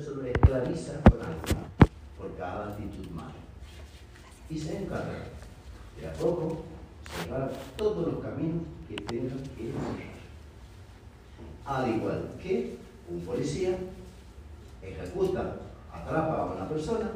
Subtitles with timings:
[0.00, 1.20] universo lo esclaviza con
[2.18, 3.34] por cada actitud mala.
[4.48, 5.24] Y se encarga
[5.98, 6.64] de a poco
[7.16, 10.10] cerrar todos los caminos que tengan que cerrar.
[11.66, 12.78] Al igual que
[13.08, 13.76] un policía
[14.82, 15.56] ejecuta,
[15.92, 17.10] atrapa a una persona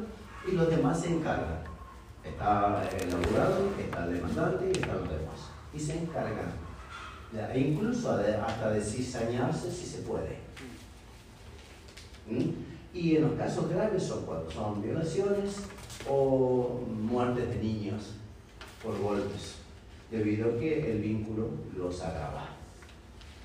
[0.47, 1.63] y los demás se encargan.
[2.23, 5.51] Está el abogado, está el demandante y están los demás.
[5.73, 6.53] Y se encargan.
[7.53, 10.44] E incluso hasta de cizañarse si se puede.
[12.95, 15.57] Y en los casos graves son cuando son violaciones
[16.09, 18.13] o muertes de niños
[18.81, 19.55] por golpes,
[20.09, 22.47] debido a que el vínculo los agrava.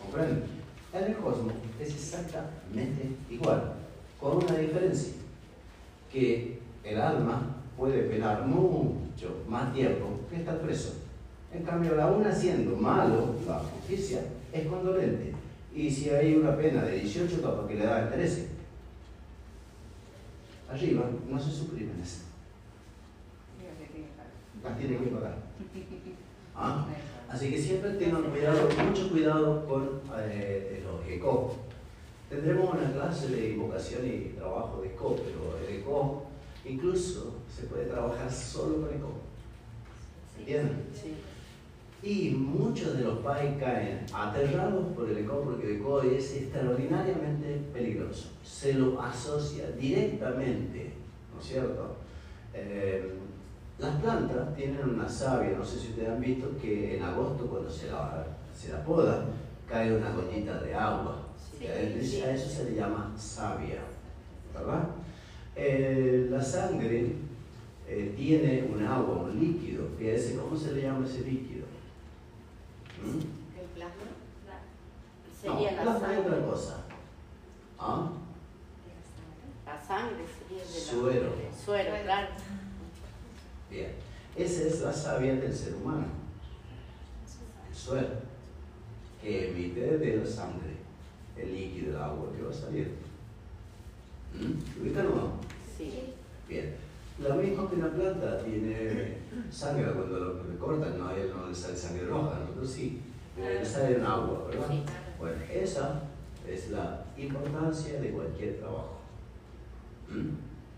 [0.01, 0.45] ¿Comprenden?
[0.93, 3.74] En el cosmos es exactamente igual,
[4.21, 5.15] con una diferencia,
[6.12, 10.95] que el alma puede penar mucho más tiempo que estar preso.
[11.52, 14.21] En cambio, aún haciendo malo la justicia,
[14.52, 15.32] es condolente.
[15.74, 18.59] Y si hay una pena de 18 topas que le da el 13,
[20.70, 22.23] arriba no se suprimen eso.
[24.63, 25.37] Las tiene que pagar.
[26.54, 26.87] ¿Ah?
[27.29, 31.57] Así que siempre tengan cuidado, mucho cuidado con eh, los ECO.
[32.29, 36.24] Tendremos una clase de invocación y trabajo de ECO, pero el ECO
[36.65, 39.13] incluso se puede trabajar solo con ECO.
[40.38, 40.87] ¿Entienden?
[40.93, 41.15] Sí.
[42.02, 47.60] Y muchos de los pais caen aterrados por el ECO porque el ECO es extraordinariamente
[47.74, 48.30] peligroso.
[48.42, 50.92] Se lo asocia directamente,
[51.34, 51.96] ¿no es cierto?
[52.54, 53.16] Eh,
[53.79, 57.70] las plantas tienen una savia, no sé si ustedes han visto que en agosto cuando
[57.70, 59.26] se la, se la poda
[59.68, 61.26] cae una gotita de agua.
[61.62, 63.82] A eso se le llama savia,
[64.54, 64.88] ¿verdad?
[65.54, 67.12] Eh, la sangre
[67.87, 69.88] eh, tiene un agua, un líquido,
[70.41, 71.50] ¿cómo se le llama ese líquido?
[73.04, 74.03] ¿El plasma?
[75.41, 76.20] Sería la plasma sangre.
[76.20, 76.84] es otra cosa.
[77.78, 78.12] ¿Ah?
[79.66, 80.81] La sangre sería de la...
[80.81, 81.34] Suero.
[81.65, 82.28] Suero, claro.
[83.70, 83.92] Bien.
[84.37, 86.06] Esa es la savia del ser humano.
[87.69, 88.30] El suero.
[89.20, 90.80] Que emite de la sangre
[91.36, 92.94] el líquido, el agua que va a salir.
[94.34, 94.80] ¿Mm?
[94.82, 95.32] ¿Ubicas o no?
[95.76, 96.12] Sí.
[96.48, 96.75] Bien.
[97.20, 99.19] Lo mismo que una planta tiene
[99.50, 103.00] sangre cuando lo cortan, no, hay, no le sale sangre roja, nosotros sí,
[103.36, 104.69] le sale en agua, ¿verdad?
[105.19, 106.03] Bueno, esa
[106.48, 109.00] es la importancia de cualquier trabajo,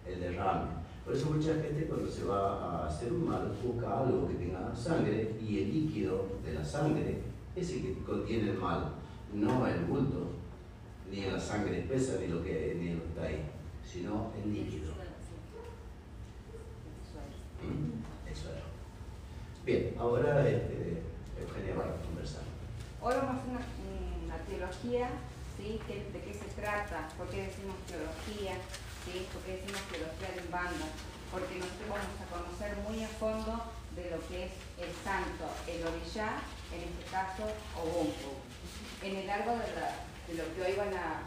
[0.04, 0.82] el derrame.
[1.04, 4.74] Por eso mucha gente cuando se va a hacer un mal busca algo que tenga
[4.74, 7.18] sangre y el líquido de la sangre
[7.54, 8.94] es el que contiene el mal,
[9.32, 10.30] no el bulto,
[11.08, 13.44] ni la sangre espesa, ni lo que, ni lo que está ahí,
[13.84, 15.01] sino el líquido.
[18.30, 18.62] Eso era.
[19.64, 21.02] Bien, ahora este,
[21.38, 22.42] Eugenia va a conversar.
[23.00, 25.10] Hoy vamos a hacer una, teología,
[25.56, 25.78] ¿sí?
[25.86, 27.08] ¿De qué se trata?
[27.16, 28.58] ¿Por qué decimos teología?
[29.04, 29.26] ¿Sí?
[29.32, 30.86] ¿Por qué decimos teología de banda?
[31.30, 35.86] Porque nosotros vamos a conocer muy a fondo de lo que es el santo, el
[35.86, 36.42] orillá,
[36.74, 37.44] en este caso
[37.78, 38.38] Obunku.
[39.02, 39.70] En el largo de,
[40.28, 41.22] de lo que hoy van a,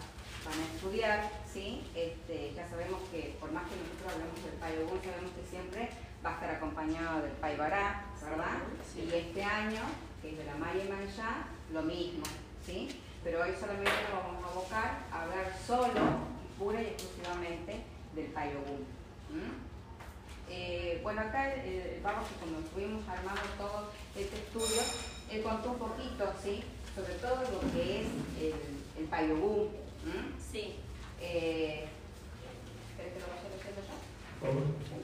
[0.46, 1.82] van a estudiar, ¿sí?
[1.96, 5.90] Este, ya sabemos que por más que nosotros hablemos del Payo sabemos que siempre
[6.26, 8.58] va a estar acompañado del Paibará, ¿verdad?
[8.98, 9.82] Y este año,
[10.22, 12.24] que es de la María Manchá, lo mismo,
[12.66, 13.00] ¿sí?
[13.24, 16.02] Pero hoy solamente nos vamos a abocar a hablar solo,
[16.58, 17.84] pura y exclusivamente
[18.16, 18.86] del Payogún.
[20.50, 24.82] Eh, bueno, acá eh, vamos que cuando estuvimos armando todo este estudio,
[25.30, 26.64] él contó un poquito, ¿sí?
[26.96, 28.08] Sobre todo lo que es
[28.40, 28.54] el,
[28.98, 29.70] el Payogún.
[30.52, 30.76] Sí.
[31.20, 31.88] Eh,
[32.98, 34.95] ¿Querés que lo vaya leyendo ya?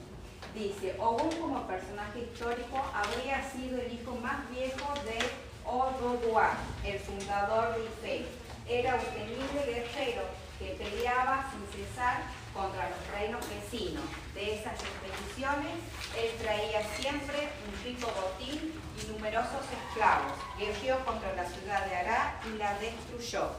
[0.54, 5.18] Dice, Ogún como personaje histórico habría sido el hijo más viejo de
[5.64, 6.50] Orodua,
[6.84, 8.26] el fundador de Ife.
[8.68, 10.22] Era un temible guerrero
[10.58, 14.04] que peleaba sin cesar contra los reinos vecinos.
[14.34, 15.72] De esas expediciones,
[16.20, 20.32] él traía siempre un rico botín y numerosos esclavos.
[20.58, 23.50] Guerrió contra la ciudad de Ará y la destruyó.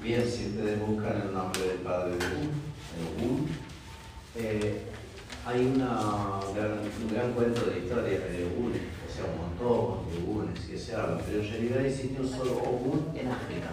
[0.00, 2.26] Bien, si ustedes buscan el nombre del padre de
[4.36, 4.82] eh,
[5.44, 6.40] hay una
[7.02, 10.94] un gran cuento de historia de Ogun, o sea, un montón de Ogunes que se
[10.94, 13.70] hablan, pero en realidad existe un solo Ogun en África.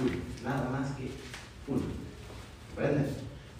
[0.00, 0.12] Uno,
[0.44, 1.10] nada más que
[1.68, 1.82] uno.
[2.74, 3.06] ¿Comprenden?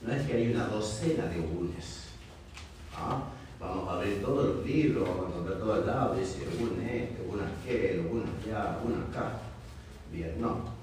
[0.03, 2.09] No es que hay una docena de Ogunes.
[2.97, 3.25] ¿Ah?
[3.59, 7.23] Vamos a abrir todos los libros, vamos a encontrar todo el lado, dice Ogun este,
[7.27, 9.41] Ogun aquel, Ogun allá, Ogun acá.
[10.11, 10.80] Bien, no.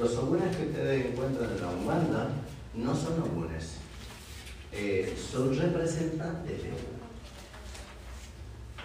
[0.00, 2.30] Los ogunes que ustedes encuentran en la Umbanda
[2.74, 3.74] no son ogunes,
[4.72, 7.00] eh, son representantes de Ogún.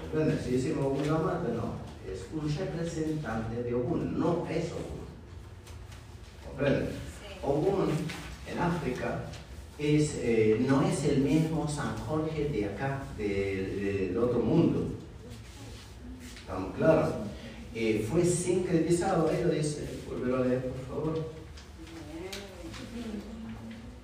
[0.01, 0.39] ¿Comprenden?
[0.43, 1.75] Si decimos Ogún mata, no,
[2.11, 5.05] es un representante de Ogún, no es Ogún.
[6.47, 6.89] ¿Comprenden?
[7.41, 7.91] Ogún
[8.51, 9.21] en África
[9.79, 14.89] es, eh, no es el mismo San Jorge de acá, del otro mundo.
[16.41, 17.13] ¿Estamos claros?
[17.73, 21.25] Eh, fue sincretizado, ahí lo dice, volverlo a leer por favor.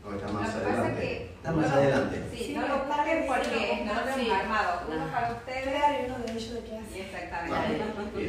[0.04, 1.26] No, está más adelante.
[1.36, 2.30] Está más adelante.
[2.36, 4.82] Sí, no lo busquen porque no lo hemos armado.
[4.90, 5.68] Uno para ustedes
[6.02, 7.02] y uno de ellos de clase.
[7.02, 8.20] Exactamente.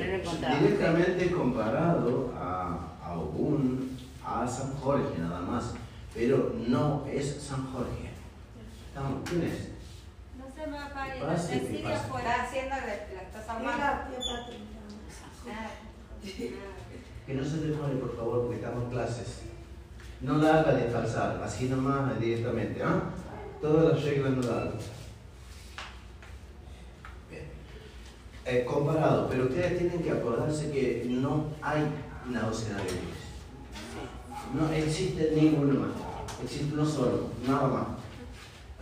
[0.60, 5.74] Directamente comparado a, a Ogún, a San Jorge nada más,
[6.14, 8.10] pero no es San Jorge.
[8.88, 9.68] Estamos, ¿Quién es?
[10.38, 12.92] No se me apague, Pase, Cecilia fuera haciendo la, la
[13.22, 13.78] estás Es ahumando.
[13.78, 14.56] la tía Pati.
[15.50, 15.70] Ah.
[17.34, 19.40] No se demore, por favor, porque estamos en clases.
[20.20, 22.82] No la haga desfalsar, así nomás directamente.
[22.82, 23.10] ¿ah?
[23.60, 24.72] Todas las reglas no la.
[28.44, 31.82] Eh, comparado, pero ustedes tienen que acordarse que no hay
[32.28, 32.68] una de dioses.
[34.52, 35.90] No existe ninguno más.
[36.42, 37.86] Existe uno solo, nada más.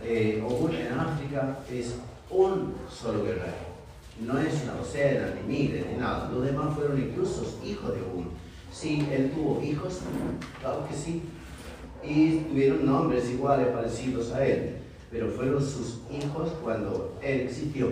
[0.03, 1.95] Eh, Ogún en África es
[2.31, 3.71] un solo guerrero.
[4.19, 6.29] No es una docena, ni miles, ni nada.
[6.33, 8.30] Los demás fueron incluso hijos de Ogún.
[8.71, 9.99] Sí, él tuvo hijos,
[10.59, 11.23] claro que sí.
[12.03, 14.77] Y tuvieron nombres iguales, parecidos a él.
[15.11, 17.89] Pero fueron sus hijos cuando él existió.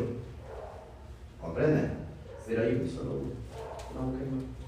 [1.42, 1.92] ¿Comprenden?
[2.48, 3.32] Pero hay un solo uno.
[3.94, 4.60] No, que.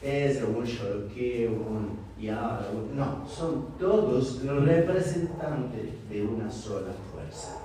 [0.00, 7.56] Es un Shoroke, un Yara, no, son todos los representantes de una sola fuerza.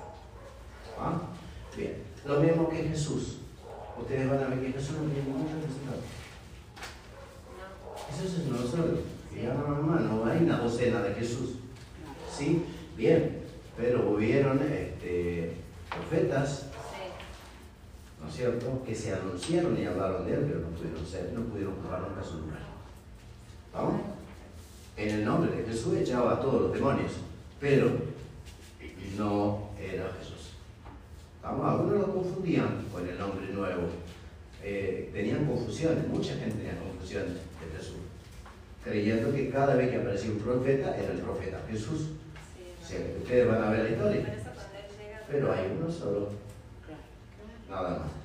[0.99, 1.21] ¿Ah?
[1.75, 3.39] Bien, lo mismo que Jesús.
[3.99, 6.22] Ustedes van a ver que Jesús no tiene ningún representante.
[8.13, 9.00] Jesús es uno solo.
[9.36, 11.56] Y ya no, no, hay una docena de Jesús.
[12.31, 12.63] ¿Sí?
[12.95, 13.39] Bien,
[13.77, 15.54] pero hubieron este,
[15.89, 16.68] profetas
[18.24, 21.42] ¿no es cierto?, que se anunciaron y hablaron de él, pero no pudieron ser, no
[21.42, 22.62] pudieron ocupar nunca su lugar.
[23.74, 24.01] ¿Vamos?
[24.95, 27.12] En el nombre de Jesús echaba a todos los demonios,
[27.59, 27.92] pero
[29.18, 30.54] no era Jesús.
[31.42, 31.66] ¿Vamos?
[31.66, 33.89] Algunos lo confundían con el nombre nuevo.
[34.63, 37.33] Eh, tenían confusiones, mucha gente tenía confusiones
[38.83, 42.09] creyendo que cada vez que aparecía un profeta era el profeta Jesús.
[42.81, 44.44] O sea, que ustedes van a ver la historia,
[45.30, 46.30] pero hay uno solo,
[47.69, 48.24] nada más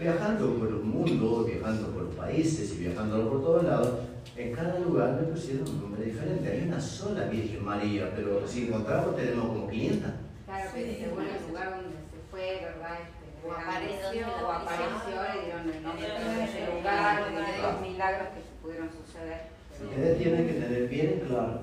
[0.00, 3.98] viajando por el mundo, viajando por los países y viajando por todos lados,
[4.34, 6.50] en cada lugar me pusieron un nombre diferente.
[6.50, 10.10] Hay una sola Virgen María, pero si encontramos tenemos como 500.
[10.46, 12.98] Claro, que según el lugar donde se fue, ¿verdad?
[13.04, 17.80] Este, O apareció, o apareció, le dieron el nombre de el ese lugar, de los
[17.82, 19.49] milagros que se pudieron suceder.
[19.82, 21.60] Ustedes tienen que tener bien claro,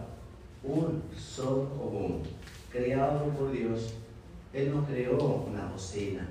[0.64, 2.24] un solo común,
[2.72, 3.94] creado por Dios.
[4.54, 6.28] Él no creó una docena,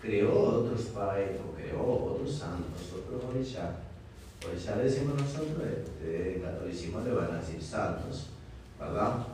[0.00, 3.70] creó otros países, creó otros santos, otros orishas.
[4.48, 8.28] Orishas decimos nosotros, ustedes catolicismo le van a decir santos,
[8.78, 9.26] ¿verdad?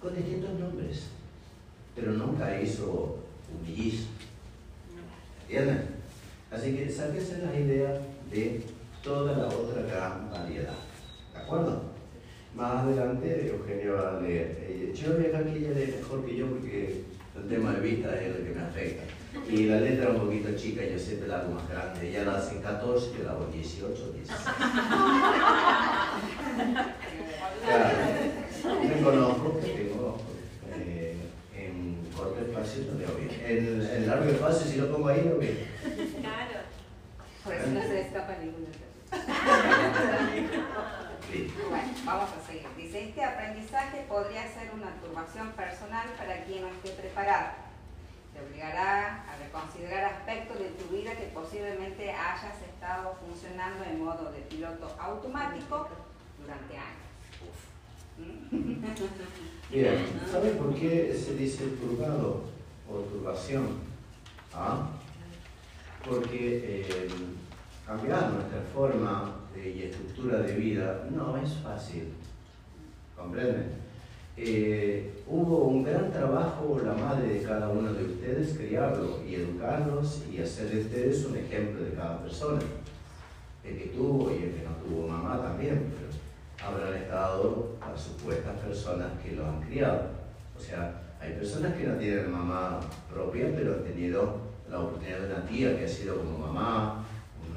[0.00, 1.04] Con distintos nombres,
[1.94, 3.18] pero nunca hizo
[3.52, 4.08] un.
[5.42, 5.88] ¿Entienden?
[6.50, 8.00] Así que sáquense la idea
[8.30, 8.62] de
[9.02, 10.74] toda la otra gran variedad.
[11.32, 11.82] ¿De acuerdo?
[12.54, 14.56] Más adelante Eugenio va a leer.
[14.68, 17.04] Eh, Yo voy a dejar que ella lee mejor que yo porque
[17.36, 19.04] el tema de vista es lo que me afecta.
[19.48, 22.08] Y la letra es un poquito chica, yo siempre la hago más grande.
[22.08, 24.40] Ella la hace en 14, yo la hago en 18, 16.
[27.64, 27.88] Claro,
[28.82, 30.16] me conozco tengo
[30.74, 31.16] eh,
[31.54, 33.30] en corto espacio no leo bien.
[33.44, 35.58] En, en largo espacio, si lo pongo ahí, leo bien.
[36.20, 36.60] Claro.
[37.44, 38.68] Por eso no se escapa ninguna.
[41.70, 42.66] Bueno, vamos a seguir.
[42.76, 47.48] Dice, este aprendizaje podría ser una turbación personal para quien no esté preparado.
[48.32, 54.30] Te obligará a reconsiderar aspectos de tu vida que posiblemente hayas estado funcionando en modo
[54.32, 55.88] de piloto automático
[56.40, 57.08] durante años.
[58.18, 59.72] ¿Mm?
[59.72, 62.44] Bien, ¿sabe por qué se dice turbado
[62.90, 63.80] o turbación?
[64.54, 64.88] ¿Ah?
[66.04, 67.08] Porque eh,
[67.88, 72.12] cambiar nuestra forma de- y estructura de vida no es fácil.
[73.16, 73.88] ¿Comprenden?
[74.36, 80.22] Eh, hubo un gran trabajo la madre de cada uno de ustedes criarlo y educarlos
[80.30, 82.60] y hacer de ustedes un ejemplo de cada persona.
[83.64, 88.54] El que tuvo y el que no tuvo mamá también, pero habrán estado las supuestas
[88.60, 90.02] personas que lo han criado.
[90.56, 92.80] O sea, hay personas que no tienen mamá
[93.12, 94.36] propia, pero han tenido
[94.70, 97.04] la oportunidad de una tía que ha sido como mamá,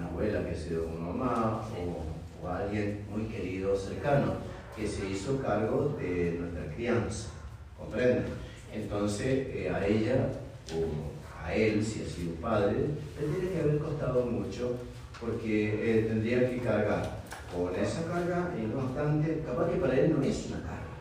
[0.01, 4.33] una abuela que ha sido como mamá, o, o alguien muy querido, cercano,
[4.75, 7.29] que se hizo cargo de nuestra crianza.
[7.77, 8.25] ¿Comprenden?
[8.73, 10.29] Entonces, eh, a ella,
[10.73, 12.77] o a él, si ha sido padre,
[13.19, 14.77] le tiene que haber costado mucho
[15.19, 17.21] porque eh, tendría que cargar
[17.53, 20.95] con esa carga y no obstante, capaz que para él no es una carga,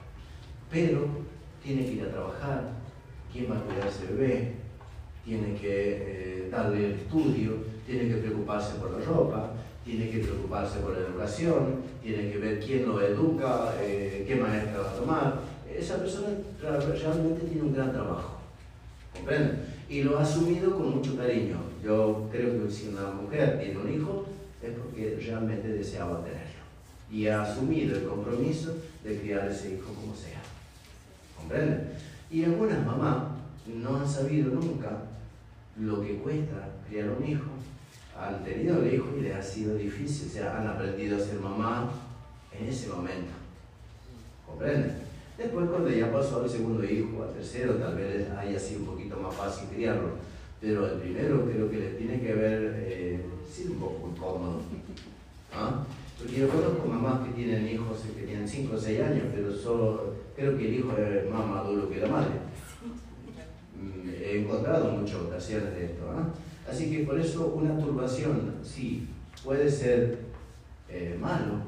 [0.70, 1.06] pero
[1.62, 2.70] tiene que ir a trabajar,
[3.32, 4.54] quién va a cuidar ese bebé,
[5.24, 9.50] tiene que eh, darle el estudio, tiene que preocuparse por la ropa,
[9.84, 14.80] tiene que preocuparse por la educación, tiene que ver quién lo educa, eh, qué maestra
[14.80, 15.40] va a tomar.
[15.76, 16.28] Esa persona
[16.60, 18.38] realmente tiene un gran trabajo,
[19.12, 19.64] ¿comprenden?
[19.88, 21.56] Y lo ha asumido con mucho cariño.
[21.84, 24.26] Yo creo que si una mujer tiene un hijo
[24.62, 26.60] es porque realmente deseaba tenerlo.
[27.10, 30.40] Y ha asumido el compromiso de criar ese hijo como sea.
[31.36, 31.88] ¿Comprenden?
[32.30, 33.24] Y algunas mamás
[33.66, 34.90] no han sabido nunca
[35.76, 37.59] lo que cuesta criar un hijo
[38.20, 41.40] han tenido el hijo y les ha sido difícil, o sea, han aprendido a ser
[41.40, 41.90] mamá
[42.52, 43.32] en ese momento.
[44.46, 45.10] ¿Comprenden?
[45.38, 49.16] Después cuando ya pasó al segundo hijo, al tercero, tal vez haya sido un poquito
[49.16, 50.10] más fácil criarlo.
[50.60, 54.60] Pero el primero creo que les tiene que haber eh, sido un poco incómodo.
[55.54, 55.82] ¿Ah?
[56.18, 60.14] Porque yo conozco mamás que tienen hijos que tienen 5 o 6 años, pero solo
[60.36, 62.34] creo que el hijo es más maduro que la madre.
[63.80, 66.02] Mm, he encontrado muchas ocasiones de esto.
[66.14, 66.28] ¿ah?
[66.70, 69.08] Así que por eso una turbación, sí,
[69.42, 70.20] puede ser
[70.88, 71.62] eh, malo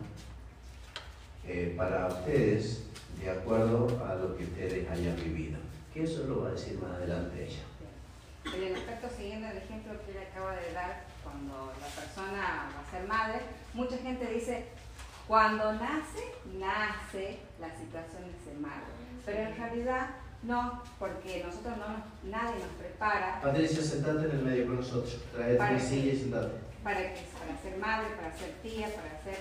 [1.45, 2.85] eh, para ustedes
[3.21, 5.59] de acuerdo a lo que ustedes hayan vivido.
[5.93, 8.55] Que eso lo va a decir más adelante ella.
[8.55, 12.87] En el aspecto, siguiendo el ejemplo que ella acaba de dar, cuando la persona va
[12.87, 13.41] a ser madre,
[13.75, 14.67] mucha gente dice,
[15.27, 18.87] cuando nace, nace la situación de ser madre.
[19.27, 20.11] Pero en realidad
[20.43, 23.41] no, porque nosotros no nadie nos prepara.
[23.41, 25.19] Patricia, sentate en el medio con nosotros.
[25.33, 26.53] Trae tu silla y sentate.
[26.83, 29.39] Para, que, para ser madre, para ser tía, para hacer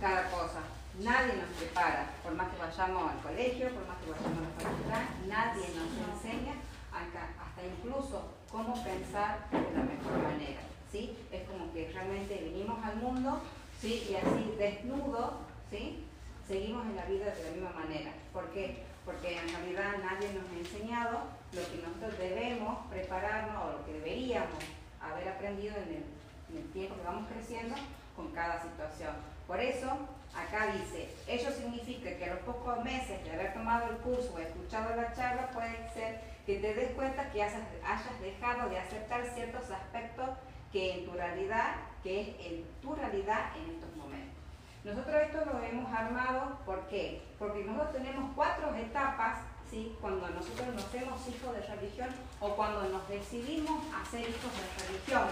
[0.00, 0.60] cada cosa.
[0.98, 4.60] Nadie nos prepara, por más que vayamos al colegio, por más que vayamos a la
[4.60, 6.54] facultad, nadie nos enseña
[6.92, 10.60] hasta, hasta incluso cómo pensar de la mejor manera.
[10.90, 11.16] ¿sí?
[11.30, 13.40] Es como que realmente vinimos al mundo
[13.80, 14.08] ¿sí?
[14.10, 15.38] y así desnudo,
[15.70, 16.04] ¿sí?
[16.46, 18.12] seguimos en la vida de la misma manera.
[18.32, 18.84] ¿Por qué?
[19.04, 21.20] Porque en realidad nadie nos ha enseñado
[21.52, 24.58] lo que nosotros debemos prepararnos o lo que deberíamos
[25.00, 26.04] haber aprendido en
[26.56, 27.74] el, tiempo que vamos creciendo
[28.14, 29.12] con cada situación.
[29.46, 29.88] Por eso,
[30.34, 34.38] acá dice, ello significa que a los pocos meses de haber tomado el curso o
[34.38, 39.24] escuchado la charla puede ser que te des cuenta que hayas, hayas dejado de aceptar
[39.34, 40.28] ciertos aspectos
[40.72, 43.96] que en tu realidad, que es en tu realidad en estos
[44.84, 47.22] nosotros esto lo hemos armado, ¿por qué?
[47.38, 49.38] Porque nosotros tenemos cuatro etapas,
[49.70, 49.96] ¿sí?
[50.00, 52.08] Cuando nosotros nos hacemos hijos de religión
[52.40, 55.28] o cuando nos decidimos a ser hijos de religión.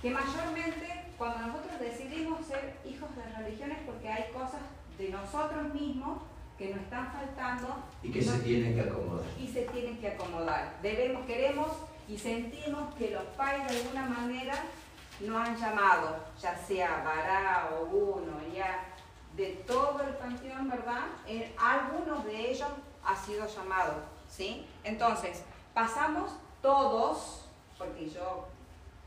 [0.00, 4.62] Que mayormente cuando nosotros decidimos ser hijos de religión es porque hay cosas
[4.96, 6.22] de nosotros mismos
[6.56, 7.84] que nos están faltando.
[8.02, 9.26] Y que se tienen que acomodar.
[9.38, 10.78] Y se tienen que acomodar.
[10.82, 11.68] Debemos, queremos
[12.08, 14.54] y sentimos que los padres de alguna manera
[15.20, 18.84] no han llamado, ya sea Bará o uno, ya
[19.36, 21.04] de todo el panteón, ¿verdad?
[21.26, 22.68] En, algunos de ellos
[23.04, 23.94] ha sido llamado,
[24.28, 24.66] ¿sí?
[24.84, 27.46] Entonces, pasamos todos,
[27.78, 28.46] porque yo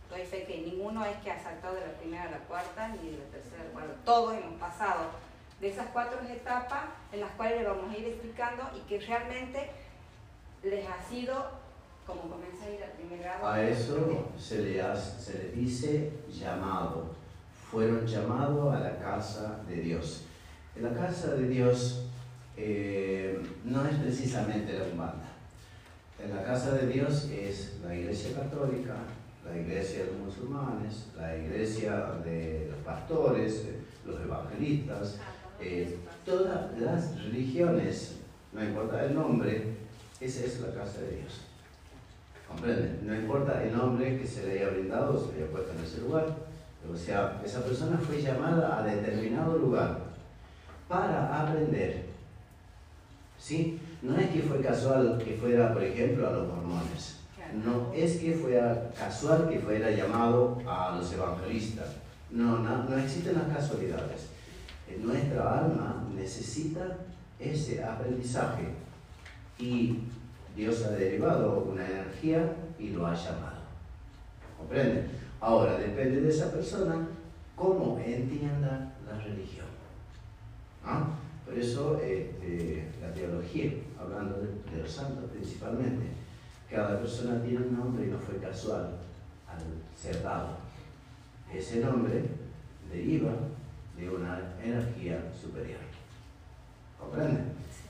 [0.09, 3.11] doy fe que ninguno es que ha saltado de la primera a la cuarta, ni
[3.11, 5.05] de la tercera a cuarta, todos hemos pasado
[5.59, 9.71] de esas cuatro etapas en las cuales le vamos a ir explicando y que realmente
[10.61, 11.62] les ha sido
[12.05, 13.47] como comienza a ir al primer grado.
[13.47, 17.11] A eso se le, se le dice llamado.
[17.71, 20.23] Fueron llamados a la casa de Dios.
[20.75, 22.05] En la casa de Dios
[22.57, 25.29] eh, no es precisamente la umbanda.
[26.23, 28.95] En la casa de Dios es la iglesia católica,
[29.43, 33.65] la iglesia de los musulmanes, la iglesia de los pastores,
[34.05, 35.17] los evangelistas,
[35.59, 38.15] eh, todas las religiones,
[38.53, 39.75] no importa el nombre,
[40.21, 41.41] esa es la casa de Dios.
[43.05, 45.83] No importa el nombre que se le haya brindado o se le haya puesto en
[45.83, 46.25] ese lugar.
[46.91, 49.99] O sea, esa persona fue llamada a determinado lugar
[50.87, 52.05] para aprender.
[53.39, 53.79] ¿Sí?
[54.01, 57.17] No es que fue casual que fuera, por ejemplo, a los mormones.
[57.63, 61.87] No es que fuera casual que fuera llamado a los evangelistas.
[62.31, 64.27] No, no, no existen las casualidades.
[65.01, 66.97] Nuestra alma necesita
[67.39, 68.67] ese aprendizaje.
[69.59, 69.99] Y
[70.55, 73.63] Dios ha derivado una energía y lo ha llamado.
[74.57, 75.05] ¿Comprende?
[75.39, 77.07] Ahora, depende de esa persona
[77.55, 79.65] cómo entienda la religión.
[80.85, 81.07] ¿Ah?
[81.45, 86.07] Por eso este, la teología, hablando de, los santos principalmente,
[86.69, 88.97] cada persona tiene un nombre y no fue casual
[89.47, 89.61] al
[89.95, 90.57] ser dado.
[91.53, 92.23] Ese nombre
[92.91, 93.33] deriva
[93.97, 95.79] de una energía superior.
[96.99, 97.41] ¿Comprende?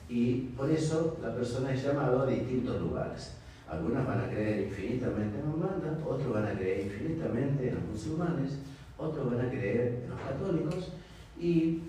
[0.10, 3.34] Y por eso la persona es llamada a distintos lugares.
[3.70, 8.60] Algunas van a creer infinitamente en Umbanda, otros van a creer infinitamente en los musulmanes,
[8.98, 10.92] otros van a creer en los católicos
[11.40, 11.80] y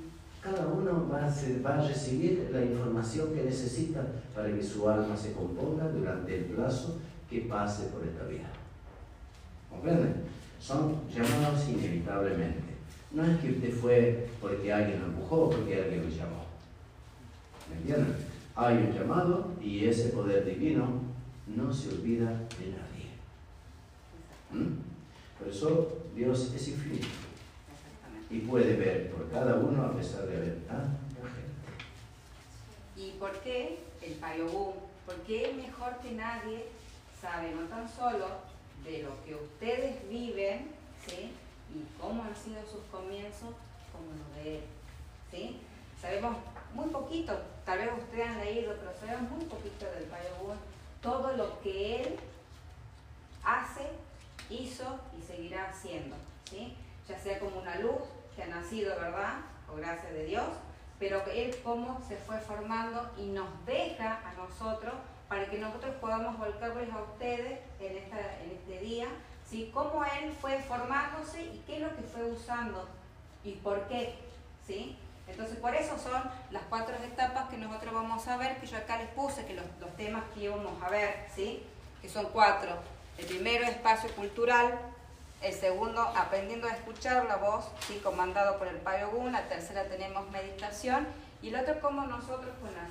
[0.40, 1.34] cada uno va a,
[1.66, 4.04] va a recibir la información que necesita
[4.34, 8.50] para que su alma se componga durante el plazo que pase por esta vida.
[9.70, 10.14] ¿Comprenden?
[10.60, 12.74] Son llamados inevitablemente.
[13.10, 16.43] No es que usted fue porque alguien lo empujó o porque alguien lo llamó.
[18.56, 21.00] Hay un llamado y ese poder divino
[21.46, 23.10] no se olvida de nadie.
[24.52, 24.78] ¿Mm?
[25.38, 27.08] Por eso Dios es infinito
[28.30, 31.44] y puede ver por cada uno a pesar de haber tanta gente.
[32.96, 34.74] ¿Y por qué el Payogún?
[35.06, 36.66] Porque él mejor que nadie
[37.20, 38.26] sabe no tan solo
[38.84, 40.68] de lo que ustedes viven,
[41.06, 41.32] ¿sí?
[41.74, 43.54] Y cómo han sido sus comienzos,
[43.92, 44.62] como lo de él,
[45.30, 45.56] ¿sí?
[46.00, 46.36] Sabemos
[46.74, 50.56] muy poquito, tal vez ustedes han leído, pero sabemos muy poquito del Payogún,
[51.00, 52.16] todo lo que él
[53.44, 53.88] hace,
[54.50, 56.16] hizo y seguirá haciendo,
[56.50, 56.76] ¿sí?
[57.08, 58.02] Ya sea como una luz
[58.34, 59.40] que ha nacido, ¿verdad?
[59.66, 60.48] Por gracia de Dios,
[60.98, 64.94] pero él cómo se fue formando y nos deja a nosotros
[65.28, 69.06] para que nosotros podamos volcarles a ustedes en, esta, en este día,
[69.48, 69.70] ¿sí?
[69.72, 72.88] Cómo él fue formándose y qué es lo que fue usando
[73.42, 74.14] y por qué,
[74.66, 74.96] ¿sí?
[75.26, 78.98] Entonces, por eso son las cuatro etapas que nosotros vamos a ver, que yo acá
[78.98, 81.62] les puse, que los, los temas que íbamos a ver, ¿sí?
[82.02, 82.76] Que son cuatro.
[83.18, 84.78] El primero, espacio cultural.
[85.40, 88.00] El segundo, aprendiendo a escuchar la voz, ¿sí?
[88.02, 89.32] comandado por el Payogun.
[89.32, 91.06] La tercera, tenemos meditación.
[91.42, 92.90] Y el otro, cómo nosotros con las,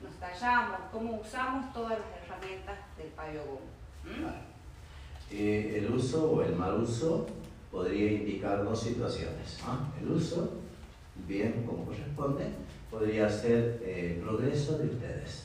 [0.00, 3.60] nos tallamos, cómo usamos todas las herramientas del Payogun.
[4.04, 4.52] ¿Mm?
[5.30, 7.26] Eh, el uso o el mal uso
[7.70, 9.60] podría indicar dos situaciones.
[9.64, 9.78] ¿ah?
[10.00, 10.61] El uso
[11.26, 12.44] bien como corresponde,
[12.90, 15.44] podría ser eh, progreso de ustedes.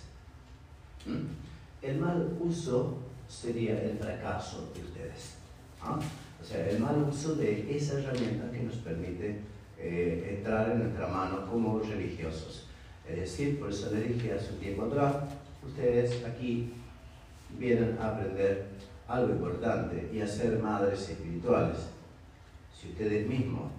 [1.06, 1.86] ¿Mm?
[1.86, 5.36] El mal uso sería el fracaso de ustedes.
[5.82, 6.00] ¿ah?
[6.42, 9.40] O sea, el mal uso de esa herramienta que nos permite
[9.78, 12.68] eh, entrar en nuestra mano como religiosos.
[13.08, 15.16] Es decir, por eso le dije hace un tiempo atrás,
[15.66, 16.74] ustedes aquí
[17.58, 18.66] vienen a aprender
[19.08, 21.78] algo importante y a ser madres espirituales.
[22.74, 23.72] Si ustedes mismos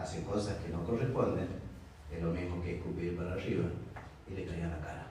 [0.00, 1.48] hacen cosas que no corresponden,
[2.10, 3.64] es lo mismo que escupir para arriba
[4.28, 5.06] y le caer a la cara.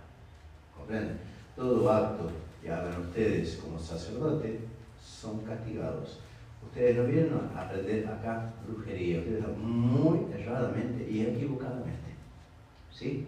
[0.76, 1.20] ¿Comprenden?
[1.56, 4.60] Todo acto que hagan ustedes como sacerdote
[5.02, 6.20] son castigados.
[6.66, 12.16] Ustedes no vienen a aprender acá brujería, ustedes muy erradamente y equivocadamente.
[12.92, 13.28] ¿Sí?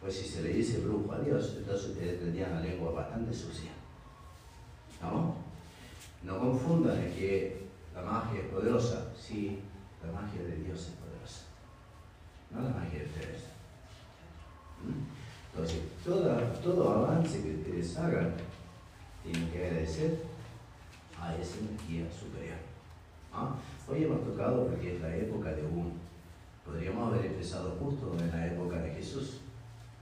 [0.00, 3.70] Pues si se le dice brujo a Dios, entonces ustedes tendrían la lengua bastante sucia.
[5.02, 5.34] ¿No?
[6.22, 9.12] No confundan que la magia es poderosa.
[9.18, 9.60] Sí,
[10.06, 11.44] la magia de Dios es poderosa,
[12.50, 13.44] no la magia de ustedes.
[14.82, 15.14] ¿Mm?
[15.52, 18.34] Entonces, todo avance que ustedes hagan,
[19.22, 20.22] tienen que agradecer
[21.20, 22.58] a esa energía superior.
[23.32, 23.54] ¿Ah?
[23.88, 25.92] Hoy hemos tocado porque es la época de un,
[26.64, 29.40] podríamos haber empezado justo en la época de Jesús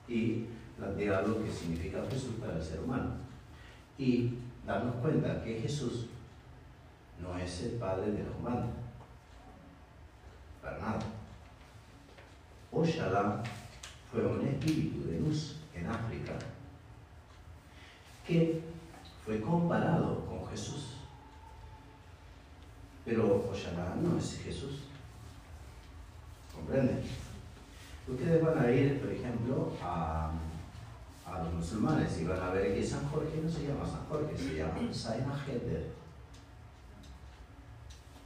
[0.09, 3.13] y plantear lo que significa Jesús para el ser humano.
[3.99, 4.35] Y
[4.67, 6.07] darnos cuenta que Jesús
[7.21, 8.71] no es el Padre de los humanos
[10.63, 11.01] para nada.
[12.71, 13.43] Oshala
[14.11, 16.33] fue un espíritu de luz en África
[18.27, 18.63] que
[19.25, 20.95] fue comparado con Jesús.
[23.05, 24.85] Pero Oshala no es Jesús.
[26.55, 27.03] ¿Comprenden?
[28.07, 30.31] Ustedes van a ir, por ejemplo, a,
[31.27, 34.37] a los musulmanes y van a ver que San Jorge no se llama San Jorge,
[34.37, 35.93] se llama Saina Heder.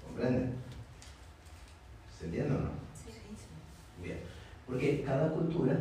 [0.04, 0.65] ¿Comprenden?
[2.18, 2.70] ¿Se entiende o no?
[2.94, 4.02] Sí, sí.
[4.02, 4.18] Bien.
[4.66, 5.76] Porque cada cultura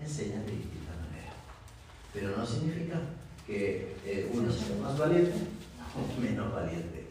[0.00, 1.32] enseña de distinta manera.
[2.12, 3.00] Pero no significa
[3.46, 5.38] que eh, uno sea más valiente
[5.96, 7.06] o menos valiente.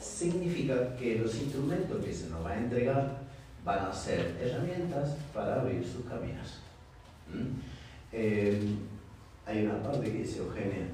[0.00, 3.22] Significa que los instrumentos que se nos van a entregar
[3.64, 6.60] van a ser herramientas para abrir sus caminos.
[7.28, 7.60] ¿Mm?
[8.12, 8.76] Eh,
[9.46, 10.88] hay una parte que dice Eugenia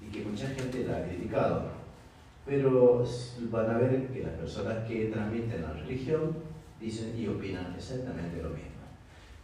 [0.00, 1.73] y que mucha gente la ha criticado
[2.44, 3.04] pero
[3.50, 6.36] van a ver que las personas que transmiten la religión
[6.78, 8.84] dicen y opinan exactamente lo mismo.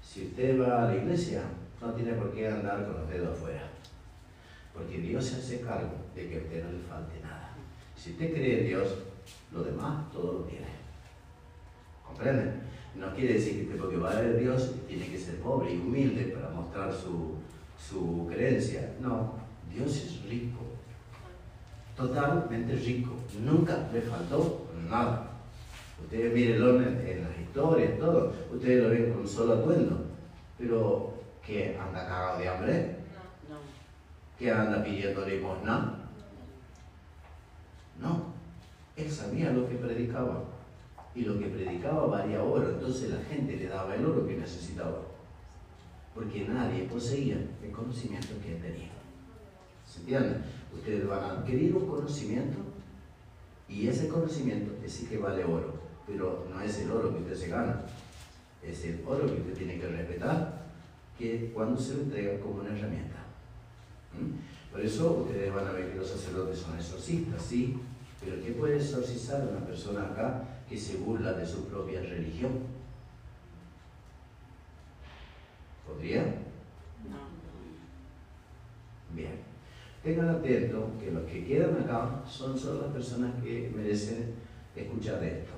[0.02, 1.42] Si usted va a la iglesia,
[1.80, 3.70] no tiene por qué andar con los dedos afuera,
[4.74, 7.54] porque Dios se hace cargo de que a usted no le falte nada.
[7.96, 8.98] Si usted cree en Dios,
[9.52, 10.66] lo demás todo lo tiene.
[12.06, 12.52] ¿Comprende?
[12.96, 16.24] No quiere decir que porque va a ver Dios tiene que ser pobre y humilde
[16.24, 17.36] para mostrar su,
[17.78, 18.94] su creencia.
[19.00, 19.34] No,
[19.72, 20.79] Dios es rico
[22.00, 23.12] totalmente rico,
[23.44, 25.30] nunca le faltó nada.
[26.02, 30.06] Ustedes mírenlo en, en las historias, todo, ustedes lo ven con un solo atuendo,
[30.58, 31.12] pero
[31.44, 32.96] que anda cagado de hambre,
[33.48, 33.60] no, no.
[34.38, 35.96] que anda pidiendo limosna,
[38.00, 38.32] no,
[38.96, 40.42] él sabía lo que predicaba
[41.14, 45.02] Y lo que predicaba valía oro, entonces la gente le daba el oro que necesitaba.
[46.14, 48.90] Porque nadie poseía el conocimiento que él tenía.
[49.86, 50.36] ¿Se entiende?
[50.74, 52.58] Ustedes van a adquirir un conocimiento
[53.68, 55.74] y ese conocimiento es sí que vale oro,
[56.06, 57.82] pero no es el oro que usted se gana,
[58.62, 60.66] es el oro que usted tiene que respetar,
[61.18, 63.18] que cuando se lo entrega como una herramienta.
[64.12, 64.72] ¿Mm?
[64.72, 67.78] Por eso ustedes van a ver que los sacerdotes son exorcistas, sí,
[68.22, 72.52] pero ¿qué puede exorcizar una persona acá que se burla de su propia religión?
[75.86, 76.22] ¿Podría?
[76.22, 77.30] No.
[79.14, 79.49] Bien.
[80.02, 84.34] Tengan atento que los que quedan acá son solo las personas que merecen
[84.74, 85.52] escuchar esto.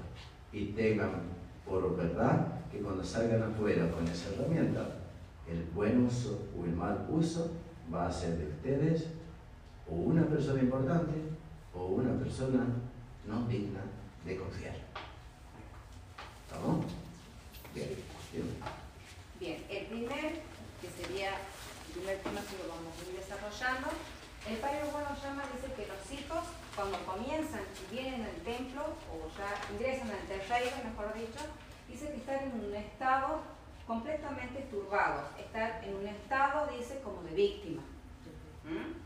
[0.53, 1.23] Y tengan
[1.65, 4.99] por verdad que cuando salgan afuera con esa herramienta,
[5.49, 7.53] el buen uso o el mal uso
[7.93, 9.09] va a ser de ustedes
[9.89, 11.13] o una persona importante
[11.75, 12.67] o una persona
[13.27, 13.81] no digna
[14.25, 14.75] de confiar.
[16.47, 16.85] ¿Estamos?
[17.75, 17.89] Bien.
[19.39, 20.41] Bien, el primer,
[20.81, 23.89] que sería el primer tema que lo vamos a ir desarrollando,
[24.49, 29.31] el padre bueno llama, dice que los hijos, cuando comienzan y vienen al templo, o
[29.39, 31.47] ya ingresan al terreiro, mejor dicho,
[31.89, 33.43] dice que están en un estado
[33.87, 37.83] completamente turbado, están en un estado, dice, como de víctima.
[38.65, 38.99] ¿Mm?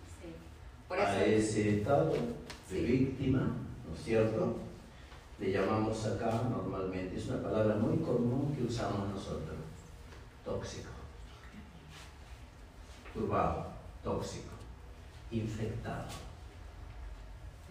[0.88, 2.14] Por eso, a ese estado
[2.70, 3.40] de víctima,
[3.86, 4.56] ¿no es cierto?
[5.38, 9.56] Le llamamos acá normalmente, es una palabra muy común que usamos nosotros,
[10.44, 10.90] tóxico,
[13.12, 13.66] turbado,
[14.02, 14.55] tóxico
[15.30, 16.06] infectado.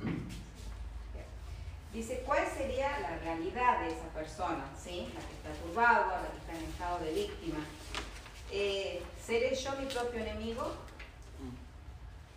[0.02, 0.46] ¿Mm?
[1.94, 4.66] Dice, ¿cuál sería la realidad de esa persona?
[4.78, 5.08] ¿Sí?
[5.14, 7.60] La que está turbada, la que está en estado de víctima.
[8.52, 10.76] Eh, ¿Seré yo mi propio enemigo?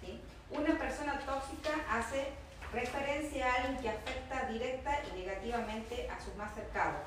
[0.00, 0.20] ¿Sí?
[0.50, 2.28] Una persona tóxica hace
[2.72, 7.00] referencia a alguien que afecta directa y negativamente a sus más cercanos,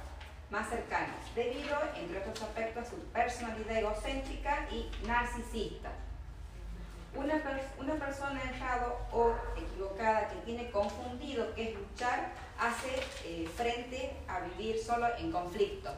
[0.50, 5.89] más cercanos, debido, entre otros aspectos, a su personalidad egocéntrica y narcisista
[7.15, 7.41] una,
[7.80, 12.89] una persona errada o equivocada que tiene confundido que es luchar, hace
[13.26, 15.89] eh, frente a vivir solo en conflicto.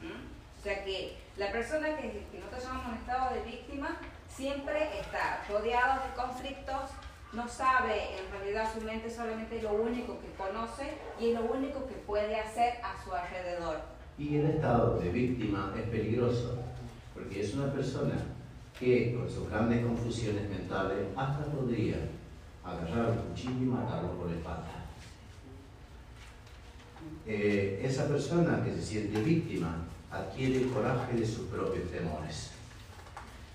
[0.00, 3.96] O sea que la persona que, que nosotros llamamos en estado de víctima
[4.28, 6.90] siempre está rodeado de conflictos,
[7.32, 11.86] no sabe en realidad su mente solamente lo único que conoce y es lo único
[11.86, 13.80] que puede hacer a su alrededor.
[14.18, 16.58] Y el estado de víctima es peligroso,
[17.14, 18.14] porque es una persona
[18.82, 21.98] que con sus grandes confusiones mentales hasta podría
[22.64, 24.86] agarrar un cuchillo y matarlo por la espalda.
[27.24, 32.50] Eh, esa persona que se siente víctima adquiere coraje de sus propios temores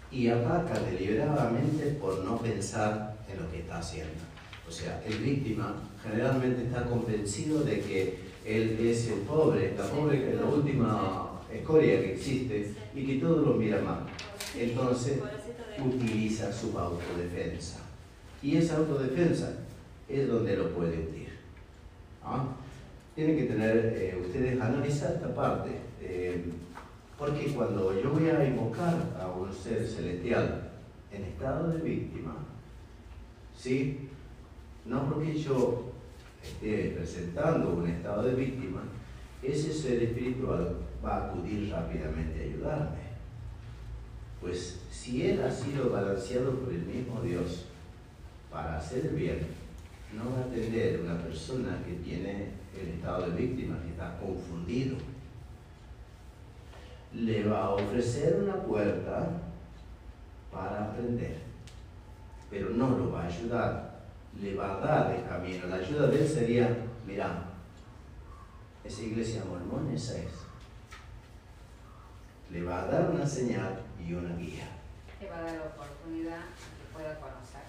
[0.10, 4.24] y ataca deliberadamente por no pensar en lo que está haciendo.
[4.66, 10.36] O sea, el víctima generalmente está convencido de que él es el pobre, la pobre,
[10.36, 14.06] la última escoria que existe y que todo lo mira mal
[14.60, 15.20] entonces
[15.84, 17.80] utiliza su autodefensa.
[18.42, 19.54] Y esa autodefensa
[20.08, 21.30] es donde lo puede hundir.
[22.24, 22.46] ¿Ah?
[23.16, 25.70] Tienen que tener, eh, ustedes analizar esta parte,
[26.02, 26.46] eh,
[27.18, 30.72] porque cuando yo voy a invocar a un ser celestial
[31.12, 32.36] en estado de víctima,
[33.58, 34.10] ¿sí?
[34.86, 35.92] no porque yo
[36.44, 38.82] esté presentando un estado de víctima,
[39.42, 43.07] ese ser espiritual va a acudir rápidamente a ayudarme.
[44.42, 47.66] Pues si Él ha sido balanceado por el mismo Dios
[48.52, 49.48] para hacer el bien,
[50.14, 54.98] no va a atender una persona que tiene el estado de víctima, que está confundido.
[57.14, 59.30] Le va a ofrecer una puerta
[60.52, 61.38] para aprender,
[62.50, 64.02] pero no lo va a ayudar,
[64.40, 65.68] le va a dar el camino.
[65.68, 67.44] La ayuda de él sería, mira,
[68.84, 70.32] esa iglesia mormón, esa es.
[72.52, 74.68] Le va a dar una señal y una guía.
[75.20, 77.62] Le va a dar la oportunidad que pueda conocer.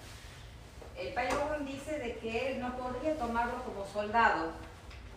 [0.97, 4.51] El Payagón dice de que él no podría tomarlo como soldado,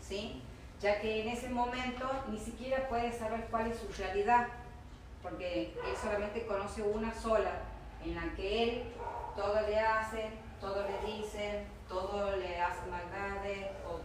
[0.01, 0.43] ¿sí?
[0.83, 4.49] ya que en ese momento ni siquiera puede saber cuál es su realidad,
[5.23, 7.53] porque él solamente conoce una sola,
[8.05, 8.83] en la que él
[9.37, 14.01] todo le hace, todo le dice, todo le hace maldades, o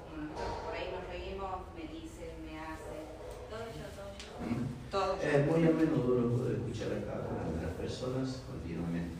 [0.64, 3.08] por ahí nos reímos, me dice, me hace,
[3.50, 5.00] todo yo, todo yo.
[5.00, 9.18] Todo Es muy a menudo lo puedo escuchar acá con las personas continuamente.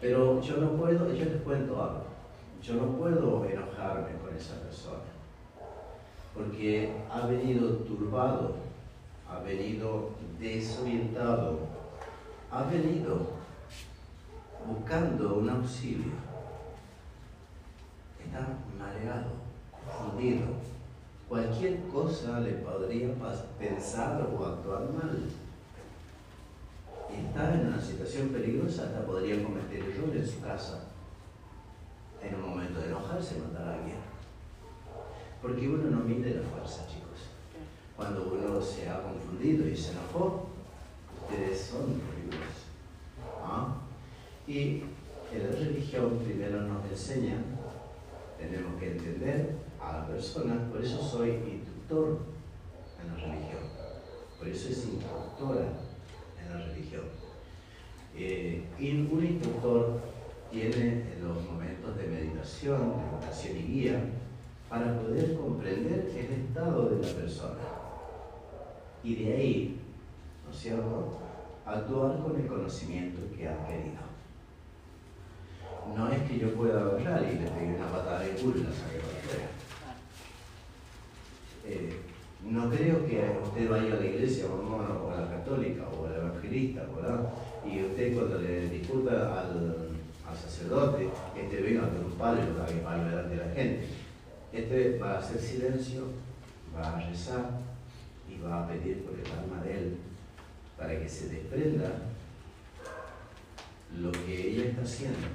[0.00, 2.04] Pero yo no puedo, yo les cuento algo,
[2.62, 5.02] yo no puedo enojarme con esa persona,
[6.34, 8.54] porque ha venido turbado,
[9.28, 11.58] ha venido desorientado,
[12.50, 13.32] ha venido
[14.66, 16.12] buscando un auxilio,
[18.24, 18.46] está
[18.78, 19.32] mareado,
[19.72, 20.46] confundido,
[21.28, 23.08] cualquier cosa le podría
[23.58, 25.18] pensar o actuar mal.
[27.12, 30.84] Está en una situación peligrosa, hasta podría cometer error en su casa.
[32.22, 33.96] En un momento de enojarse, matar a alguien.
[35.40, 37.28] Porque uno no mide la fuerza, chicos.
[37.96, 40.48] Cuando uno se ha confundido y se enojó,
[41.22, 42.64] ustedes son peligrosos.
[43.42, 43.76] ¿Ah?
[44.46, 44.82] Y
[45.32, 47.36] la religión primero nos enseña,
[48.38, 52.18] tenemos que entender a la persona, por eso soy instructor
[53.00, 53.62] en la religión,
[54.38, 55.66] por eso es instructora
[56.40, 57.04] en la religión.
[58.14, 60.00] Eh, y un instructor
[60.50, 64.04] tiene los momentos de meditación, de y guía,
[64.68, 67.58] para poder comprender el estado de la persona.
[69.02, 69.80] Y de ahí,
[70.44, 71.18] ¿no es cierto?,
[71.64, 74.08] actuar con el conocimiento que ha adquirido
[75.94, 78.72] no es que yo pueda agarrar y le pegue una patada de culo y la
[78.72, 79.57] saque para afuera.
[81.68, 81.90] Eh,
[82.44, 86.16] no creo que usted vaya a la iglesia o a la católica o a la
[86.16, 87.28] evangelista, ¿verdad?
[87.66, 89.88] Y usted cuando le disputa al,
[90.36, 93.86] sacerdote, este un palo y lo cague palo delante de la gente.
[94.52, 96.04] Este va a hacer silencio,
[96.74, 97.60] va a rezar
[98.30, 99.96] y va a pedir por el alma de él
[100.76, 101.92] para que se desprenda
[103.98, 105.26] lo que ella está haciendo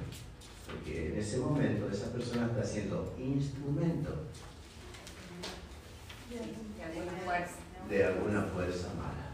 [0.73, 4.11] porque en ese momento esa persona está siendo instrumento
[7.89, 9.33] de alguna fuerza, mala.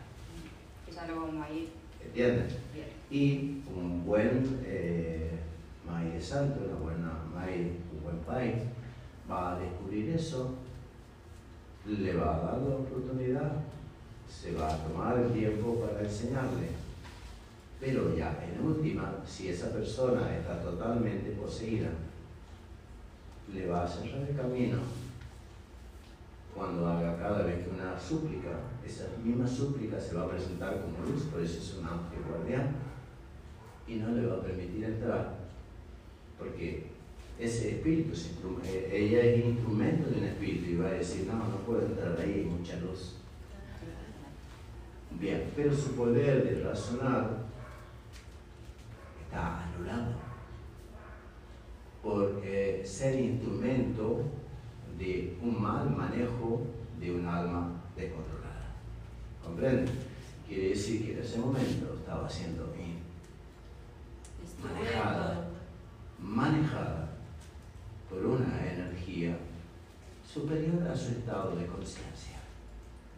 [2.03, 2.53] ¿Entiendes?
[3.11, 5.31] Y un buen eh,
[6.13, 7.11] de santo, una buena
[7.93, 8.55] un buen país,
[9.29, 10.55] va a descubrir eso,
[11.85, 13.51] le va a dar la oportunidad,
[14.29, 16.79] se va a tomar el tiempo para enseñarle
[17.79, 21.87] pero ya, en última, si esa persona está totalmente poseída,
[23.53, 24.77] le va a cerrar el camino
[26.59, 28.49] cuando haga cada vez que una súplica,
[28.85, 32.75] esa misma súplica se va a presentar como luz, por eso es un ángel guardián,
[33.87, 35.37] y no le va a permitir entrar,
[36.37, 36.87] porque
[37.39, 38.11] ese espíritu,
[38.65, 42.19] eh, ella es instrumento de un espíritu y va a decir, no, no puedo entrar
[42.19, 43.15] ahí, hay mucha luz.
[45.17, 47.37] Bien, pero su poder de razonar
[49.23, 50.13] está anulado
[52.03, 52.41] por
[52.83, 54.25] ser instrumento
[54.99, 56.61] de un mal manejo
[56.99, 58.67] de un alma descontrolada.
[59.43, 59.91] ¿Comprende?
[60.47, 62.69] Quiere decir que en ese momento estaba siendo
[64.63, 65.47] manejada,
[66.19, 67.09] manejada
[68.09, 69.37] por una energía
[70.25, 72.37] superior a su estado de conciencia.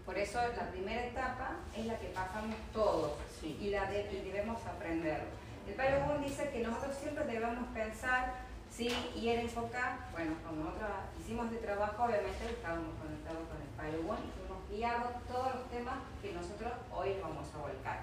[0.06, 3.13] Por eso la primera etapa es la que pasamos todos
[3.44, 5.24] y la debemos aprender.
[5.67, 8.34] El padre Boone dice que nosotros siempre debemos pensar,
[8.71, 8.89] ¿sí?
[9.15, 14.21] Y en época, bueno, cuando nosotros hicimos de trabajo, obviamente estábamos conectados con el Boone
[14.21, 18.01] y fuimos guiados todos los temas que nosotros hoy vamos a volcar.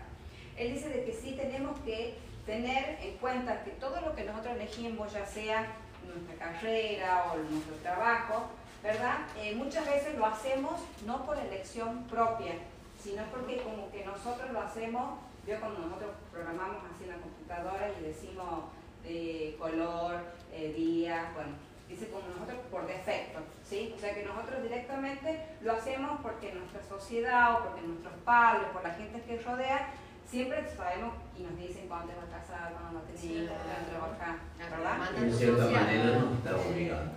[0.56, 4.56] Él dice de que sí tenemos que tener en cuenta que todo lo que nosotros
[4.56, 5.66] elegimos, ya sea
[6.06, 8.46] nuestra carrera o nuestro trabajo,
[8.82, 9.18] ¿verdad?
[9.36, 12.54] Eh, muchas veces lo hacemos no por elección propia,
[13.02, 17.90] sino porque como que nosotros lo hacemos yo cuando nosotros programamos así en la computadora
[17.98, 18.64] y decimos
[19.08, 20.20] de color,
[20.52, 21.52] eh, día, bueno,
[21.88, 23.92] dice como nosotros por defecto, ¿sí?
[23.96, 28.82] O sea que nosotros directamente lo hacemos porque nuestra sociedad o porque nuestros padres, por
[28.82, 29.88] la gente que rodea,
[30.26, 33.56] siempre sabemos y nos dicen cuándo te vas a casar, cuándo vas a tener hijos,
[33.56, 35.24] cuándo trabajar, ¿verdad?
[35.24, 37.12] En cierta manera nos está obligando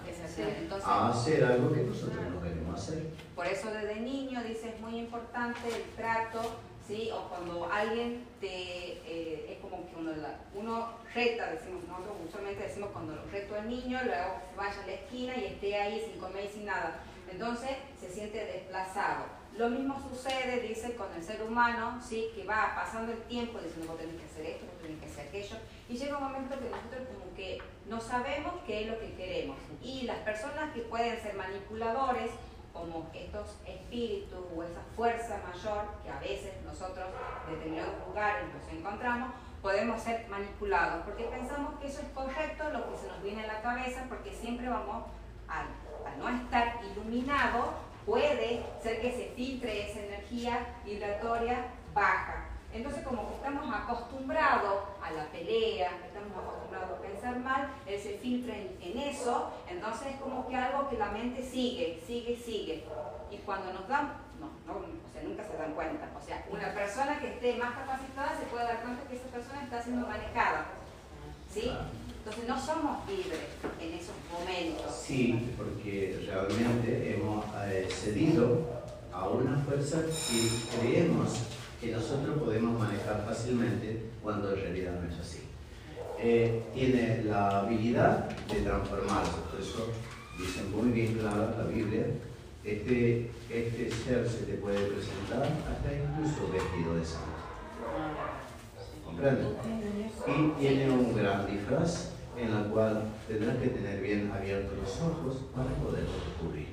[0.85, 3.09] a hacer algo que nosotros no queremos hacer.
[3.35, 6.39] Por eso desde niño dice es muy importante el trato
[7.13, 10.11] o cuando alguien te, eh, es como que uno,
[10.53, 14.93] uno reta, decimos nosotros usualmente decimos cuando lo reto al niño, luego vaya a la
[14.93, 16.99] esquina y esté ahí sin comer y sin nada.
[17.31, 19.25] Entonces se siente desplazado.
[19.57, 22.29] Lo mismo sucede, dice, con el ser humano, ¿sí?
[22.35, 25.27] que va pasando el tiempo diciendo, vos tenés que hacer esto, vos tenés que hacer
[25.27, 25.55] aquello,
[25.89, 29.57] y llega un momento que nosotros como que no sabemos qué es lo que queremos.
[29.81, 32.31] Y las personas que pueden ser manipuladores,
[32.73, 37.07] como estos espíritus o esa fuerza mayor que a veces nosotros
[37.47, 39.31] en determinados lugares nos encontramos,
[39.61, 43.53] podemos ser manipulados, porque pensamos que eso es correcto, lo que se nos viene a
[43.53, 45.05] la cabeza, porque siempre vamos,
[45.47, 45.65] a
[46.17, 47.73] no estar iluminado,
[48.05, 52.50] puede ser que se filtre esa energía vibratoria baja.
[52.73, 58.17] Entonces, como que estamos acostumbrados a la pelea, estamos acostumbrados a pensar mal, él se
[58.17, 62.83] filtra en, eso, entonces es como que algo que la mente sigue, sigue, sigue.
[63.29, 66.09] Y cuando nos dan, no, no, o sea, nunca se dan cuenta.
[66.17, 69.63] O sea, una persona que esté más capacitada se puede dar cuenta que esa persona
[69.63, 70.65] está siendo manejada.
[71.51, 71.71] ¿Sí?
[72.19, 73.39] Entonces no somos libres
[73.79, 74.95] en esos momentos.
[74.95, 81.39] Sí, porque realmente hemos eh, cedido a una fuerza que creemos
[81.81, 85.39] que nosotros podemos manejar fácilmente cuando en realidad no es así.
[86.19, 89.87] Eh, tiene la habilidad de transformarse, por eso
[90.37, 92.05] dice muy bien clara la Biblia,
[92.63, 97.41] este, este ser se te puede presentar hasta incluso vestido de sangre.
[99.03, 99.43] ¿Comprende?
[100.27, 105.45] Y tiene un gran disfraz en la cual tendrás que tener bien abiertos los ojos
[105.55, 106.67] para poder descubrir.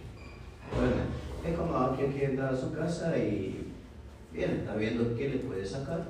[1.46, 3.67] Es como alguien que entra a su casa y
[4.32, 6.06] bien, está viendo qué le puede sacar.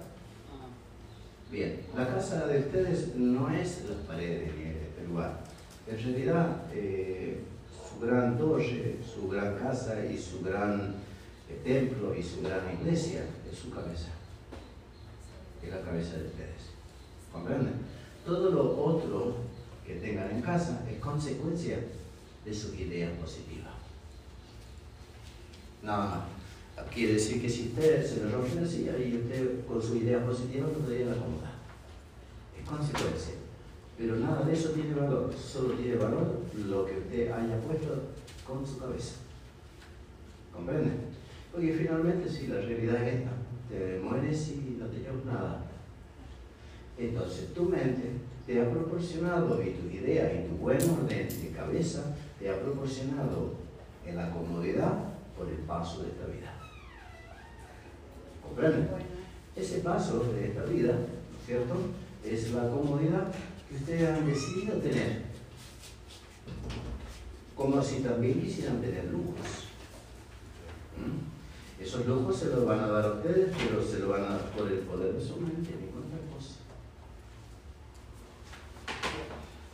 [1.50, 5.40] Bien, la casa de ustedes no es las paredes ni este lugar.
[5.86, 7.40] En realidad, eh,
[7.88, 10.96] su gran torre, su gran casa y su gran
[11.48, 14.10] eh, templo y su gran iglesia es su cabeza.
[15.62, 16.68] Es la cabeza de ustedes.
[17.32, 17.74] ¿Comprenden?
[18.26, 19.36] Todo lo otro
[19.86, 21.78] que tengan en casa es consecuencia
[22.44, 23.70] de su idea positiva.
[25.82, 26.37] Nada más.
[26.92, 30.72] Quiere decir que si usted se la silla y usted con su idea positiva no
[30.72, 31.52] podría la acomoda.
[32.58, 33.34] Es consecuencia.
[33.96, 35.32] Pero nada de eso tiene valor.
[35.34, 38.02] Solo tiene valor lo que usted haya puesto
[38.46, 39.16] con su cabeza.
[40.52, 40.90] ¿Comprende?
[41.52, 43.30] Porque finalmente si la realidad es esta,
[43.68, 45.66] te mueres y no te llevas nada.
[46.96, 48.12] Entonces tu mente
[48.46, 53.54] te ha proporcionado y tu idea y tu buen orden de cabeza te ha proporcionado
[54.06, 54.94] en la comodidad
[55.36, 56.57] por el paso de esta vida.
[59.54, 61.74] Ese paso de esta vida, ¿no es cierto?
[62.24, 63.32] Es la comodidad
[63.68, 65.22] que ustedes han decidido tener.
[67.56, 69.66] Como si también quisieran tener lujos.
[70.96, 71.82] ¿Mm?
[71.82, 74.50] Esos lujos se los van a dar a ustedes, pero se los van a dar
[74.50, 76.54] por el poder de su mente, ni otra cosa.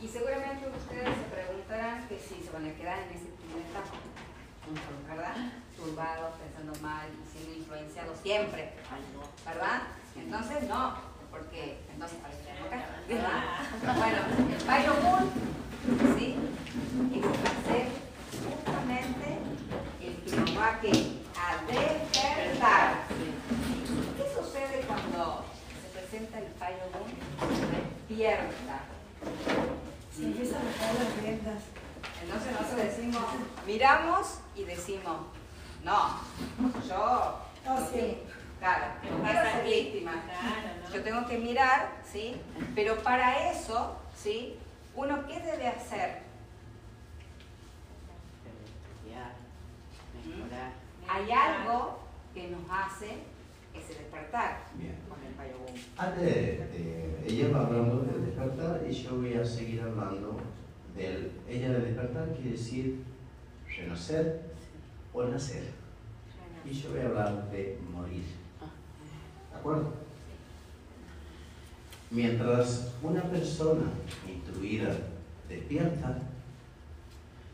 [0.01, 3.97] Y seguramente ustedes se preguntarán que si se van a quedar en ese primer etapa,
[5.09, 5.64] ¿verdad?
[5.77, 8.73] Turbados, pensando mal y siendo influenciados siempre,
[9.45, 9.81] ¿verdad?
[10.15, 10.95] Entonces no,
[11.29, 12.17] porque entonces
[13.97, 14.17] Bueno,
[14.53, 14.93] el fallo
[16.17, 16.35] ¿sí?
[17.13, 17.87] Es hacer
[18.43, 19.37] justamente
[20.01, 23.03] el que nos va a, a despertar.
[24.17, 25.45] ¿Qué sucede cuando
[25.81, 27.11] se presenta el fallo moon?
[28.07, 28.79] Despierta.
[30.15, 31.63] Se empieza a bajar las riendas.
[32.23, 33.23] Entonces nosotros decimos,
[33.67, 35.27] miramos y decimos,
[35.85, 36.19] no,
[36.87, 38.17] yo, Oh, sí.
[38.59, 40.23] claro, no quiero ser víctima.
[40.93, 42.35] Yo tengo que mirar, ¿sí?
[42.75, 44.55] Pero para eso, ¿sí?
[44.95, 46.25] Uno, ¿qué debe hacer?
[51.07, 51.99] Hay algo
[52.33, 53.17] que nos hace
[53.73, 54.95] ese despertar Bien.
[55.07, 55.35] con el.
[55.97, 60.37] Antes de, ella va hablando del despertar y yo voy a seguir hablando
[60.95, 61.31] del.
[61.47, 63.03] Ella del despertar quiere decir
[63.77, 64.54] renacer
[65.15, 65.71] o nacer.
[66.65, 68.23] Y yo voy a hablar de morir.
[69.51, 69.93] ¿De acuerdo?
[72.11, 73.85] Mientras una persona
[74.27, 74.95] instruida
[75.47, 76.19] despierta,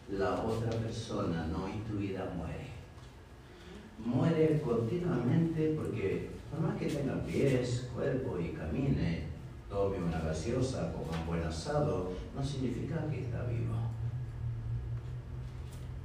[0.10, 2.72] la otra persona no instruida muere.
[4.04, 9.28] Muere continuamente porque por más que tenga pies, cuerpo y camine,
[9.70, 13.76] tome una gaseosa, coma un buen asado, no significa que está vivo.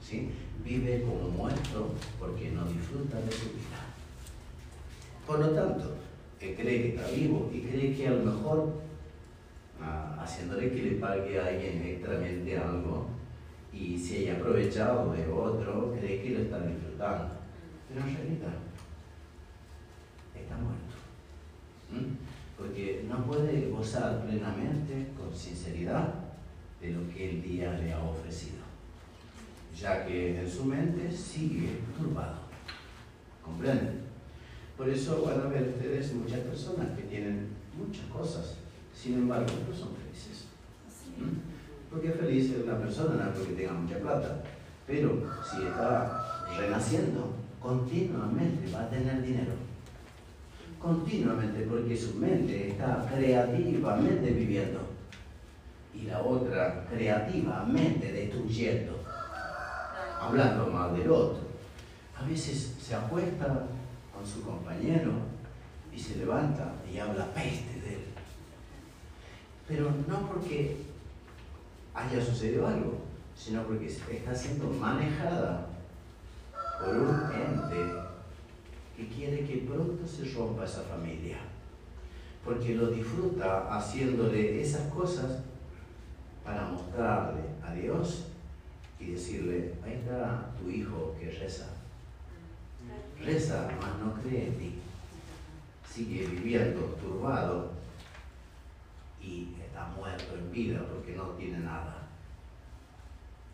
[0.01, 0.31] ¿Sí?
[0.67, 3.87] Vive como muerto porque no disfruta de su vida.
[5.25, 5.95] Por lo tanto,
[6.41, 8.73] que cree que está vivo y cree que a lo mejor
[9.81, 13.07] ah, haciéndole que le pague a alguien extramente algo
[13.73, 17.29] y se haya aprovechado de otro, cree que lo está disfrutando.
[17.89, 18.55] Pero en realidad
[20.35, 20.97] está muerto.
[21.93, 22.17] ¿Mm?
[22.59, 26.15] Porque no puede gozar plenamente, con sinceridad,
[26.81, 28.66] de lo que el día le ha ofrecido,
[29.81, 32.47] ya que en su mente sigue turbado.
[33.45, 34.01] ¿Comprenden?
[34.77, 38.57] Por eso van a ver ustedes muchas personas que tienen muchas cosas,
[38.95, 40.47] sin embargo no son felices.
[41.19, 41.91] ¿Mm?
[41.91, 44.43] Porque feliz es una persona no porque tenga mucha plata,
[44.87, 49.53] pero si está renaciendo, continuamente va a tener dinero.
[50.81, 54.81] Continuamente, porque su mente está creativamente viviendo
[55.95, 59.06] y la otra creativamente destruyendo,
[60.21, 61.41] hablando mal del otro.
[62.19, 63.67] A veces se acuesta
[64.15, 65.13] con su compañero
[65.95, 68.05] y se levanta y habla peste de él.
[69.69, 70.77] Pero no porque
[71.95, 73.01] haya sucedido algo,
[73.37, 75.67] sino porque está siendo manejada
[76.81, 77.95] por un ente
[78.97, 81.39] que quiere que pronto se rompa esa familia.
[82.45, 85.41] Porque lo disfruta haciéndole esas cosas
[86.45, 88.27] para mostrarle a Dios
[88.99, 91.77] y decirle, ahí está tu hijo que reza
[93.25, 94.75] reza, mas no cree en ti.
[95.93, 97.73] Sigue viviendo turbado
[99.21, 102.09] y está muerto en vida porque no tiene nada.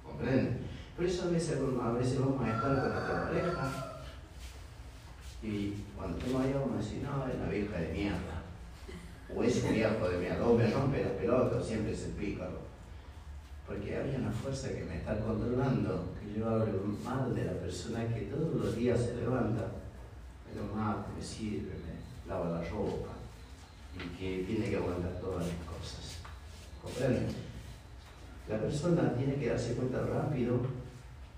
[0.05, 0.59] ¿Comprende?
[0.97, 4.03] Por eso a veces, a veces vamos a estar con nuestra pareja
[5.43, 8.43] y cuando estemos allá vamos a decir, no, es una vieja de mierda.
[9.35, 12.72] O es un viejo de mierda, o me rompe las pelotas, siempre es el.
[13.67, 18.07] Porque hay una fuerza que me está controlando, que yo hablo mal de la persona
[18.13, 19.69] que todos los días se levanta,
[20.47, 23.13] me lo mata, me sirve, me lava la ropa,
[23.95, 26.19] y que tiene que aguantar todas las cosas.
[26.83, 27.29] ¿Comprenden?
[28.49, 30.61] La persona tiene que darse cuenta rápido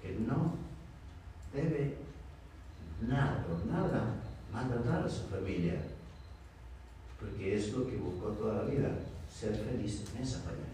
[0.00, 0.54] que no
[1.52, 1.96] debe
[3.02, 4.14] nada, nada,
[4.52, 5.82] maltratar a su familia,
[7.20, 8.88] porque es lo que buscó toda la vida,
[9.30, 10.73] ser feliz en esa familia.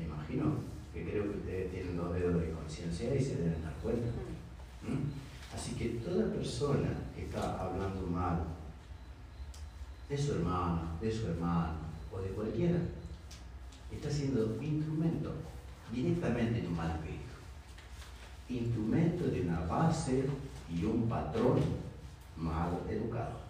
[0.00, 0.54] Me imagino
[0.94, 4.08] que creo que ustedes tienen dos dedos de conciencia y se deben dar cuenta.
[4.82, 5.54] ¿Mm?
[5.54, 8.44] Así que toda persona que está hablando mal
[10.08, 11.74] de su hermano, de su hermano
[12.10, 12.78] o de cualquiera,
[13.92, 15.32] está siendo instrumento
[15.92, 17.20] directamente de un mal espíritu.
[18.48, 20.24] Instrumento de una base
[20.74, 21.60] y un patrón
[22.38, 23.40] mal educado.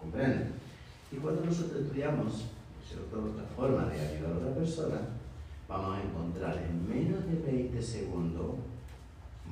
[0.00, 0.52] ¿Comprenden?
[1.12, 2.46] Y cuando nosotros estudiamos
[3.00, 5.00] otra forma de ayudar a otra persona,
[5.72, 8.56] vamos a encontrar en menos de 20 segundos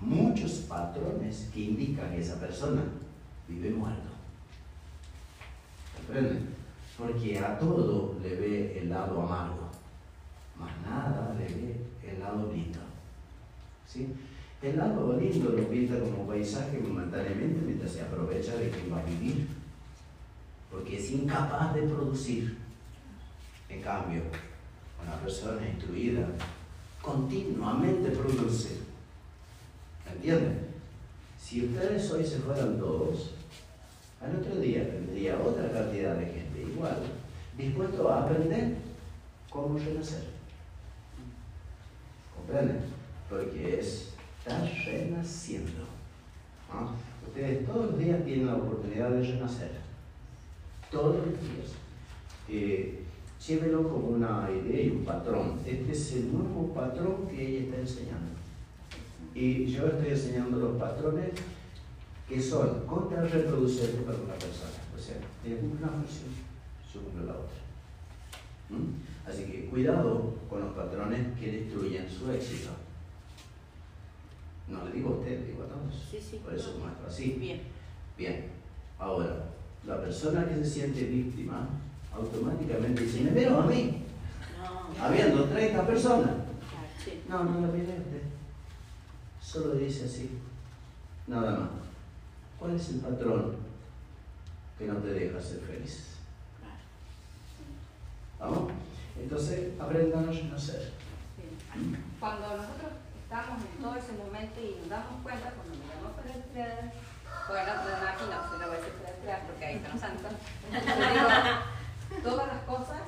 [0.03, 2.83] muchos patrones que indican que esa persona
[3.49, 4.11] vive muerto.
[5.97, 6.49] ¿Comprenden?
[6.99, 9.71] Porque a todo le ve el lado amargo,
[10.59, 12.81] más nada le ve el lado lindo.
[13.87, 14.09] ¿Sí?
[14.61, 19.05] El lado lindo lo pinta como paisaje momentáneamente mientras se aprovecha de quien va a
[19.05, 19.47] vivir,
[20.71, 22.59] porque es incapaz de producir.
[23.71, 24.23] En cambio,
[25.05, 26.26] una persona instruida
[27.03, 28.78] continuamente produce.
[30.11, 30.68] ¿Entienden?
[31.38, 33.30] Si ustedes hoy se fueran todos,
[34.20, 36.98] al otro día tendría otra cantidad de gente igual,
[37.57, 38.76] dispuesto a aprender
[39.48, 40.24] cómo renacer.
[42.36, 42.80] ¿Comprenden?
[43.28, 45.86] Porque es estar renaciendo.
[47.26, 49.70] Ustedes todos los días tienen la oportunidad de renacer.
[50.90, 51.72] Todos los días.
[52.48, 53.05] Eh,
[53.47, 55.59] llévelo como una idea y un patrón.
[55.66, 58.30] Este es el nuevo patrón que ella está enseñando.
[59.34, 61.30] Y yo estoy enseñando los patrones
[62.28, 64.70] que son contrarreproducentes para una persona.
[64.95, 66.30] O sea, ella una función,
[66.93, 67.59] yo cumplo la otra.
[68.68, 69.28] ¿Mm?
[69.28, 72.70] Así que cuidado con los patrones que destruyen su éxito.
[74.68, 76.09] No le digo a usted, le digo a todos.
[76.11, 76.41] Sí, sí.
[76.45, 77.36] Por eso muestro así.
[77.41, 77.61] Bien.
[78.16, 78.47] Bien.
[78.99, 79.47] Ahora,
[79.86, 81.68] la persona que se siente víctima
[82.14, 84.04] automáticamente dice, ¿me veo a mí?
[84.58, 85.04] No.
[85.04, 86.30] Habiendo 30 personas.
[86.30, 87.22] Ah, sí.
[87.28, 88.22] No, no lo mire usted.
[89.40, 90.38] Solo dice así.
[91.26, 91.70] Nada más.
[92.58, 93.56] ¿Cuál es el patrón
[94.78, 96.16] que no te deja ser feliz?
[98.38, 98.72] ¿Vamos?
[99.18, 100.92] Entonces, aprendan a reconocer.
[102.18, 102.92] Cuando nosotros
[103.22, 106.92] estamos en todo ese momento y nos damos cuenta, cuando miramos para atrás,
[107.48, 110.00] bueno, no, aquí no, se lo voy a decir para atrás porque ahí están los
[110.00, 110.32] santos,
[112.18, 113.00] todas las cosas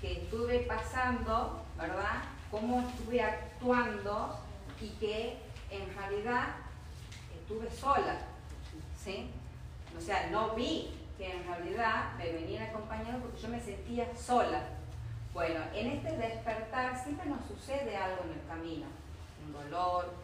[0.00, 2.22] que estuve pasando, ¿verdad?
[2.50, 4.38] Cómo estuve actuando
[4.80, 5.38] y que
[5.70, 6.48] en realidad
[7.34, 8.18] estuve sola,
[8.96, 9.30] ¿sí?
[9.96, 14.62] O sea, no vi que en realidad me venían acompañando porque yo me sentía sola.
[15.34, 18.86] Bueno, en este despertar siempre nos sucede algo en el camino,
[19.44, 20.14] un dolor,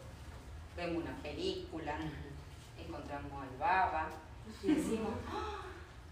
[0.76, 1.96] vemos una película,
[2.78, 4.08] encontramos al baba
[4.62, 5.63] y decimos, ¡Ah!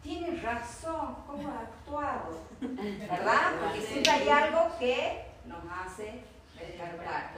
[0.03, 2.41] Tiene razón, ¿cómo ha actuado?
[2.61, 3.53] ¿Verdad?
[3.61, 6.25] Porque siempre hay algo que nos hace
[6.59, 7.33] despertar.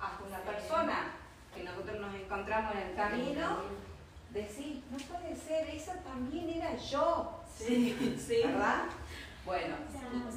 [0.00, 1.12] Hasta una persona
[1.54, 3.58] que nosotros nos encontramos en el camino,
[4.30, 7.40] decir, no puede ser, esa también era yo.
[7.56, 8.42] Sí, sí.
[8.44, 8.84] ¿Verdad?
[9.44, 9.76] Bueno,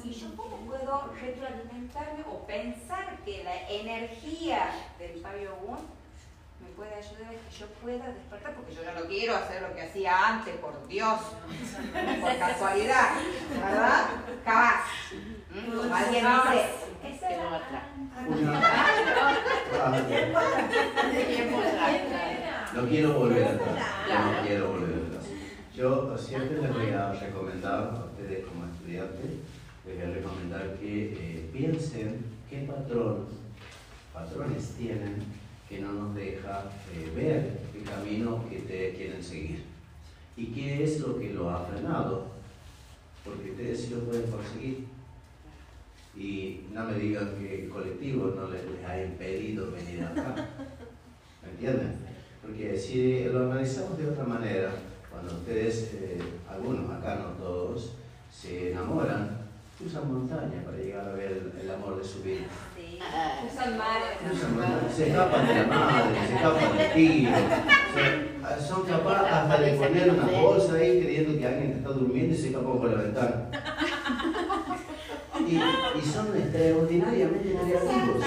[0.04, 5.97] ¿y, yo cómo puedo retroalimentarme o pensar que la energía del Fabio me
[6.78, 8.54] puede ayudar a que yo pueda despertar?
[8.54, 11.18] Porque yo ya no quiero hacer lo que hacía antes, por Dios,
[12.20, 13.10] por casualidad,
[13.50, 14.06] ¿verdad?
[14.44, 14.84] Jamás.
[15.50, 15.92] ¿Mm?
[15.92, 17.82] Alguien dice, esa Quedó era atrás.
[22.74, 23.76] No quiero volver atrás.
[24.08, 25.24] No quiero volver atrás.
[25.74, 29.30] Yo siempre les voy a recomendar a ustedes como estudiantes,
[29.84, 33.26] les voy a recomendar que eh, piensen qué patrón,
[34.12, 35.37] patrones tienen
[35.68, 36.64] que no nos deja
[36.94, 39.64] eh, ver el camino que ustedes quieren seguir.
[40.36, 42.26] Y qué es lo que lo ha frenado.
[43.24, 44.86] Porque ustedes sí lo pueden conseguir.
[46.16, 50.48] Y no me digan que el colectivo no les, ha impedido venir acá.
[51.42, 51.96] ¿Me entienden?
[52.40, 54.72] Porque si lo analizamos de otra manera,
[55.10, 57.92] cuando ustedes, eh, algunos acá, no todos,
[58.32, 59.36] se enamoran,
[59.84, 62.46] usan montaña para llegar a ver el amor de su vida.
[62.98, 63.78] Usan
[64.94, 67.30] se escapan de la madre, se escapan tío,
[67.94, 72.38] se- son capaces hasta de poner una bolsa ahí creyendo que alguien está durmiendo y
[72.38, 73.50] se escapan por la ventana.
[75.48, 78.24] Y, y son extraordinariamente creativos.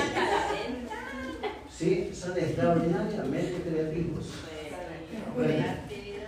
[1.69, 4.26] Sí, son extraordinariamente creativos.
[5.38, 6.28] Actividad.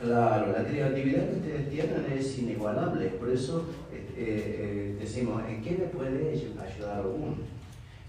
[0.00, 5.70] Claro, la creatividad que ustedes tienen es inigualable, por eso eh, eh, decimos, ¿en qué
[5.72, 7.36] me puede ayudar uno?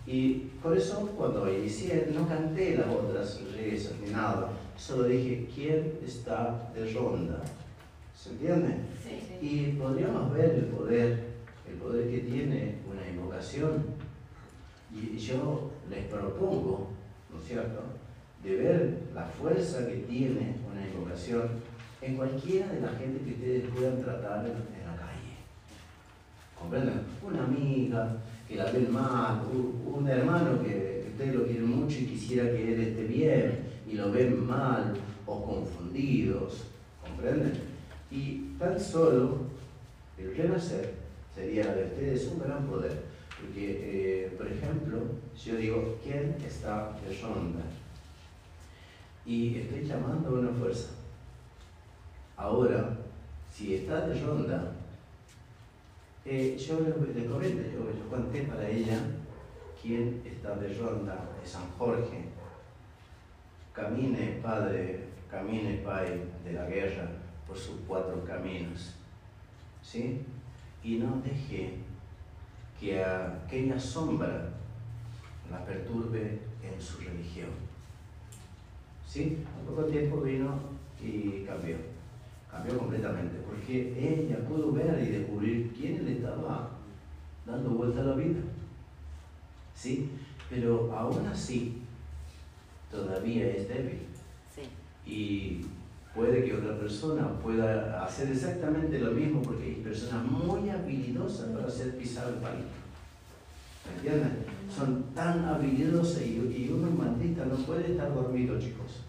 [0.05, 5.93] Y por eso cuando inicié no canté las otras rezas ni nada, solo dije, ¿quién
[6.05, 7.41] está de ronda?
[8.15, 8.75] ¿Se entiende?
[9.01, 9.45] Sí.
[9.45, 11.25] Y podríamos ver el poder,
[11.69, 13.85] el poder que tiene una invocación.
[14.91, 16.89] Y yo les propongo,
[17.31, 17.81] ¿no es cierto?,
[18.43, 21.49] de ver la fuerza que tiene una invocación
[22.01, 25.37] en cualquiera de la gente que ustedes puedan tratar en la calle.
[26.59, 27.01] ¿Comprenden?
[27.25, 28.17] Una amiga
[28.47, 29.41] que la ven mal,
[29.85, 34.11] un, hermano que ustedes lo quieren mucho y quisiera que él esté bien y lo
[34.11, 34.93] ven mal
[35.25, 36.63] o confundidos.
[37.01, 37.53] ¿Comprenden?
[38.11, 39.37] Y tan solo
[40.17, 40.93] el renacer
[41.33, 43.03] sería de ustedes un gran poder.
[43.39, 44.99] Porque, eh, por ejemplo,
[45.35, 47.61] si yo digo, ¿quién está de ronda?
[49.25, 50.91] Y estoy llamando a una fuerza.
[52.37, 52.97] Ahora,
[53.51, 54.71] si está de ronda,
[56.25, 56.91] eh, yo le,
[57.25, 58.97] comento, yo, yo conté para ella
[59.81, 62.25] quién está de ronda de San Jorge.
[63.73, 67.09] Camine, Padre, camine, Pai de la guerra
[67.45, 68.93] por sus cuatro caminos.
[69.81, 70.21] ¿Sí?
[70.83, 71.79] Y no deje
[72.79, 74.49] que aquella sombra
[75.51, 77.49] la perturbe en su religión.
[79.05, 79.43] ¿Sí?
[79.59, 80.57] Al poco tiempo vino
[81.01, 81.92] y cambió.
[82.53, 86.69] Cambió completamente, porque ella pudo ver y descubrir quién le estaba
[87.47, 88.41] dando vuelta a la vida.
[89.73, 90.11] ¿Sí?
[90.51, 91.81] Pero aún así,
[92.91, 94.01] todavía es débil.
[94.53, 94.61] Sí.
[95.11, 95.65] Y
[96.13, 101.65] puede que otra persona pueda hacer exactamente lo mismo, porque hay personas muy habilidosas para
[101.65, 102.67] hacer pisar el palito.
[103.85, 104.45] ¿Me entienden?
[104.73, 109.02] Son tan habilidosas y, y un humanista no puede estar dormido, chicos.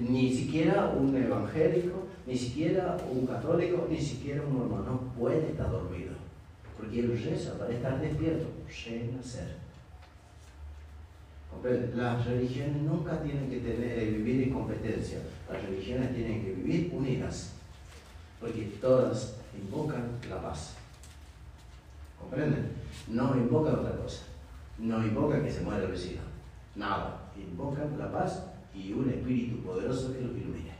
[0.00, 5.70] Ni siquiera un evangélico, ni siquiera un católico, ni siquiera un mormón no puede estar
[5.70, 6.12] dormido.
[6.76, 8.46] Porque él reza para estar despierto,
[8.86, 9.56] renacer.
[11.96, 15.18] Las religiones nunca tienen que tener, eh, vivir en competencia.
[15.50, 17.52] Las religiones tienen que vivir unidas.
[18.40, 20.74] Porque todas invocan la paz.
[22.20, 22.70] ¿Comprenden?
[23.08, 24.22] No invocan otra cosa.
[24.78, 26.20] No invocan que se muera el vecino.
[26.76, 27.32] Nada.
[27.36, 28.44] Invocan la paz
[28.78, 30.72] y un espíritu poderoso que los ilumine.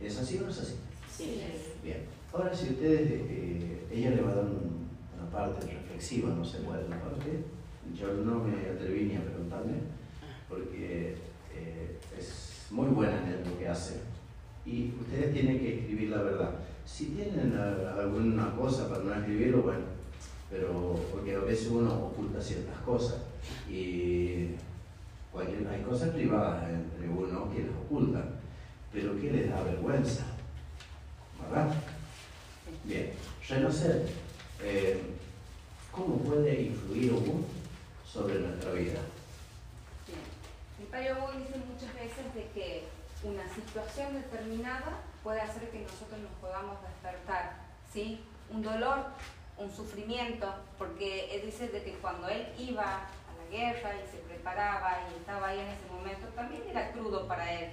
[0.00, 0.74] ¿Es así o no es así?
[1.14, 1.40] Sí.
[1.84, 1.98] Bien.
[2.32, 4.88] Ahora, si ustedes, eh, ella le va a dar un-
[5.20, 7.44] una parte reflexiva, no sé cuál es la parte,
[7.94, 9.74] yo no me atreví ni a preguntarle,
[10.48, 11.16] porque
[11.54, 14.00] eh, es muy buena en lo que hace.
[14.64, 16.54] Y ustedes tienen que escribir la verdad.
[16.86, 19.84] Si tienen alguna cosa para no escribirlo, bueno,
[20.50, 23.18] pero porque a veces uno oculta ciertas cosas
[23.68, 24.50] y
[25.32, 28.34] cualquier- hay cosas privadas entre uno que les ocultan,
[28.92, 30.24] pero que les da vergüenza,
[31.42, 31.74] ¿verdad?
[32.84, 33.12] Bien,
[33.48, 34.08] reconocer
[34.62, 35.00] eh,
[35.90, 37.44] cómo puede influir uno
[38.06, 39.00] sobre nuestra vida.
[40.06, 40.20] Bien.
[40.80, 42.84] El Payo Wu dice muchas veces de que
[43.22, 47.56] una situación determinada puede hacer que nosotros nos podamos despertar,
[47.92, 48.20] ¿sí?
[48.50, 48.98] Un dolor,
[49.58, 50.46] un sufrimiento,
[50.78, 53.00] porque él dice de que cuando él iba a
[53.38, 57.52] la guerra y se preparaba y estaba ahí en ese momento, también era crudo para
[57.52, 57.70] él,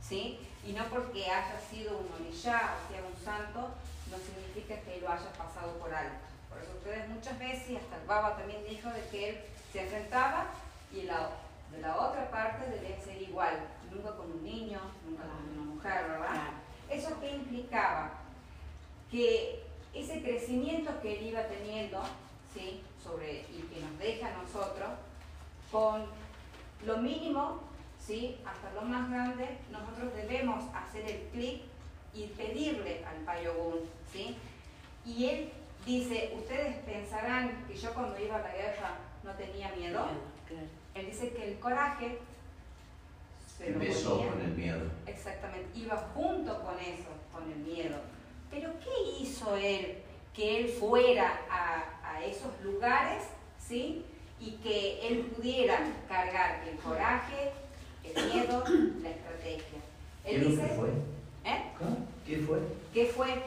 [0.00, 0.38] ¿sí?
[0.64, 3.70] Y no porque haya sido un orillá o sea un santo,
[4.10, 6.14] no significa que lo haya pasado por alto.
[6.48, 9.40] Por eso ustedes muchas veces, y hasta el Baba también dijo de que él
[9.72, 10.46] se enfrentaba
[10.92, 11.30] y la,
[11.72, 13.58] de la otra parte debía ser igual,
[13.90, 16.52] nunca con un niño, nunca con una mujer, ¿verdad?
[16.88, 18.12] ¿Eso qué implicaba?
[19.10, 22.00] Que ese crecimiento que él iba teniendo,
[22.54, 22.82] ¿sí?
[23.02, 24.90] Sobre, y que nos deja a nosotros,
[25.70, 26.06] con
[26.84, 27.60] lo mínimo,
[27.98, 28.38] ¿sí?
[28.44, 31.62] Hasta lo más grande, nosotros debemos hacer el clic
[32.14, 33.80] y pedirle al Payogun,
[34.12, 34.36] ¿sí?
[35.04, 35.52] Y él
[35.84, 38.90] dice, ustedes pensarán que yo cuando iba a la guerra
[39.22, 40.06] no tenía miedo.
[40.48, 40.66] Claro.
[40.94, 42.18] Él dice que el coraje
[43.58, 44.90] se lo Empezó ponía- con el miedo.
[45.06, 47.96] Exactamente, iba junto con eso, con el miedo.
[48.50, 49.98] Pero ¿qué hizo él
[50.34, 53.24] que él fuera a, a esos lugares,
[53.58, 54.04] ¿sí?
[54.40, 55.78] Y que él pudiera
[56.08, 57.52] cargar el coraje,
[58.04, 58.64] el miedo,
[59.02, 59.80] la estrategia.
[60.24, 60.88] ¿Qué Él lo dice, que fue?
[61.44, 61.62] ¿eh?
[62.26, 62.58] ¿Qué fue?
[62.92, 63.42] ¿Qué fue?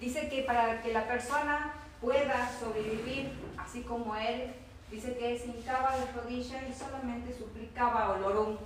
[0.00, 4.52] Dice que para que la persona pueda sobrevivir así como él,
[4.90, 8.56] dice que él se hincaba de rodillas y solamente suplicaba olorum,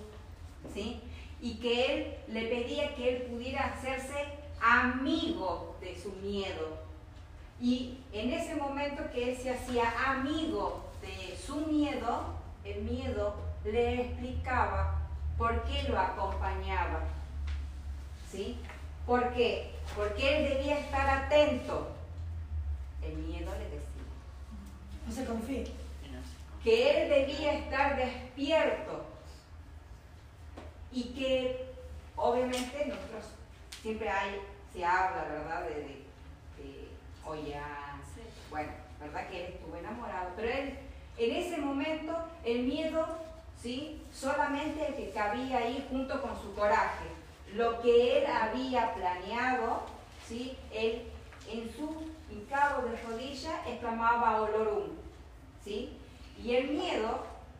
[0.74, 1.00] ¿sí?
[1.40, 4.26] Y que él le pedía que él pudiera hacerse
[4.60, 6.78] amigo de su miedo.
[7.60, 12.34] Y en ese momento que él se hacía amigo de su miedo,
[12.64, 13.34] el miedo
[13.64, 14.98] le explicaba
[15.36, 17.00] por qué lo acompañaba.
[18.30, 18.60] ¿Sí?
[19.06, 19.74] ¿Por qué?
[19.96, 21.90] Porque él debía estar atento.
[23.02, 23.80] El miedo le decía.
[25.06, 25.64] No se confía.
[26.62, 29.06] Que él debía estar despierto.
[30.92, 31.72] Y que
[32.16, 33.24] obviamente nosotros
[33.80, 34.40] siempre hay,
[34.72, 35.62] se habla, ¿verdad?
[35.62, 36.04] De, de,
[36.58, 36.88] de
[37.24, 38.02] Ollán,
[38.50, 39.28] bueno, ¿verdad?
[39.28, 40.30] Que él estuvo enamorado.
[40.36, 40.78] Pero él,
[41.20, 43.06] en ese momento, el miedo,
[43.60, 44.00] ¿sí?
[44.12, 47.06] Solamente el que cabía ahí junto con su coraje.
[47.54, 49.82] Lo que él había planeado,
[50.26, 50.56] ¿sí?
[50.72, 51.02] Él
[51.50, 54.90] en su hincado de rodilla exclamaba olorum,
[55.64, 55.96] ¿sí?
[56.42, 57.18] Y el miedo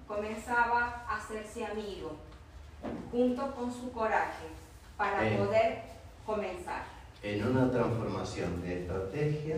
[0.09, 2.13] comenzaba a hacerse amigo,
[3.11, 4.47] junto con su coraje,
[4.97, 5.37] para Eh.
[5.37, 5.83] poder
[6.25, 6.85] comenzar.
[7.23, 9.57] En una transformación de estrategia,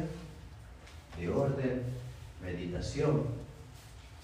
[1.17, 1.85] de orden,
[2.43, 3.27] meditación,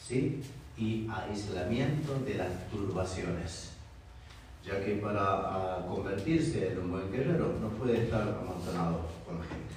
[0.09, 0.41] ¿sí?
[0.79, 3.73] Y aislamiento de las turbaciones.
[4.65, 9.45] Ya que para ah, convertirse en un buen guerrero no puede estar amontonado con la
[9.45, 9.75] gente.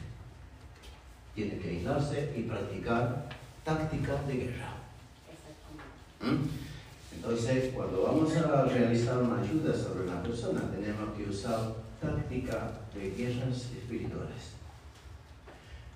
[1.36, 3.30] Tiene que aislarse y practicar
[3.64, 4.74] tácticas de guerra.
[6.22, 7.16] ¿Mm?
[7.16, 13.12] Entonces, cuando vamos a realizar una ayuda sobre una persona, tenemos que usar táctica de
[13.12, 14.56] guerras espirituales.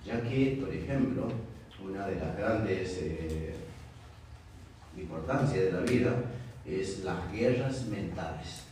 [0.06, 1.28] Ya que, por ejemplo,
[1.84, 3.64] una de las grandes eh,
[4.98, 6.14] importancias de la vida
[6.66, 8.64] es las guerras mentales.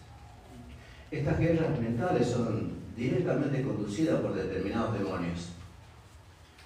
[1.11, 5.49] Estas guerras mentales son directamente conducidas por determinados demonios.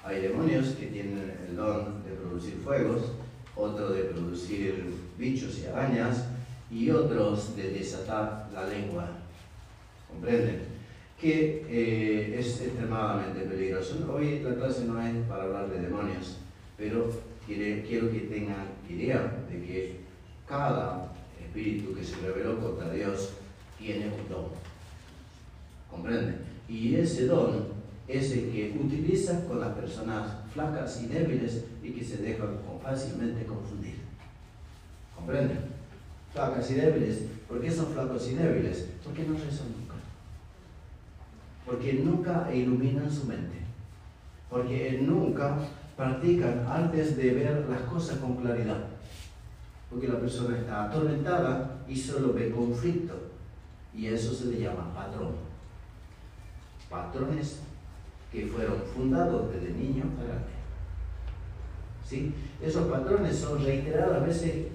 [0.03, 3.11] Hay demonios que tienen el don de producir fuegos,
[3.55, 6.25] otro de producir bichos y arañas
[6.71, 9.09] y otros de desatar la lengua.
[10.09, 10.61] ¿Comprenden?
[11.19, 13.95] Que eh, es extremadamente peligroso.
[14.13, 16.37] Hoy la clase no es para hablar de demonios,
[16.77, 17.09] pero
[17.55, 19.99] quiero que tengan idea de que
[20.47, 23.33] cada espíritu que se rebeló contra Dios
[23.79, 24.45] tiene un don.
[25.89, 26.41] ¿Comprenden?
[26.67, 27.67] Y ese don
[28.07, 33.45] es el que utiliza con las personas flacas y débiles y que se dejan fácilmente
[33.45, 33.95] confundir.
[35.15, 35.59] ¿Comprenden?
[36.33, 37.23] Flacas y débiles.
[37.47, 38.87] ¿Por qué son flacos y débiles?
[39.03, 39.95] Porque no rezan nunca.
[41.65, 43.57] Porque nunca iluminan su mente.
[44.49, 45.57] Porque nunca
[45.97, 48.85] practican antes de ver las cosas con claridad.
[49.89, 53.15] Porque la persona está atormentada y solo ve conflicto.
[53.95, 55.31] Y eso se le llama patrón.
[56.89, 57.61] Patrones
[58.31, 60.57] que fueron fundados desde niño a grande.
[62.07, 62.33] ¿Sí?
[62.61, 64.67] Esos patrones son reiteradas veces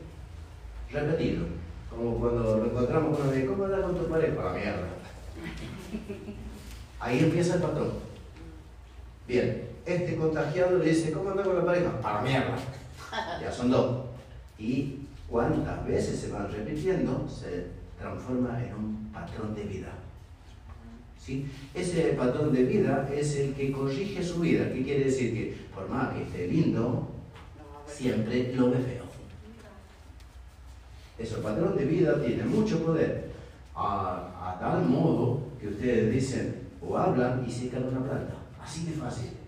[0.91, 1.49] repetidos.
[1.89, 4.45] Como cuando lo encontramos con una ¿cómo andas con tu pareja?
[4.45, 4.89] La mierda.
[6.99, 7.91] Ahí empieza el patrón.
[9.29, 12.01] Bien, este contagiado le dice, ¿cómo andas con la pareja?
[12.01, 12.57] Para mierda.
[13.43, 14.07] Ya son dos.
[14.59, 17.67] Y cuántas veces se van repitiendo, se
[17.99, 19.89] transforma en un patrón de vida.
[21.19, 21.47] ¿Sí?
[21.75, 24.73] Ese patrón de vida es el que corrige su vida.
[24.73, 25.35] ¿Qué quiere decir?
[25.35, 27.09] Que por más que esté lindo,
[27.87, 29.05] siempre lo ve feo.
[31.19, 33.31] Ese patrón de vida tiene mucho poder,
[33.75, 38.35] a, a tal modo que ustedes dicen o hablan y secan una planta.
[38.61, 39.42] Así de fácil.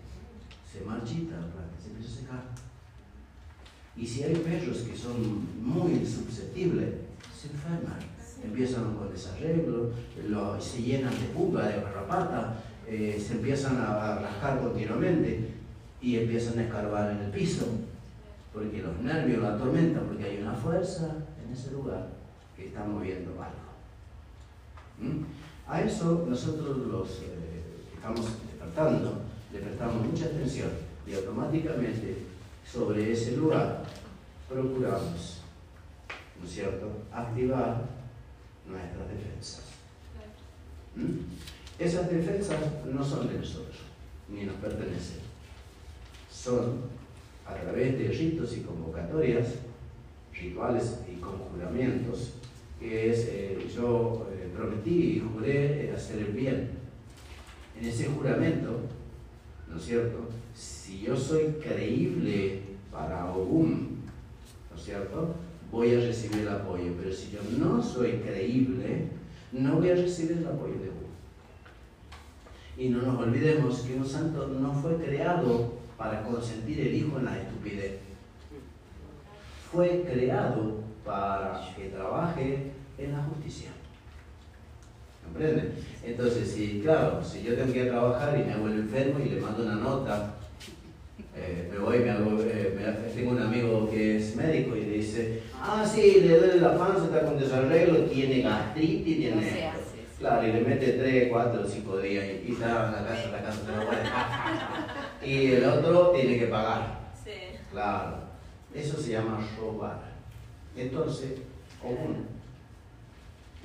[0.75, 2.43] Se marchita la planta, se empieza a secar.
[3.95, 6.95] Y si hay perros que son muy susceptibles,
[7.39, 7.99] se enferman.
[8.43, 9.91] Empiezan con desarreglo,
[10.27, 12.57] lo- se llenan de pulga, de garrapata,
[12.87, 15.49] eh, se empiezan a, a rascar continuamente
[16.01, 17.65] y empiezan a escarbar en el piso,
[18.53, 22.09] porque los nervios la atormentan, porque hay una fuerza en ese lugar
[22.55, 23.65] que está moviendo algo.
[24.99, 25.23] ¿Mm?
[25.67, 27.63] A eso nosotros los eh,
[27.95, 29.21] estamos despertando
[29.55, 30.69] le prestamos mucha atención
[31.07, 32.17] y automáticamente
[32.69, 33.83] sobre ese lugar
[34.49, 35.41] procuramos,
[36.41, 37.85] ¿no cierto?, activar
[38.67, 39.63] nuestras defensas.
[40.95, 41.79] ¿Mm?
[41.79, 43.77] Esas defensas no son de nosotros,
[44.29, 45.19] ni nos pertenecen.
[46.31, 46.81] Son
[47.45, 49.47] a través de ritos y convocatorias,
[50.33, 52.33] rituales y conjuramientos,
[52.79, 56.71] que es, eh, yo eh, prometí y juré eh, hacer el bien.
[57.79, 58.81] En ese juramento,
[59.75, 60.19] ¿no es cierto?
[60.53, 62.61] Si yo soy creíble
[62.93, 63.97] para Ogún,
[64.71, 65.35] ¿no es cierto?
[65.69, 69.09] voy a recibir el apoyo, pero si yo no soy creíble,
[69.51, 71.09] no voy a recibir el apoyo de uno.
[72.77, 77.25] Y no nos olvidemos que un santo no fue creado para consentir el hijo en
[77.25, 77.99] la estupidez.
[79.73, 83.71] Fue creado para que trabaje en la justicia.
[85.35, 85.71] ¿Comprende?
[86.05, 89.19] Entonces, si, claro, si yo tengo que ir a trabajar y me hago el enfermo
[89.19, 90.33] y le mando una nota,
[91.35, 95.41] eh, me voy, me hago, eh, tengo un amigo que es médico y le dice,
[95.61, 99.71] ah, sí, le duele la panza, está con desarreglo, tiene gastritis, tiene...
[100.17, 103.61] Claro, y le mete 3, 4, 5 días y, está en la casa, la casa
[103.67, 105.29] no puede.
[105.29, 107.11] Y el otro tiene que pagar.
[107.21, 107.31] Sí.
[107.69, 108.19] Claro.
[108.73, 109.99] Eso se llama robar.
[110.77, 111.33] Entonces,
[111.81, 112.25] común,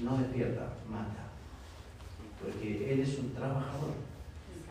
[0.00, 1.29] no despierta, mata.
[2.42, 3.90] Porque él es un trabajador.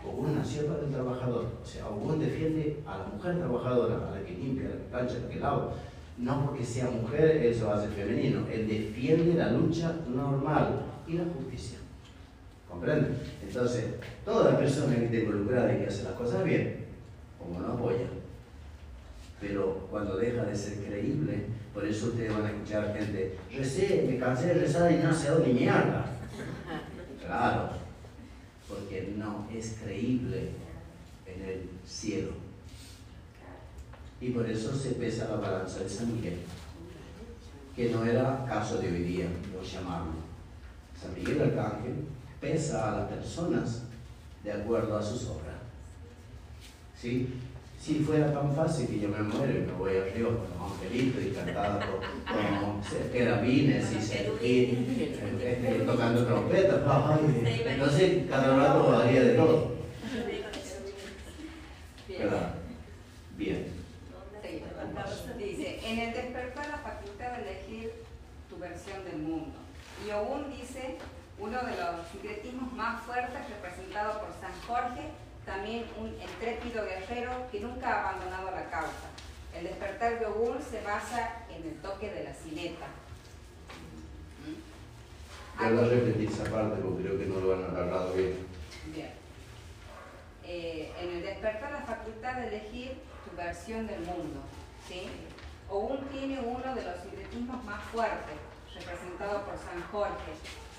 [0.06, 1.46] Ogún nació para el trabajador.
[1.62, 4.84] O sea, Ogún defiende a la mujer trabajadora, a la que limpia, a la que
[4.90, 5.74] plancha, a la que lava.
[6.18, 8.46] No porque sea mujer, eso hace femenino.
[8.52, 11.80] Él defiende la lucha normal y la justicia.
[12.70, 13.18] ¿Comprenden?
[13.42, 13.86] Entonces,
[14.24, 16.86] toda persona que esté involucrada y que hace las cosas bien,
[17.38, 18.08] como no apoya.
[19.42, 24.20] Pero cuando deja de ser creíble, por eso ustedes van a escuchar gente, recé, me
[24.20, 26.09] cansé de rezar y no se ni mierda.
[27.30, 27.70] Claro,
[28.68, 30.50] porque no es creíble
[31.28, 32.32] en el cielo.
[34.20, 36.40] Y por eso se pesa la balanza de San Miguel,
[37.76, 40.14] que no era caso de hoy día, lo llamarlo.
[41.00, 42.06] San Miguel Arcángel
[42.42, 43.84] pesa a las personas
[44.44, 45.60] de acuerdo a sus obras.
[47.00, 47.32] ¿Sí?
[47.82, 50.72] Si fuera tan fácil que yo me muero y me voy a Río con los
[50.74, 51.86] angelitos y cantando
[52.28, 54.98] como querabines y servín,
[55.42, 56.82] este, tocando trompetas,
[57.66, 59.72] entonces cada rato haría de todo.
[62.10, 62.56] ¿Verdad?
[63.38, 63.68] Bien.
[65.38, 67.94] Dice, en el despertar la facultad de elegir
[68.50, 69.56] tu versión del mundo.
[70.06, 70.98] Y aún dice,
[71.40, 75.08] uno de los secretismos más fuertes representado por San Jorge,
[75.50, 79.10] también un intrépido guerrero que nunca ha abandonado la causa.
[79.58, 82.86] El despertar de Ogún se basa en el toque de la cineta.
[85.58, 88.46] Voy a repetir esa parte porque creo que no lo han hablado bien.
[88.94, 89.10] Bien.
[90.46, 92.94] Eh, en el despertar la facultad de elegir
[93.26, 94.42] tu versión del mundo.
[94.88, 95.10] ¿sí?
[95.68, 98.38] Ogún tiene uno de los secretismos más fuertes,
[98.76, 100.32] representado por San Jorge.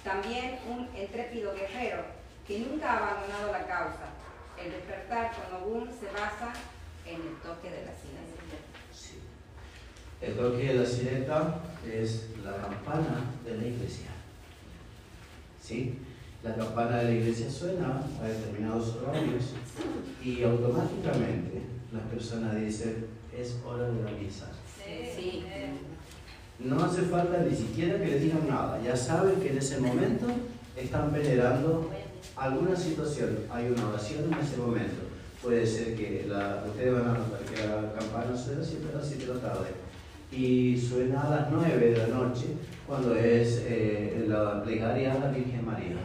[0.05, 2.05] También un intrépido guerrero
[2.47, 4.20] que nunca ha abandonado la causa.
[4.63, 6.53] El despertar con Ogún se basa
[7.07, 8.61] en el toque de la sireta.
[8.93, 9.21] Sí.
[10.21, 14.09] El toque de la sireta es la campana de la iglesia.
[15.63, 15.99] ¿Sí?
[16.43, 19.45] La campana de la iglesia suena a determinados horarios
[20.23, 23.07] y automáticamente las personas dicen
[23.37, 24.51] es hora de la misa.
[24.85, 25.45] Sí.
[26.59, 28.81] No hace falta ni siquiera que les digan nada.
[28.83, 30.27] Ya saben que en ese momento
[30.77, 31.91] están venerando
[32.37, 33.39] alguna situación.
[33.51, 35.03] Hay una oración en ese momento.
[35.43, 39.09] Puede ser que la, ustedes van a notar que la campana suena siempre a las
[39.09, 39.68] 7 de la tarde
[40.33, 42.47] y suena a las 9 de la noche
[42.87, 45.97] cuando es eh, la plegaria a la Virgen María.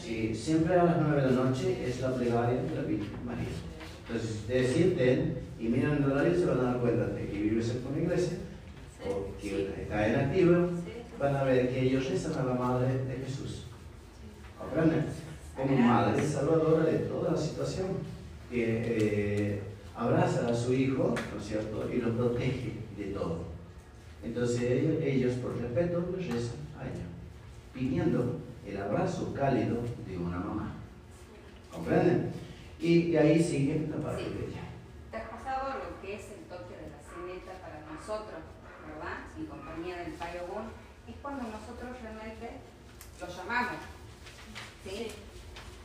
[0.00, 3.48] Sí, siempre a las 9 de la noche es la plegaria de la Virgen María.
[4.06, 7.38] Entonces, si ustedes sienten y miran el horario, se van a dar cuenta de que
[7.38, 8.38] vive cerca de la iglesia
[9.08, 10.70] o que está en activo,
[11.18, 13.66] van a ver que ellos rezan a la Madre de Jesús.
[14.58, 15.06] ¿Comprenden?
[15.60, 17.88] Como madre salvadora de toda la situación,
[18.50, 19.62] que eh,
[19.94, 23.44] abraza a su hijo, ¿no es cierto?, y lo protege de todo.
[24.22, 24.62] Entonces
[25.02, 27.04] ellos, por respeto, rezan a ella,
[27.74, 30.72] pidiendo el abrazo cálido de una mamá.
[31.70, 32.32] ¿Comprenden?
[32.80, 34.62] Y, ahí sigue la parte de ella.
[35.10, 38.40] ¿Te has pasado lo que es el toque de la ceneta para nosotros?
[39.38, 40.68] En compañía del Payogún,
[41.08, 42.60] es cuando nosotros realmente
[43.18, 43.80] lo llamamos,
[44.84, 45.08] ¿sí?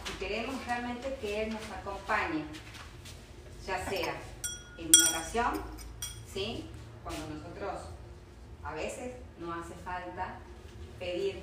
[0.07, 2.43] Y queremos realmente que Él nos acompañe,
[3.65, 4.15] ya sea
[4.77, 5.61] en una oración,
[6.31, 6.69] ¿sí?
[7.03, 7.89] Cuando nosotros
[8.63, 10.39] a veces no hace falta
[10.99, 11.41] pedir,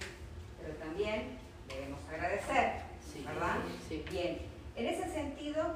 [0.61, 1.39] pero también
[1.69, 2.83] debemos agradecer,
[3.25, 3.57] ¿verdad?
[4.11, 4.39] Bien,
[4.77, 5.75] en ese sentido,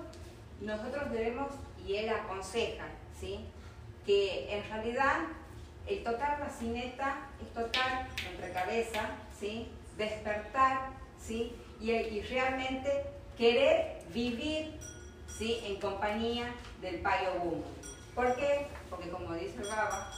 [0.60, 1.48] nosotros debemos,
[1.86, 2.86] y Él aconseja,
[3.18, 3.46] ¿sí?
[4.04, 5.20] Que en realidad
[5.86, 9.68] el tocar la cineta es tocar nuestra cabeza, ¿sí?
[9.96, 11.54] despertar ¿sí?
[11.86, 13.04] Y, realmente
[13.38, 14.72] querer vivir
[15.28, 15.60] ¿sí?
[15.64, 17.62] en compañía del Payo Boom.
[18.14, 18.66] ¿Por qué?
[18.90, 20.10] Porque como dice el Baba,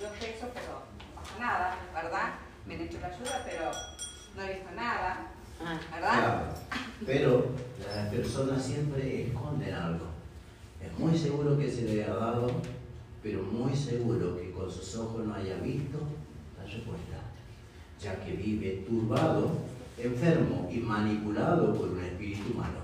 [0.00, 0.82] yo eso, pero
[1.14, 2.34] no pasa nada, ¿verdad?
[2.66, 3.70] Me han hecho la ayuda, pero
[4.34, 5.28] no he visto nada,
[5.64, 5.80] ah.
[5.94, 6.56] ¿verdad?
[7.06, 7.46] pero
[7.86, 10.06] la persona siempre esconde algo.
[10.84, 12.50] Es muy seguro que se le ha dado
[13.22, 15.98] pero muy seguro que con sus ojos no haya visto
[16.58, 17.18] la respuesta,
[18.00, 19.52] ya que vive turbado,
[20.02, 22.82] enfermo y manipulado por un espíritu malo.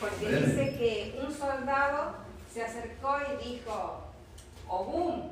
[0.00, 2.16] Porque dice que un soldado
[2.52, 4.02] se acercó y dijo,
[4.68, 5.30] Obum,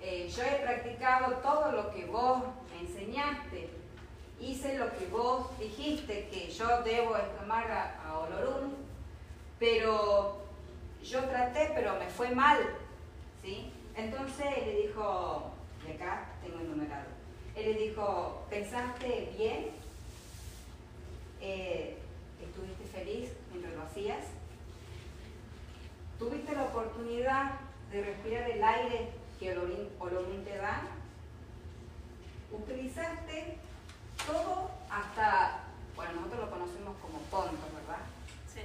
[0.00, 2.42] eh, yo he practicado todo lo que vos
[2.72, 3.70] me enseñaste,
[4.40, 8.72] hice lo que vos dijiste que yo debo exclamar a, a Olorum,
[9.58, 10.38] pero
[11.04, 12.58] yo traté, pero me fue mal,
[13.42, 13.70] ¿sí?
[13.94, 15.50] Entonces le dijo,
[15.86, 17.06] de acá tengo el numerado,
[17.60, 19.66] él le dijo, ¿pensaste bien?
[21.40, 21.98] Eh,
[22.42, 24.26] ¿Estuviste feliz mientras lo hacías?
[26.18, 27.52] ¿Tuviste la oportunidad
[27.92, 29.56] de respirar el aire que
[29.98, 30.82] Olorín te da?
[32.52, 33.58] ¿Utilizaste
[34.26, 35.64] todo hasta,
[35.96, 38.04] bueno, nosotros lo conocemos como ponto, ¿verdad?
[38.52, 38.60] Sí.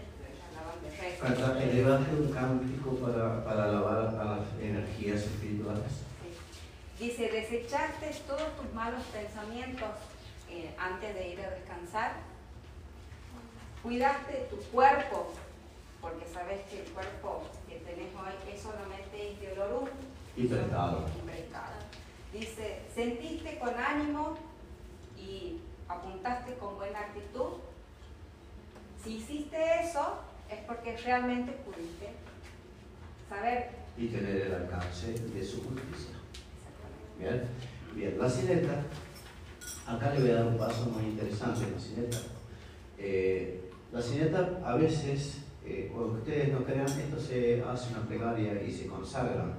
[1.22, 6.06] Hasta elevaste un cántico para, para alabar a las energías espirituales.
[7.00, 9.90] Dice, desechaste todos tus malos pensamientos
[10.50, 12.14] eh, antes de ir a descansar.
[13.84, 15.34] Cuidaste tu cuerpo,
[16.02, 18.96] porque sabes que el cuerpo que tenés hoy es solamente.
[20.38, 21.06] Y prestado.
[21.18, 21.76] Y prestado.
[22.34, 24.38] Dice, sentiste con ánimo
[25.18, 27.60] y apuntaste con buena actitud.
[29.04, 30.20] Si hiciste eso,
[30.50, 32.10] es porque realmente pudiste
[33.30, 33.70] saber.
[33.98, 36.16] Y tener el alcance de su justicia.
[37.20, 37.44] Bien,
[37.96, 38.18] bien.
[38.20, 38.84] La cineta,
[39.88, 42.18] acá le voy a dar un paso muy interesante la cineta.
[42.98, 48.62] Eh, la cineta a veces, eh, cuando ustedes no crean, esto se hace una plegaria
[48.62, 49.54] y se consagran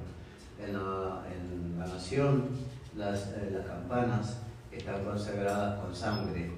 [0.64, 2.48] en la, en la nación,
[2.96, 4.38] las, eh, las campanas
[4.70, 6.50] están consagradas con sangre.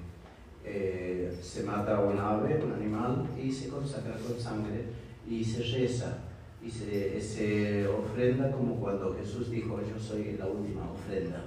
[0.65, 4.85] Eh, se mata un ave, un animal, y se consagra con sangre
[5.27, 6.17] y se reza
[6.65, 11.43] y se, se ofrenda como cuando Jesús dijo, yo soy la última ofrenda.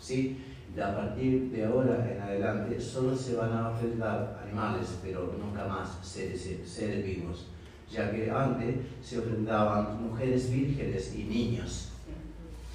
[0.00, 0.38] ¿Sí?
[0.82, 5.98] a partir de ahora en adelante solo se van a ofrendar animales, pero nunca más
[6.02, 7.46] seres, seres vivos,
[7.90, 11.92] ya que antes se ofrendaban mujeres vírgenes y niños.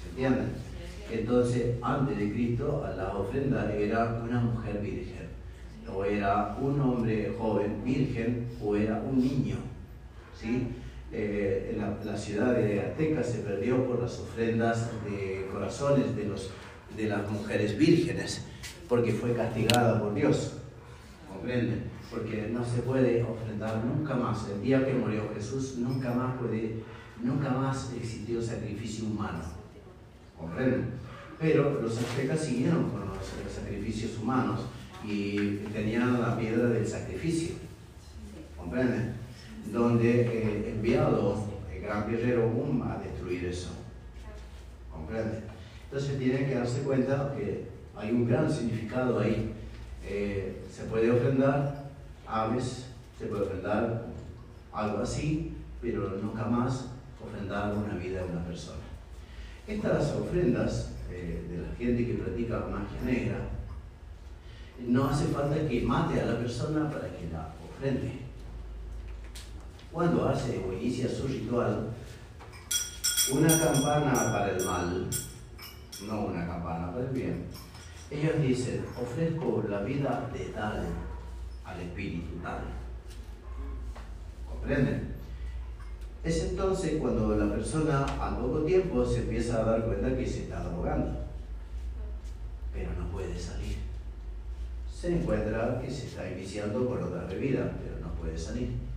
[0.02, 0.52] ¿Se entiende?
[1.10, 5.28] Entonces, antes de Cristo, la ofrenda era una mujer virgen,
[5.92, 9.56] o era un hombre joven virgen, o era un niño.
[10.40, 10.68] ¿sí?
[11.12, 16.50] Eh, la, la, ciudad de Azteca se perdió por las ofrendas de corazones de, los,
[16.96, 18.44] de las mujeres vírgenes,
[18.88, 20.52] porque fue castigada por Dios.
[21.28, 21.90] ¿Comprenden?
[22.10, 24.48] Porque no se puede ofrendar nunca más.
[24.50, 26.76] El día que murió Jesús, nunca más puede,
[27.20, 29.42] nunca más existió sacrificio humano.
[30.38, 30.90] ¿Comprenden?
[31.40, 33.18] Pero los aztecas siguieron con los
[33.52, 34.60] sacrificios humanos
[35.04, 37.56] y tenían la piedra del sacrificio.
[38.56, 39.19] ¿Comprenden?
[39.66, 43.70] Donde eh, enviado el gran guerrero Um a destruir eso.
[44.90, 45.44] ¿Comprenden?
[45.84, 49.52] Entonces tienen que darse cuenta que hay un gran significado ahí.
[50.06, 51.90] Eh, se puede ofrendar
[52.26, 52.86] aves,
[53.18, 54.06] se puede ofrendar
[54.72, 56.86] algo así, pero nunca más
[57.22, 58.78] ofrendar una vida de una persona.
[59.66, 63.38] Estas ofrendas eh, de la gente que practica magia negra,
[64.86, 68.29] no hace falta que mate a la persona para que la ofrende.
[69.92, 71.90] Cuando hace o inicia su ritual,
[73.32, 75.10] una campana para el mal,
[76.06, 77.44] no una campana para el bien,
[78.10, 80.84] ellos dicen, ofrezco la vida de tal
[81.64, 82.62] al espíritu tal.
[84.48, 85.14] ¿Comprenden?
[86.22, 90.42] Es entonces cuando la persona a poco tiempo se empieza a dar cuenta que se
[90.42, 91.18] está drogando,
[92.72, 93.76] pero no puede salir.
[94.92, 98.89] Se encuentra que se está iniciando por otra bebida, pero no puede salir.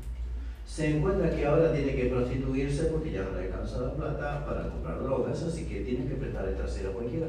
[0.65, 4.69] Se encuentra que ahora tiene que prostituirse porque ya no le alcanza la plata para
[4.69, 7.27] comprar drogas, así que tiene que prestar el trasero a cualquiera.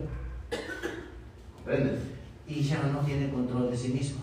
[1.55, 1.99] ¿Comprenden?
[2.47, 4.21] Y ya no tiene control de sí mismo.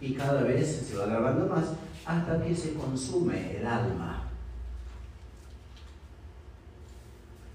[0.00, 1.74] Y cada vez se va agravando más
[2.06, 4.30] hasta que se consume el alma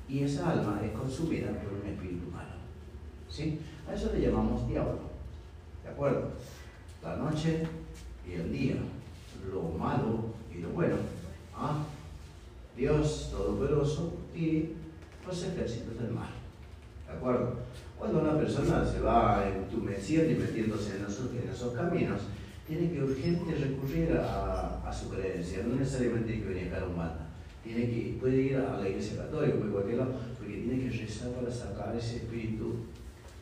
[0.07, 2.55] y esa alma es consumida por un espíritu malo.
[3.29, 3.59] ¿Sí?
[3.89, 4.99] A eso le llamamos diablo.
[5.83, 6.31] ¿De acuerdo?
[7.03, 7.63] La noche
[8.27, 8.75] y el día,
[9.51, 10.95] lo malo lo bueno.
[11.55, 11.83] ¿Ah?
[12.75, 14.69] Dios Todopoderoso y
[15.25, 16.29] los ejércitos del mal.
[17.07, 17.53] ¿De acuerdo?
[17.97, 22.21] Cuando una persona se va entumeciendo y metiéndose en esos, en esos caminos,
[22.67, 26.97] tiene que urgente recurrir a, a, su creencia, no necesariamente tiene que venir a un
[26.97, 27.25] mal
[27.65, 31.31] tiene que, puede ir a la iglesia católica, puede cualquier lado, porque tiene que rezar
[31.31, 32.75] para sacar ese espíritu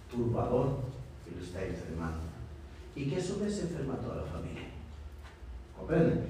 [0.10, 0.80] turbador
[1.26, 2.20] que lo está enfermando.
[2.96, 4.70] Y que a su vez enferma a toda la familia.
[5.78, 6.24] ¿Comprenden?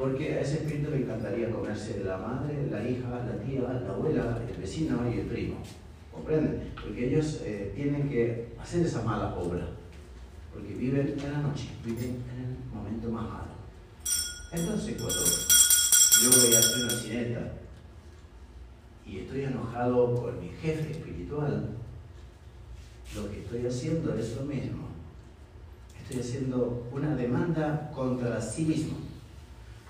[0.00, 4.40] Porque a ese espíritu le encantaría comerse la madre, la hija, la tía, la abuela,
[4.48, 5.56] el vecino y el primo.
[6.10, 6.72] ¿Comprenden?
[6.82, 9.68] Porque ellos eh, tienen que hacer esa mala obra.
[10.54, 13.52] Porque viven en la noche, viven en el momento más malo.
[14.52, 15.20] Entonces, cuando
[16.22, 17.52] yo voy a hacer una cineta
[19.06, 21.76] y estoy enojado por mi jefe espiritual,
[23.14, 24.88] lo que estoy haciendo es lo mismo.
[26.02, 29.09] Estoy haciendo una demanda contra sí mismo.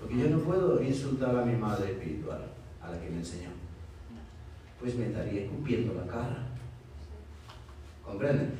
[0.01, 2.41] Porque yo no puedo insultar a mi madre espiritual,
[2.81, 3.49] a la que me enseñó.
[4.79, 6.47] Pues me estaría escupiendo la cara.
[8.03, 8.53] ¿Comprenden?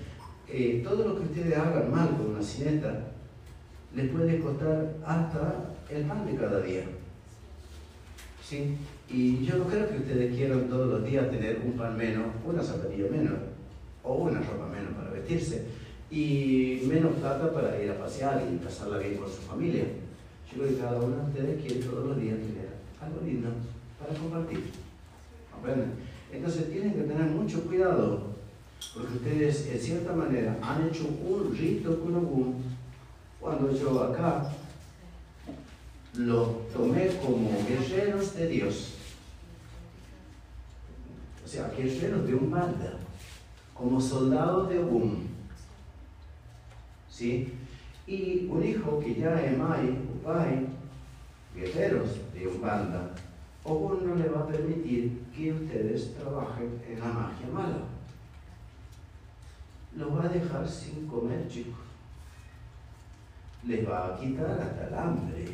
[0.47, 3.07] Eh, todo lo que ustedes hagan mal con una cineta
[3.95, 6.83] les puede costar hasta el pan de cada día.
[8.43, 8.77] ¿Sí?
[9.09, 12.61] Y yo no creo que ustedes quieran todos los días tener un pan menos, una
[12.61, 13.33] zapatilla menos,
[14.03, 15.65] o una ropa menos para vestirse,
[16.09, 19.85] y menos plata para ir a pasear y pasarla bien con su familia.
[20.51, 22.69] Yo creo que cada uno de ustedes quiere todos los días tener
[23.01, 23.49] algo lindo
[23.99, 24.71] para compartir.
[25.51, 25.91] ¿Comprenden?
[26.31, 28.23] Entonces tienen que tener mucho cuidado,
[28.93, 32.63] porque ustedes en cierta manera han hecho un rito con algún,
[33.39, 34.51] cuando yo acá
[36.15, 38.93] lo tomé como guerreros de Dios.
[41.43, 42.93] O sea, guerreros de un banda,
[43.73, 45.29] como soldados de un.
[47.09, 47.53] ¿Sí?
[48.07, 50.67] Y un hijo que ya es mai, pai,
[51.55, 53.13] guerreros de un banda,
[53.63, 57.83] o no le va a permitir que ustedes trabajen en la magia mala.
[59.95, 61.79] Los va a dejar sin comer, chicos.
[63.67, 65.45] Les va a quitar hasta el hambre.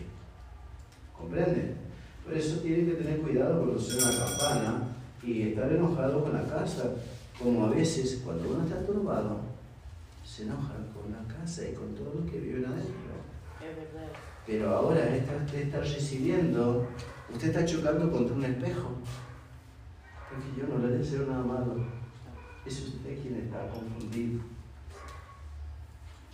[1.18, 1.76] ¿Comprenden?
[2.24, 4.88] Por eso tienen que tener cuidado cuando suena la campana
[5.24, 6.91] y estar enojado con la casa,
[7.41, 9.39] como a veces cuando uno está turbado,
[10.24, 12.93] se enojan con la casa y con todo lo que viven adentro.
[13.62, 14.10] Es verdad.
[14.45, 16.88] Pero ahora está, usted está recibiendo,
[17.34, 18.91] usted está chocando contra un espejo.
[20.30, 21.86] Porque yo no le deseo nada malo.
[22.66, 24.41] Es usted quien está confundido.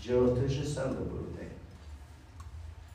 [0.01, 1.49] Yo estoy rezando por usted.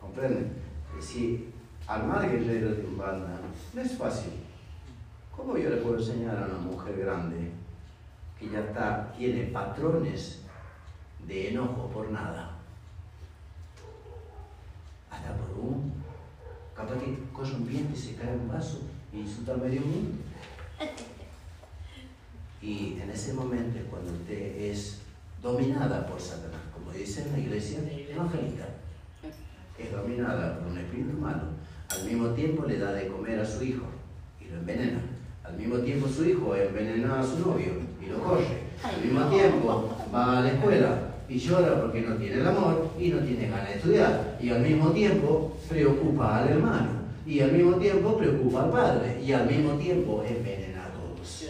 [0.00, 0.52] ¿Comprenden?
[1.00, 1.48] Si
[1.86, 3.40] armar guerreros de un banda
[3.72, 4.32] no es fácil.
[5.34, 7.52] ¿Cómo yo le puedo enseñar a una mujer grande
[8.38, 10.42] que ya está, tiene patrones
[11.28, 12.56] de enojo por nada?
[15.10, 15.92] Hasta por un,
[16.74, 18.80] capaz que coge un viento y se cae un vaso
[19.12, 20.16] y insulta a medio mundo.
[22.60, 24.98] Y en ese momento cuando usted es
[25.40, 28.66] dominada por Satanás, como dice en la iglesia evangelista,
[29.78, 31.42] es dominada por un espíritu malo,
[31.90, 33.86] al mismo tiempo le da de comer a su hijo
[34.40, 35.00] y lo envenena.
[35.44, 38.68] Al mismo tiempo su hijo envenena a su novio y lo corre.
[38.82, 43.08] Al mismo tiempo va a la escuela y llora porque no tiene el amor y
[43.08, 44.38] no tiene ganas de estudiar.
[44.40, 46.90] Y al mismo tiempo preocupa al hermano.
[47.26, 49.22] Y al mismo tiempo preocupa al padre.
[49.22, 51.44] Y al mismo tiempo envenena a todos.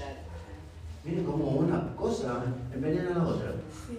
[1.05, 3.53] Miren cómo una cosa envenena a la otra.
[3.87, 3.99] Sí.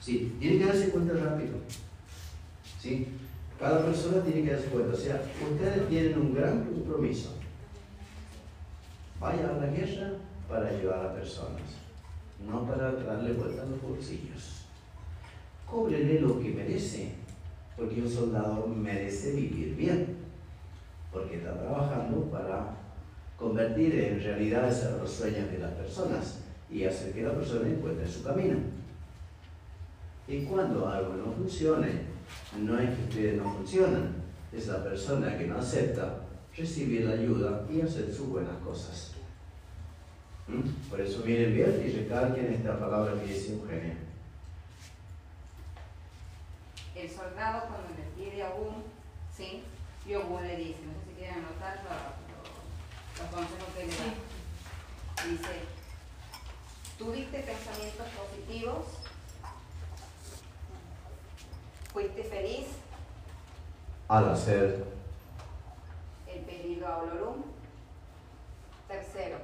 [0.00, 1.54] Sí, tiene que darse cuenta rápido.
[2.78, 3.08] ¿Sí?
[3.58, 4.94] Cada persona tiene que darse cuenta.
[4.94, 7.30] O sea, ustedes tienen un gran compromiso.
[9.18, 10.10] Vaya a la guerra
[10.46, 11.62] para ayudar a personas,
[12.46, 14.55] no para darle vuelta a los bolsillos.
[15.68, 17.12] Cóbrele lo que merece,
[17.76, 20.16] porque un soldado merece vivir bien,
[21.12, 22.76] porque está trabajando para
[23.36, 26.40] convertir en realidad esos los sueños de las personas
[26.70, 28.58] y hacer que la persona encuentre su camino.
[30.28, 32.16] Y cuando algo no funcione,
[32.58, 34.14] no es que ustedes no funcionan,
[34.52, 39.12] es la persona que no acepta recibir la ayuda y hacer sus buenas cosas.
[40.48, 40.88] ¿Mm?
[40.88, 44.05] Por eso miren bien y recalquen esta palabra que dice Eugenia.
[46.96, 48.82] El soldado cuando le pide a Ogún,
[49.36, 49.62] ¿sí?
[50.06, 55.28] Y Ogún le dice, no sé si quieren anotar los, consejos que le da.
[55.28, 55.60] Dice,
[56.96, 58.86] ¿tuviste pensamientos positivos?
[61.92, 62.66] ¿Fuiste feliz?
[64.08, 64.84] Al hacer
[66.26, 67.42] El pedido a Olorum.
[68.88, 69.38] Tercero,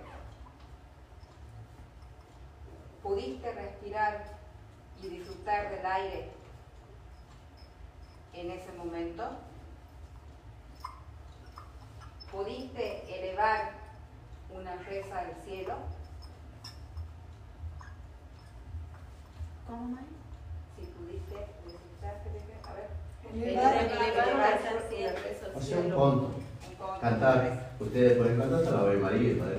[3.02, 4.24] ¿pudiste respirar
[5.02, 6.41] y disfrutar del aire
[8.34, 9.30] en ese momento?
[12.30, 13.72] ¿Pudiste elevar
[14.50, 15.74] una reza al cielo?
[19.66, 20.04] ¿Cómo más?
[20.78, 22.88] Si pudiste a ver,
[23.34, 23.74] Elevar-
[25.54, 25.96] o sea, un cielo.
[25.96, 26.26] conto.
[26.26, 27.00] un conto.
[27.00, 27.72] Cantar.
[27.80, 29.58] Ustedes pueden cantar hasta la Ave María, Padre.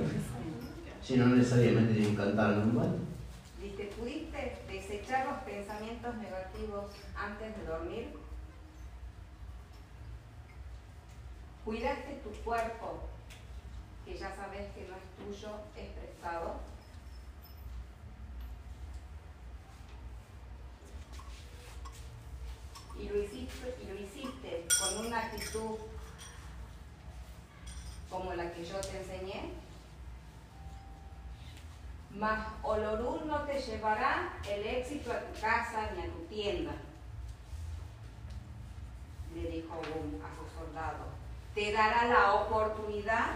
[1.02, 3.14] Si no necesariamente tienen que cantar en un baño.
[4.04, 8.23] ¿pudiste desechar los pensamientos negativos antes de dormir?
[11.64, 13.00] Cuidaste tu cuerpo,
[14.06, 16.56] que ya sabes que no es tuyo, es prestado.
[23.00, 25.78] Y lo hiciste, con una actitud
[28.10, 29.52] como la que yo te enseñé.
[32.16, 36.74] Mas Olorún no te llevará el éxito a tu casa ni a tu tienda,
[39.34, 41.13] le dijo a sus soldados.
[41.56, 43.28] Te dará la oportunidad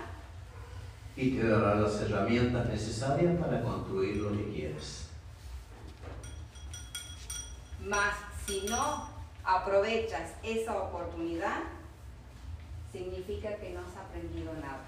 [1.16, 5.10] y te dará las herramientas necesarias para construir lo que quieres.
[7.84, 8.16] Mas
[8.46, 9.10] si no
[9.44, 11.60] aprovechas esa oportunidad,
[12.92, 14.86] significa que no has aprendido nada.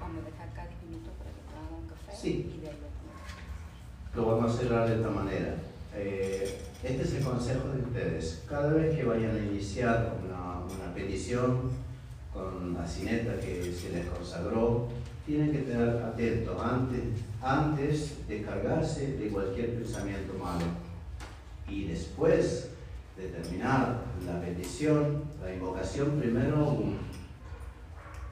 [0.00, 2.52] Vamos a dejar acá 10 minutos para que tomamos un café Sí.
[2.56, 2.78] y de ahí
[4.14, 5.54] lo Lo vamos a cerrar de esta manera.
[5.94, 8.42] Eh, este es el consejo de ustedes.
[8.48, 11.70] Cada vez que vayan a iniciar una, una petición
[12.32, 14.88] con la cineta que se les consagró,
[15.26, 17.00] tienen que estar atentos antes,
[17.42, 20.64] antes de cargarse de cualquier pensamiento malo.
[21.68, 22.70] Y después
[23.16, 26.82] de terminar la petición, la invocación, primero.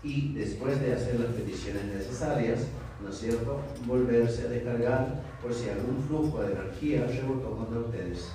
[0.03, 2.61] Y después de hacer las peticiones necesarias,
[3.03, 8.33] ¿no es cierto?, volverse a descargar por si algún flujo de energía rebotó contra ustedes.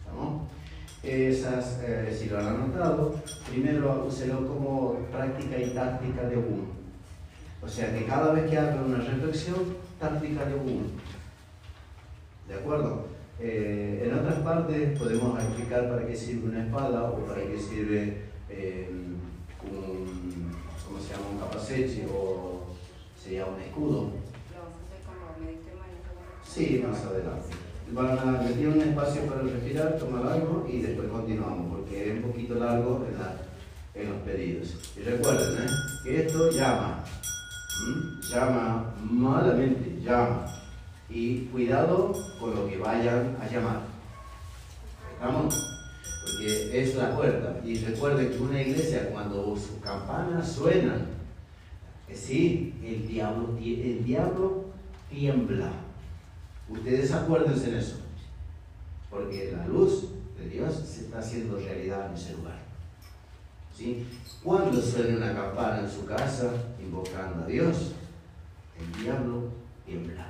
[0.00, 0.48] ¿Estamos?
[1.02, 3.14] Esas, eh, si lo han anotado,
[3.50, 6.64] primero úselo como práctica y táctica de uno.
[7.60, 10.86] O sea que cada vez que haga una reflexión, táctica de uno.
[12.48, 13.06] ¿De acuerdo?
[13.40, 18.22] Eh, en otras partes podemos explicar para qué sirve una espada o para qué sirve
[18.48, 18.88] eh,
[19.64, 20.52] un,
[20.86, 21.28] ¿cómo se llama?
[21.32, 22.66] un capacete o
[23.20, 23.96] sería un escudo.
[23.96, 26.10] Lo vamos a hacer cuando meditemos en esto.
[26.54, 27.56] Sí, más adelante.
[27.92, 32.30] Van a meter un espacio para respirar, tomar algo y después continuamos, porque es un
[32.30, 33.06] poquito largo
[33.94, 34.74] en, los pedidos.
[34.94, 35.70] Y recuerden ¿eh?
[36.04, 37.04] que esto llama,
[38.30, 40.44] llama malamente, llama.
[41.08, 43.80] Y cuidado con lo que vayan a llamar.
[45.14, 45.54] ¿Estamos?
[46.22, 47.60] Porque es la puerta.
[47.64, 51.06] Y recuerden que una iglesia, cuando sus campanas suenan,
[52.08, 54.66] eh, sí, el diablo, el diablo
[55.08, 55.72] tiembla.
[56.72, 57.96] Ustedes acuérdense en eso,
[59.10, 60.08] porque la luz
[60.38, 62.58] de Dios se está haciendo realidad en ese lugar.
[63.76, 64.06] ¿Sí?
[64.42, 66.50] Cuando suene una campana en su casa
[66.82, 67.92] invocando a Dios,
[68.78, 69.50] el diablo
[69.84, 70.26] tiembla.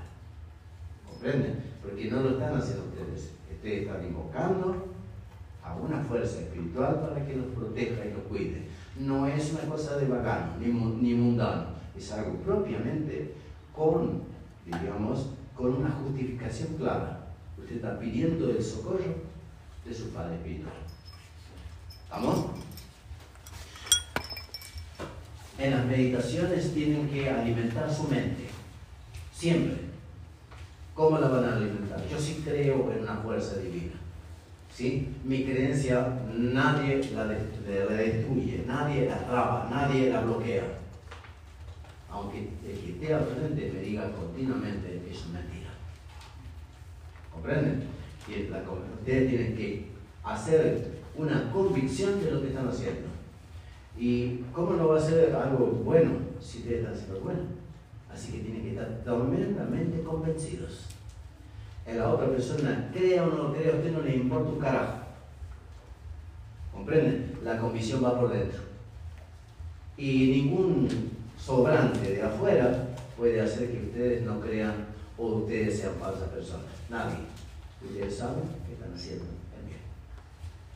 [1.08, 1.62] ¿Comprenden?
[1.80, 3.30] Porque no lo están haciendo ustedes.
[3.50, 4.88] Ustedes están invocando
[5.62, 8.66] a una fuerza espiritual para que los proteja y los cuide.
[8.98, 11.66] No es una cosa de vagano ni, ni mundano,
[11.96, 13.34] es algo propiamente
[13.74, 14.22] con,
[14.66, 17.20] digamos, con una justificación clara.
[17.58, 18.98] Usted está pidiendo el socorro
[19.84, 20.72] de su Padre Espiritual.
[22.04, 22.46] ¿Estamos?
[25.58, 28.48] En las meditaciones tienen que alimentar su mente,
[29.32, 29.76] siempre.
[30.94, 32.02] ¿Cómo la van a alimentar?
[32.10, 33.92] Yo sí creo en una fuerza divina.
[34.74, 35.08] ¿sí?
[35.24, 40.64] Mi creencia nadie la, de- de- la destruye, nadie la traba, nadie la bloquea.
[42.10, 45.70] Aunque el que esté al frente me diga continuamente es mentira.
[47.32, 47.88] ¿Comprenden?
[48.98, 49.86] Ustedes tienen que
[50.22, 53.08] hacer una convicción de lo que están haciendo.
[53.98, 57.40] ¿Y cómo no va a ser algo bueno si ustedes están haciendo bueno?
[58.12, 60.86] Así que tienen que estar tremendamente convencidos.
[61.86, 64.98] En la otra persona, crea o no crea, a usted no le importa un carajo.
[66.72, 67.38] ¿Comprenden?
[67.44, 68.60] La convicción va por dentro.
[69.96, 70.88] Y ningún
[71.38, 74.91] sobrante de afuera puede hacer que ustedes no crean
[75.22, 76.66] o ustedes sean falsas personas.
[76.90, 77.18] Nadie.
[77.80, 79.24] Ustedes saben que están haciendo
[79.56, 79.80] el bien.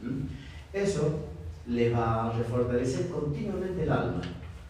[0.01, 0.29] ¿Mm?
[0.73, 1.21] Eso
[1.67, 4.21] les va a refortalecer continuamente el alma.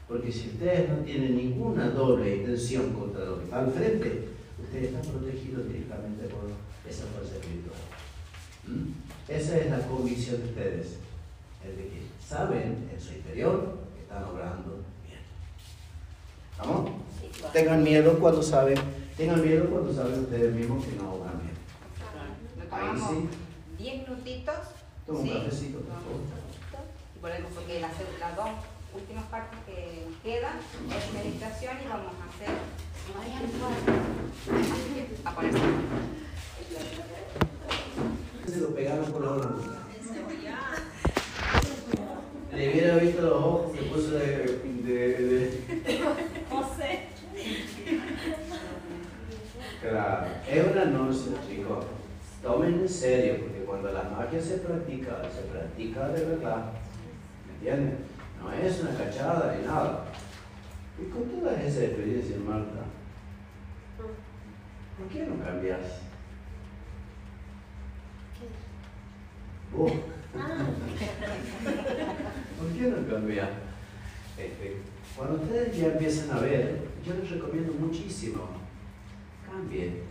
[0.08, 4.28] Porque si ustedes no tienen ninguna doble intención contra lo que está al frente,
[4.62, 6.48] ustedes están protegidos directamente por
[6.88, 7.76] esa fuerza espiritual.
[8.66, 9.30] ¿Mm?
[9.30, 10.96] Esa es la convicción de ustedes,
[11.64, 15.20] el de que saben en su interior que están obrando bien.
[16.58, 16.90] ¿Vamos?
[17.52, 18.78] Tengan miedo cuando saben,
[19.16, 21.56] tengan miedo cuando saben ustedes mismos que no obran bien.
[22.56, 23.28] Lo Ahí tomamos sí.
[23.78, 24.54] 10 minutitos.
[25.06, 25.32] Toma un ¿sí?
[25.32, 26.20] cafecito, por favor.
[27.14, 28.48] Y volvemos porque las, las dos
[28.94, 32.54] últimas partes que quedan es meditación y vamos a hacer.
[35.24, 35.58] A ponerse.
[38.48, 39.50] Se lo pegaron por la otra
[42.52, 44.26] Le hubiera visto los ojos, se puso de,
[44.82, 46.04] de, de-
[46.50, 47.08] José.
[49.88, 51.84] Claro, es una noche, chicos.
[52.42, 56.72] tomen en serio, porque cuando la magia se practica, se practica de verdad.
[57.46, 57.98] ¿Me entienden?
[58.40, 60.06] No es una cachada ni nada.
[61.00, 62.82] Y con toda esa experiencia, Marta,
[64.98, 65.80] ¿por qué no cambias?
[69.72, 69.92] ¿Vos?
[72.58, 73.48] ¿Por qué no cambias?
[74.36, 74.76] Este,
[75.16, 78.65] cuando ustedes ya empiezan a ver, yo les recomiendo muchísimo,
[79.56, 80.02] cambien,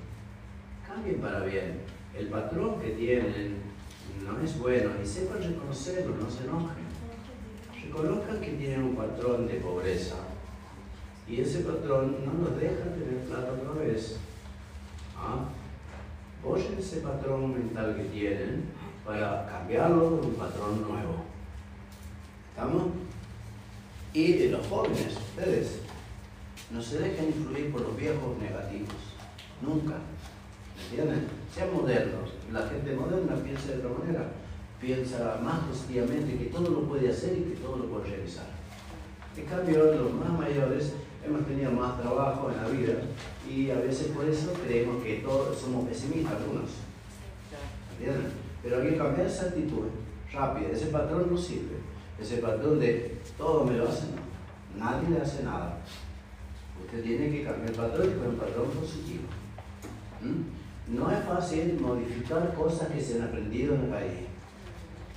[0.88, 1.82] cambien para bien.
[2.18, 3.58] El patrón que tienen
[4.24, 6.86] no es bueno y sepan reconocerlo, no se enojen.
[7.84, 10.16] Reconozcan que tienen un patrón de pobreza
[11.28, 14.18] y ese patrón no nos deja tener plata otra vez.
[15.18, 15.46] ¿Ah?
[16.78, 18.66] ese patrón mental que tienen
[19.04, 21.24] para cambiarlo por un patrón nuevo.
[22.52, 22.84] ¿Estamos?
[24.14, 25.80] Y de los jóvenes, ustedes,
[26.70, 29.15] no se dejen influir por los viejos negativos.
[29.62, 29.96] Nunca.
[30.76, 31.28] ¿Me entienden?
[31.54, 32.32] Sean modernos.
[32.52, 34.32] La gente moderna piensa de otra manera.
[34.80, 38.46] Piensa más positivamente que todo lo puede hacer y que todo lo puede realizar.
[39.38, 40.94] En cambio, los más mayores
[41.26, 42.94] hemos tenido más trabajo en la vida
[43.50, 46.72] y a veces por eso creemos que todos somos pesimistas algunos.
[47.98, 48.32] ¿Entienden?
[48.62, 49.86] Pero hay que cambiar esa actitud
[50.32, 50.70] rápida.
[50.70, 51.78] Ese patrón no sirve.
[52.20, 54.10] Ese patrón de todo me lo hacen,
[54.78, 55.80] nadie le hace nada.
[56.84, 59.24] Usted tiene que cambiar el patrón y con un patrón positivo.
[60.26, 60.96] ¿Mm?
[60.96, 64.12] No es fácil modificar cosas que se han aprendido en el país.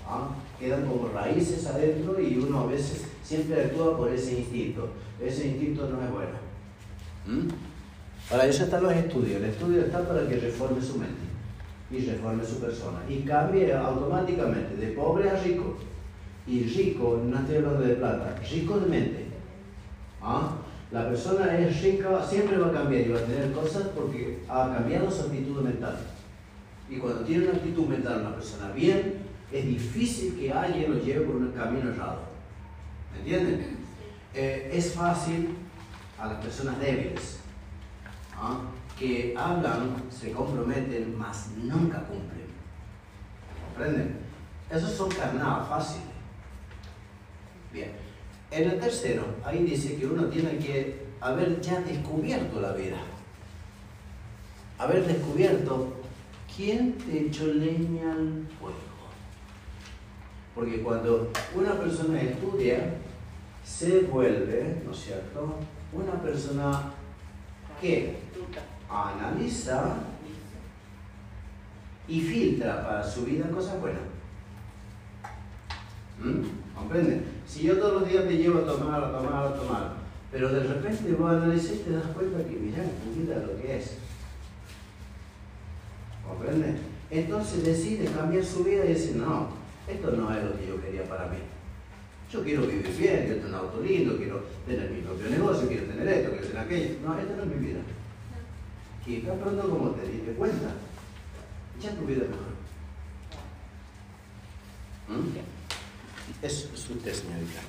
[0.06, 0.28] ¿Ah?
[0.58, 4.88] Quedan como raíces adentro y uno a veces siempre actúa por ese instinto.
[5.22, 6.38] Ese instinto no es bueno.
[7.26, 7.48] ¿Mm?
[8.30, 9.36] Para eso están los estudios.
[9.36, 11.28] El estudio está para que reforme su mente
[11.90, 15.76] y reforme su persona y cambie automáticamente de pobre a rico.
[16.46, 19.26] Y rico, no estoy hablando de plata, rico de mente.
[20.22, 20.56] ¿Ah?
[20.90, 24.72] La persona es rica, siempre va a cambiar y va a tener cosas porque ha
[24.74, 25.98] cambiado su actitud mental.
[26.88, 29.18] Y cuando tiene una actitud mental una persona bien,
[29.52, 32.20] es difícil que alguien lo lleve por un camino errado.
[33.12, 33.78] ¿Me entienden?
[34.34, 35.56] Eh, es fácil
[36.18, 37.40] a las personas débiles
[38.34, 38.60] ¿ah?
[38.98, 42.46] que hablan, se comprometen, mas nunca cumplen.
[43.66, 44.16] ¿Comprenden?
[44.70, 46.08] Esos son carnadas fáciles.
[47.72, 48.07] Bien.
[48.50, 52.96] En el tercero, ahí dice que uno tiene que haber ya descubierto la vida.
[54.78, 55.94] Haber descubierto
[56.56, 58.78] quién te echó leña al fuego.
[60.54, 62.94] Porque cuando una persona estudia,
[63.64, 65.56] se vuelve, ¿no es cierto?,
[65.92, 66.92] una persona
[67.80, 68.16] que
[68.88, 69.98] analiza
[72.08, 74.00] y filtra para su vida cosas buenas.
[76.18, 76.67] ¿Mm?
[76.78, 77.24] ¿Comprenden?
[77.46, 79.92] Si yo todos los días te llevo a tomar, a tomar, a tomar,
[80.30, 83.78] pero de repente vos analizar y te das cuenta que mira tu vida lo que
[83.78, 83.96] es.
[86.26, 86.78] ¿Comprenden?
[87.10, 89.48] Entonces decide cambiar su vida y decir, no,
[89.88, 91.38] esto no es lo que yo quería para mí.
[92.30, 95.86] Yo quiero vivir bien, quiero tener un auto lindo, quiero tener mi propio negocio, quiero
[95.86, 96.94] tener esto, quiero tener aquello.
[97.04, 97.80] No, esto no es mi vida.
[99.06, 100.74] Y tan pronto como te diste cuenta,
[101.80, 102.58] ya tu vida mejor.
[105.08, 105.57] ¿Mm?
[106.42, 107.60] Es usted, señorita.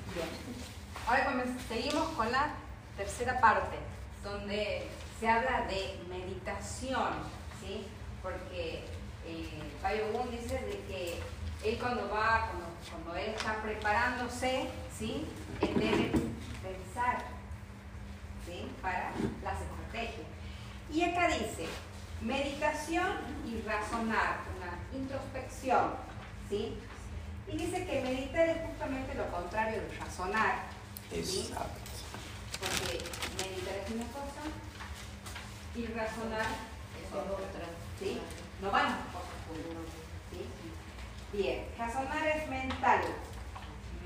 [1.08, 2.54] Ahora seguimos con la
[2.96, 3.78] tercera parte,
[4.24, 4.88] donde
[5.20, 7.14] se habla de meditación,
[7.60, 7.86] ¿sí?
[8.22, 8.86] Porque
[9.26, 9.50] eh,
[9.82, 11.20] Payo dice de que
[11.64, 12.52] él cuando va,
[12.90, 15.26] cuando, él está preparándose, ¿sí?
[15.62, 16.12] Él debe
[16.62, 17.26] pensar,
[18.46, 18.70] ¿sí?
[18.82, 19.12] Para
[19.44, 20.28] las estrategias.
[20.92, 21.66] Y acá dice,
[22.22, 23.08] meditación
[23.46, 25.94] y razonar, una introspección,
[26.50, 26.78] ¿sí?
[27.52, 30.56] Y dice que meditar es justamente lo contrario de razonar.
[31.12, 31.80] Exacto.
[32.60, 33.00] Porque
[33.44, 34.44] meditar es una cosa
[35.76, 36.46] y razonar
[37.02, 37.66] es otra.
[37.98, 38.20] ¿Sí?
[38.62, 39.92] No van cosas juntas.
[40.32, 41.38] ¿sí?
[41.38, 43.02] Bien, razonar es mental,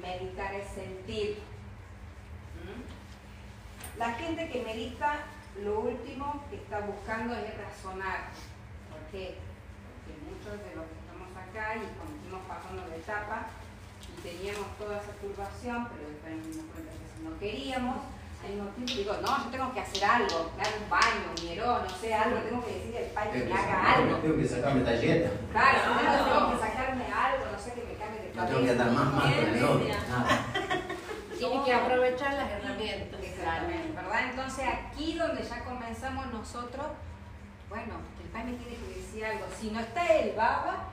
[0.02, 1.40] meditar es sentir.
[2.64, 3.99] ¿Mm?
[3.99, 5.20] La gente que medita,
[5.61, 8.30] lo último que está buscando es razonar.
[8.90, 9.38] ¿Por qué?
[9.84, 11.03] Porque muchos de los que
[11.74, 13.48] acá y continuamos pasando la etapa
[14.02, 17.98] y teníamos toda esa turbación, pero después nos dimos cuenta que si no queríamos,
[18.44, 21.82] al mismo tiempo digo, no, yo tengo que hacer algo, dar un baño, un hierón,
[21.84, 24.18] no sé, algo, tengo que decirle al padre que me haga algo.
[24.18, 25.30] Tengo que sacarme talleta.
[25.52, 28.36] Claro, tengo que sacarme algo, no sé, que me cambie de.
[28.36, 33.20] No tengo que andar más mal con el Tiene que aprovechar las herramientas.
[33.24, 34.30] Exactamente, ¿verdad?
[34.30, 36.86] Entonces aquí donde ya comenzamos nosotros,
[37.70, 39.45] bueno, el padre me tiene que decir algo.
[39.60, 40.93] Si no está el baba,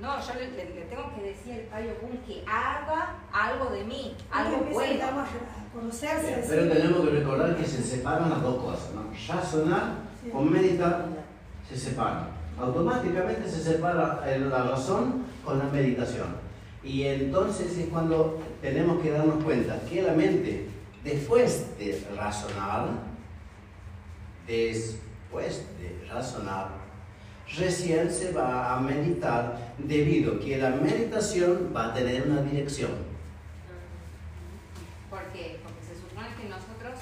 [0.00, 0.46] no, yo le,
[0.88, 5.04] tengo que decir al Payo Boom que haga algo de mí, algo bueno.
[5.04, 9.04] A conocerse, pero tenemos que recordar que se separan las dos cosas, ¿no?
[9.28, 11.06] Razonar con meditar
[11.68, 12.28] se separan.
[12.58, 16.36] automáticamente se separa la razón con la meditación.
[16.82, 20.66] Y entonces es cuando tenemos que darnos cuenta que la mente,
[21.04, 22.88] después de razonar,
[24.46, 26.79] después de razonar,
[27.56, 32.90] recién se va a meditar debido a que la meditación va a tener una dirección.
[35.08, 35.60] ¿Por qué?
[35.62, 37.00] Porque se supone que nosotros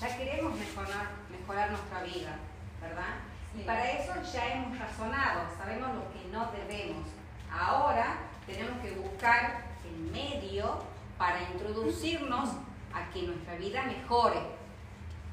[0.00, 2.38] ya queremos mejorar, mejorar nuestra vida,
[2.80, 3.14] ¿verdad?
[3.56, 7.06] Y para eso ya hemos razonado, sabemos lo que no debemos.
[7.50, 10.82] Ahora tenemos que buscar el medio
[11.16, 12.50] para introducirnos
[12.92, 14.40] a que nuestra vida mejore.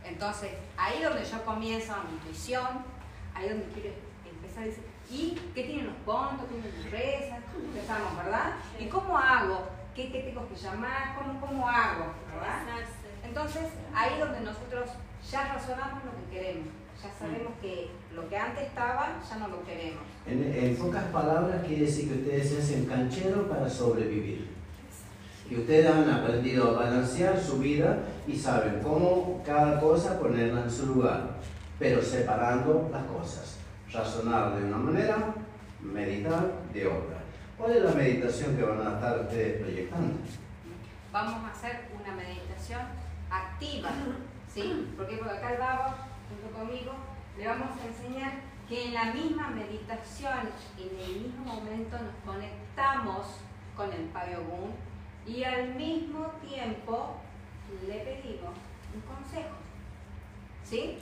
[0.04, 2.84] Entonces, ahí donde yo comienzo mi intuición,
[3.34, 4.11] ahí donde quiero
[4.52, 6.48] empezar a decir, ¿y qué tienen los puntos?
[6.48, 7.40] ¿Qué tienen las rezas?
[7.56, 8.52] Empezamos, ¿verdad?
[8.80, 9.68] ¿Y cómo hago?
[9.96, 11.16] ¿Qué, tengo que llamar?
[11.18, 12.14] ¿Cómo, ¿Cómo hago?
[12.34, 12.64] ¿verdad?
[13.24, 13.64] Entonces,
[13.94, 14.90] ahí donde nosotros
[15.30, 19.64] ya razonamos lo que queremos ya sabemos que lo que antes estaba ya no lo
[19.66, 20.04] queremos.
[20.28, 24.50] En, pocas palabras quiere decir que ustedes se hacen canchero para sobrevivir.
[25.50, 30.72] Y ustedes han aprendido a balancear su vida y saben cómo cada cosa ponerla en
[30.72, 31.38] su lugar,
[31.80, 33.58] pero separando las cosas.
[33.94, 35.36] Razonar de una manera,
[35.82, 37.18] meditar de otra.
[37.58, 40.16] ¿Cuál es la meditación que van a estar ustedes proyectando?
[41.12, 42.82] Vamos a hacer una meditación
[43.30, 43.90] activa,
[44.48, 44.94] ¿sí?
[44.96, 45.94] Porque por acá el babo
[46.30, 46.94] junto conmigo,
[47.38, 48.32] le vamos a enseñar
[48.68, 53.28] que en la misma meditación, en el mismo momento nos conectamos
[53.76, 54.72] con el Payogún
[55.28, 57.18] y al mismo tiempo
[57.86, 58.54] le pedimos
[58.96, 59.56] un consejo.
[60.64, 60.98] ¿Sí?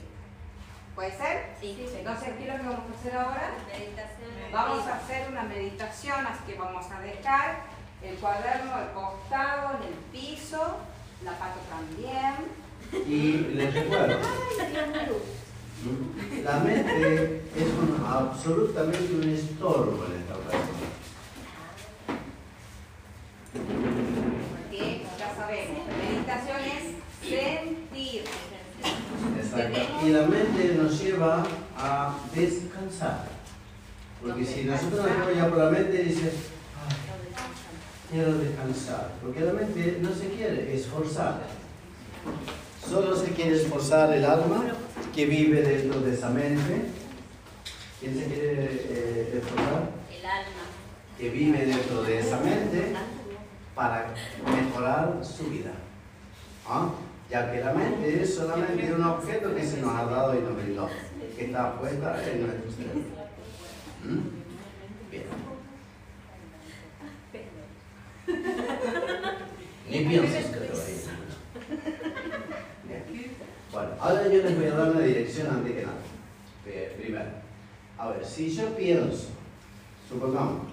[1.00, 1.56] ¿Puede ser?
[1.62, 1.78] Sí.
[1.98, 3.54] Entonces, ¿qué es lo que vamos a hacer ahora?
[3.72, 4.52] Meditación.
[4.52, 7.62] Vamos a hacer una meditación, así que vamos a dejar
[8.04, 10.76] el cuaderno al costado, en el piso,
[11.24, 12.52] la pata también.
[13.08, 14.20] Y les recuerdo,
[16.44, 17.68] la mente es
[18.06, 20.76] absolutamente un estorbo en esta ocasión.
[23.54, 26.84] Porque ya sabemos, meditación es
[27.22, 28.26] sentir.
[29.38, 29.80] Exacto.
[30.06, 31.44] Y la mente nos lleva
[31.78, 33.26] a descansar.
[34.22, 36.32] Porque si nosotros nos vamos ya por la mente, dice,
[38.12, 39.12] quiero descansar.
[39.22, 41.42] Porque la mente no se quiere esforzar.
[42.88, 44.64] Solo se quiere esforzar el alma
[45.16, 46.86] que vive dentro de esa mente.
[48.00, 49.90] ¿Quién se quiere eh, esforzar?
[50.10, 50.64] El alma.
[51.18, 52.94] Que vive dentro de esa mente
[53.76, 54.14] para
[54.46, 55.72] mejorar su vida.
[56.68, 56.90] ¿Ah?
[57.30, 60.56] Ya que la mente es solamente un objeto que se nos ha dado y nos
[60.56, 60.90] brindó,
[61.38, 63.02] que está puesta en nuestro cerebro.
[64.04, 64.20] ¿Mm?
[65.12, 65.24] Bien.
[69.90, 70.70] Ni pienses que te
[73.72, 75.98] bueno, ahora yo les voy a dar una dirección antes que nada.
[76.98, 77.30] Primero,
[77.98, 79.28] a ver, si yo pienso,
[80.08, 80.68] supongamos,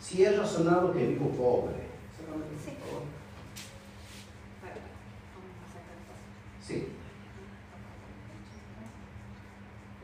[0.00, 1.88] si he razonado que vivo pobre,
[6.68, 6.88] Sí.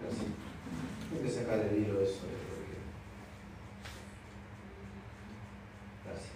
[0.01, 0.25] Gracias.
[1.11, 2.23] Tengo que sacar el hilo eso.
[6.05, 6.33] Gracias.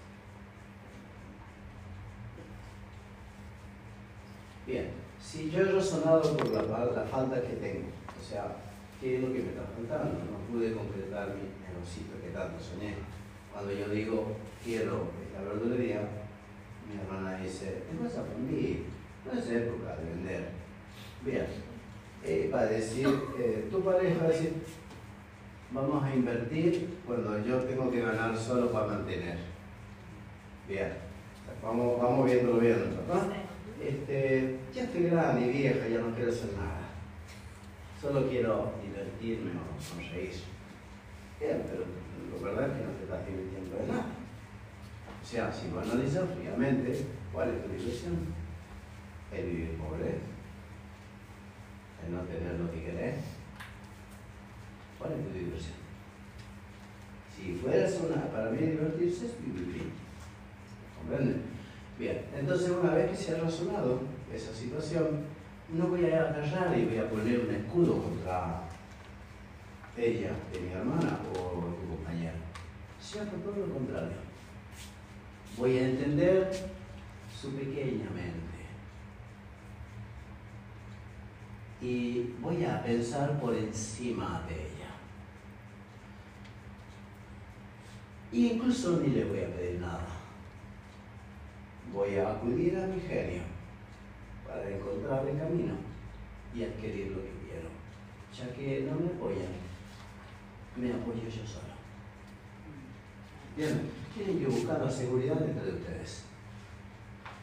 [4.66, 8.56] Bien si yo he razonado por la, la, falta que tengo, o sea,
[9.00, 10.18] ¿qué es lo que me está faltando?
[10.24, 12.94] No pude concretar mi negocito que tanto soñé.
[13.52, 16.00] Cuando yo digo, quiero esta verdulería,
[16.88, 18.84] mi hermana dice, ¿qué pasa por mí?
[19.24, 20.49] No es época de vender.
[21.24, 21.47] Bien,
[22.24, 23.09] eh, va a decir,
[23.39, 24.53] eh, tu pareja va a decir,
[25.70, 29.39] vamos a invertir cuando yo tengo que ganar solo para mantener.
[30.69, 30.93] Bien,
[31.62, 32.78] vamos, vamos viéndolo bien,
[33.09, 33.49] ¿no?
[33.85, 36.89] este, ya estoy grande y vieja, ya no quiero hacer nada.
[38.01, 40.35] Solo quiero divertirme o sonreír.
[41.40, 41.85] Bien, pero
[42.31, 44.07] lo verdad es que no te estás divirtiendo de nada.
[45.23, 48.38] O sea, si lo analizas fríamente, ¿cuál es tu diversión?
[49.32, 50.18] El vivir pobre,
[52.05, 53.16] el no tener lo que querés.
[54.98, 55.76] ¿Cuál es tu diversión?
[57.36, 59.92] Si fueras una, para mí divertirse es vivir bien.
[60.96, 61.42] ¿Comprenden?
[61.98, 64.00] Bien, entonces una vez que se ha razonado
[64.32, 65.24] esa situación,
[65.68, 68.62] no voy a agarrar y voy a poner un escudo contra
[69.96, 72.34] ella, de mi hermana o tu compañera.
[73.00, 74.16] Sino todo lo contrario.
[75.56, 76.50] Voy a entender
[77.40, 78.47] su pequeña mente.
[81.80, 84.90] Y voy a pensar por encima de ella.
[88.32, 90.18] E incluso ni le voy a pedir nada
[91.92, 93.42] voy a acudir a mi genio
[94.46, 95.74] para encontrar el camino
[96.55, 97.68] y adquirir lo que quiero,
[98.34, 99.52] ya que no me apoyan,
[100.76, 101.74] me apoyo yo solo.
[103.56, 106.24] Bien, tienen que buscar la seguridad entre ustedes.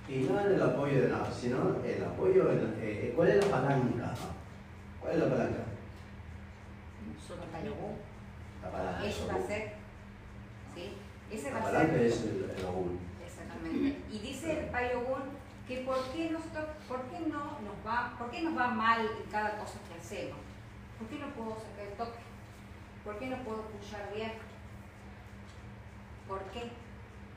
[0.07, 2.75] Y no en el apoyo de nada, sino el apoyo en...
[2.79, 4.13] Eh, ¿Cuál es la palanca?
[5.01, 5.63] ¿Cuál es la palanca?
[8.61, 9.05] La palanca.
[9.05, 9.73] Eso va a ser,
[10.75, 10.93] ¿sí?
[11.31, 12.01] Ese va La a palanca ser.
[12.05, 12.99] es el, el aún.
[13.25, 14.01] Exactamente.
[14.11, 15.23] Y dice el Payogún
[15.67, 19.01] que por qué, nos to- por, qué no nos va, por qué nos va mal
[19.01, 20.37] en cada cosa que hacemos.
[20.99, 22.19] ¿Por qué no puedo sacar el toque?
[23.03, 24.33] ¿Por qué no puedo escuchar bien?
[26.27, 26.69] ¿Por qué?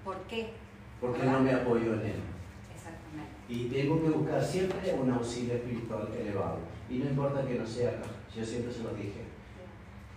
[0.04, 0.52] ¿Por qué?
[1.00, 2.22] Porque no me apoyo en él.
[3.48, 6.58] Y tengo que buscar siempre un auxilio espiritual elevado.
[6.90, 9.22] Y no importa que no sea acá, yo siempre se lo dije.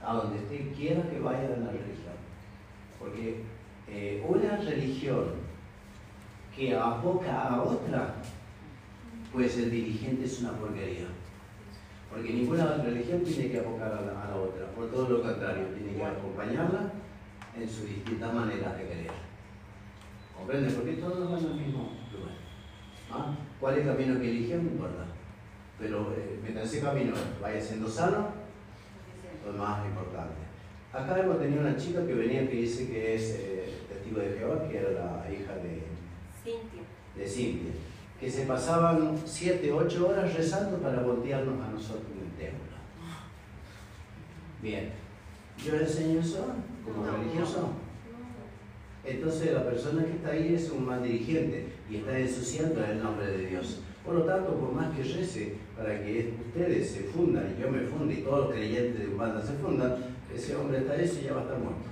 [0.03, 2.15] A donde usted quiera que vaya en la religión.
[2.99, 3.43] Porque
[3.87, 5.25] eh, una religión
[6.55, 8.15] que aboca a otra,
[9.31, 11.07] pues el dirigente es una porquería.
[12.09, 14.67] Porque ninguna religión tiene que abocar a la, otra.
[14.71, 16.91] Por todo lo contrario, tiene que acompañarla
[17.57, 19.11] en sus distintas maneras de querer.
[20.37, 20.73] ¿Comprende?
[20.73, 22.00] Porque todos van al mismo.
[23.11, 23.35] ¿Ah?
[23.59, 24.57] ¿Cuál es el camino que eligió?
[24.57, 25.05] No importa.
[25.79, 28.29] Pero eh, mientras ese camino vaya siendo sano,
[29.45, 30.35] lo más importante.
[30.93, 34.67] Acá hemos tenido una chica que venía que dice que es eh, testigo de Jehová,
[34.67, 35.83] que era la hija de,
[36.43, 36.81] Cintia.
[37.15, 37.71] de Cintia,
[38.19, 42.77] que se pasaban 7, 8 horas rezando para voltearnos a nosotros en el templo.
[44.61, 44.91] Bien,
[45.57, 46.45] yo enseño eso
[46.85, 47.69] como religioso.
[49.03, 53.27] Entonces la persona que está ahí es un mal dirigente y está ensuciando el nombre
[53.27, 53.81] de Dios.
[54.05, 57.81] Por lo tanto, por más que rece para que ustedes se fundan y yo me
[57.81, 59.95] funde y todos los creyentes de Umbanda se fundan,
[60.33, 61.83] ese hombre está eso y ya va a estar muerto.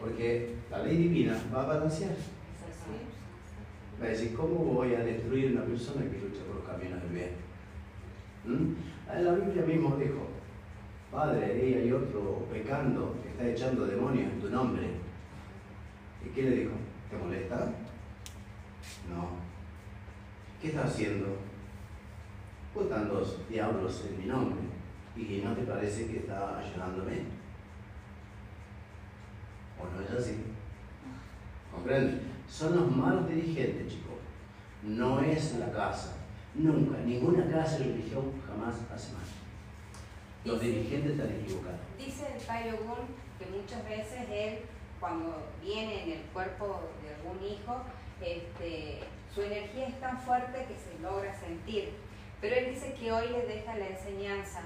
[0.00, 2.16] Porque la ley divina va a balancear.
[4.02, 7.12] Va a decir, ¿cómo voy a destruir una persona que lucha por los caminos del
[7.12, 7.30] bien?
[8.44, 9.22] ¿Mm?
[9.22, 10.26] La Biblia mismo dijo,
[11.12, 14.82] Padre, ahí hay otro pecando que está echando demonios en tu nombre.
[16.26, 16.72] ¿Y qué le dijo?
[17.08, 17.72] ¿Te molesta?
[20.64, 21.26] ¿Qué está haciendo?
[22.74, 24.62] Botan dos diablos en mi nombre.
[25.14, 27.24] ¿Y no te parece que está ayudándome?
[29.78, 30.38] ¿O no es así?
[31.70, 32.22] ¿Comprende?
[32.48, 34.16] Son los malos dirigentes, chicos.
[34.82, 36.16] No es la casa.
[36.54, 39.22] Nunca, ninguna casa de religión jamás hace mal.
[40.46, 41.80] Los dirigentes están equivocados.
[41.98, 43.04] Dice el Payogún
[43.38, 44.60] que muchas veces él,
[44.98, 47.82] cuando viene en el cuerpo de algún hijo,
[48.22, 49.00] este,
[49.34, 51.92] su energía es tan fuerte que se logra sentir.
[52.40, 54.60] Pero él dice que hoy le deja la enseñanza,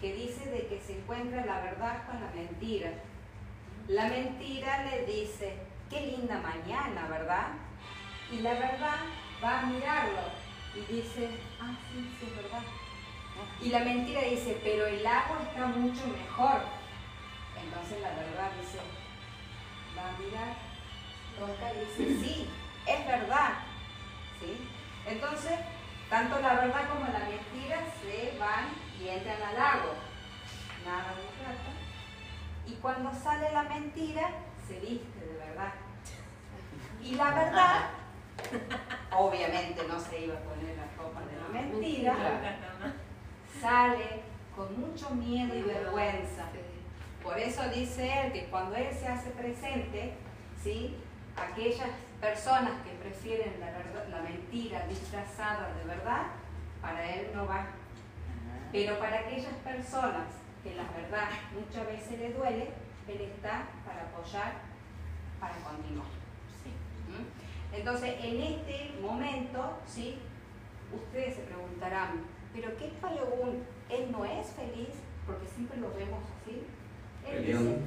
[0.00, 2.90] que dice de que se encuentra la verdad con la mentira.
[3.88, 5.56] La mentira le dice,
[5.88, 7.48] qué linda mañana, ¿verdad?
[8.30, 8.96] Y la verdad
[9.42, 10.20] va a mirarlo
[10.74, 11.28] y dice,
[11.60, 12.62] ah, sí, sí, es verdad.
[13.60, 16.60] Y la mentira dice, pero el agua está mucho mejor.
[17.62, 18.78] Entonces la verdad dice,
[19.96, 20.56] va a mirar,
[21.38, 22.48] toca y dice, sí,
[22.86, 23.71] es verdad.
[24.42, 24.68] ¿Sí?
[25.06, 25.52] Entonces,
[26.10, 28.70] tanto la verdad como la mentira se van
[29.00, 29.94] y entran al lago.
[30.84, 31.72] Nada de plata.
[32.66, 34.30] Y cuando sale la mentira,
[34.66, 35.72] se viste de verdad.
[37.02, 37.90] Y la verdad,
[39.16, 42.16] obviamente no se iba a poner la ropa de la mentira,
[43.60, 44.22] sale
[44.56, 46.46] con mucho miedo y vergüenza.
[47.22, 50.14] Por eso dice él que cuando él se hace presente,
[50.62, 50.96] ¿sí?
[51.36, 51.90] aquellas
[52.22, 56.22] personas que prefieren la, verdad- la mentira disfrazada de verdad,
[56.80, 57.66] para él no va.
[58.70, 60.28] Pero para aquellas personas
[60.62, 62.70] que la verdad muchas veces le duele,
[63.08, 64.52] él está para apoyar,
[65.40, 66.06] para continuar.
[66.06, 67.74] ¿Mm?
[67.76, 70.18] Entonces, en este momento, ¿sí?
[70.94, 72.22] ustedes se preguntarán,
[72.54, 73.64] ¿pero qué Payogún?
[73.90, 74.94] ¿Él no es feliz?
[75.26, 76.62] Porque siempre lo vemos así.
[77.28, 77.78] Él dice,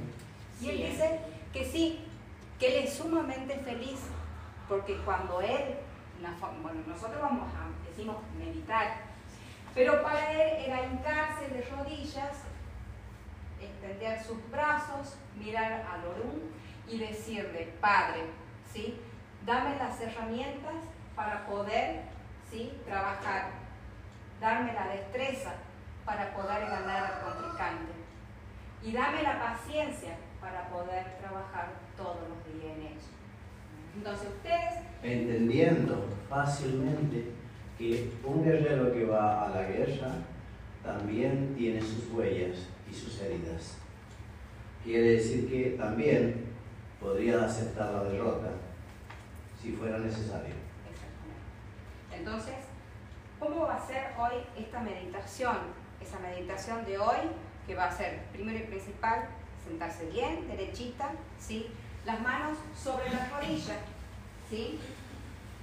[0.60, 1.20] y él Sí, dice
[1.52, 2.00] que sí,
[2.58, 4.00] que él es sumamente feliz,
[4.68, 5.76] porque cuando él,
[6.62, 8.98] bueno, nosotros vamos a, decimos, meditar,
[9.74, 12.44] pero para él era hincarse de rodillas,
[13.60, 16.50] extender sus brazos, mirar al Orún
[16.88, 18.22] y decirle, Padre,
[18.72, 18.98] ¿sí?
[19.44, 20.74] dame las herramientas
[21.14, 22.02] para poder
[22.50, 22.72] ¿sí?
[22.84, 23.50] trabajar,
[24.40, 25.54] darme la destreza
[26.04, 27.92] para poder ganar al contrincante
[28.82, 33.15] y dame la paciencia para poder trabajar todos los días en ello.
[33.96, 37.32] Entonces ustedes, entendiendo fácilmente
[37.78, 40.12] que un guerrero que va a la guerra
[40.82, 43.78] también tiene sus huellas y sus heridas.
[44.84, 46.46] Quiere decir que también
[47.00, 48.50] podría aceptar la derrota
[49.60, 50.54] si fuera necesario.
[50.88, 52.12] Exactamente.
[52.12, 52.54] Entonces,
[53.40, 55.56] ¿cómo va a ser hoy esta meditación?
[56.00, 57.16] Esa meditación de hoy,
[57.66, 59.28] que va a ser, primero y principal,
[59.66, 61.66] sentarse bien, derechita, ¿sí?
[62.06, 63.78] Las manos sobre la rodilla,
[64.48, 64.78] ¿sí?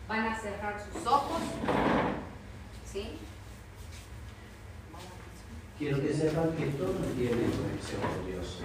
[0.09, 1.41] Van a cerrar sus ojos,
[2.85, 3.17] ¿sí?
[5.79, 8.59] Quiero que sepan que todo tiene conexión con Dios.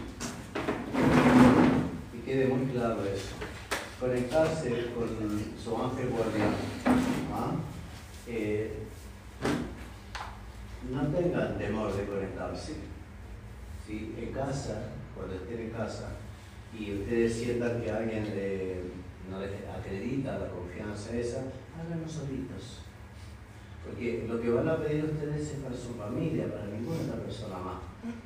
[2.13, 3.37] Y quede muy claro eso.
[4.01, 5.09] Conectarse con
[5.63, 6.55] su ángel guardián.
[7.33, 7.53] ¿ah?
[8.27, 8.83] Eh,
[10.91, 12.75] no tengan temor de conectarse.
[13.87, 14.15] ¿sí?
[14.19, 16.11] En casa, cuando estén en casa,
[16.77, 18.25] y ustedes sientan que alguien
[19.31, 21.43] no les acredita la confianza esa,
[21.79, 22.81] háganlo solitos.
[23.85, 27.59] Porque lo que van a pedir ustedes es para su familia, para ninguna otra persona
[27.59, 27.81] más.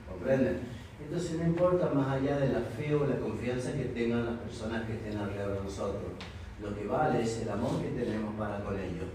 [0.09, 0.61] ¿Comprenden?
[1.05, 4.87] Entonces no importa más allá de la fe o la confianza que tengan las personas
[4.87, 6.13] que estén alrededor de nosotros.
[6.63, 9.11] Lo que vale es el amor que tenemos para con ellos.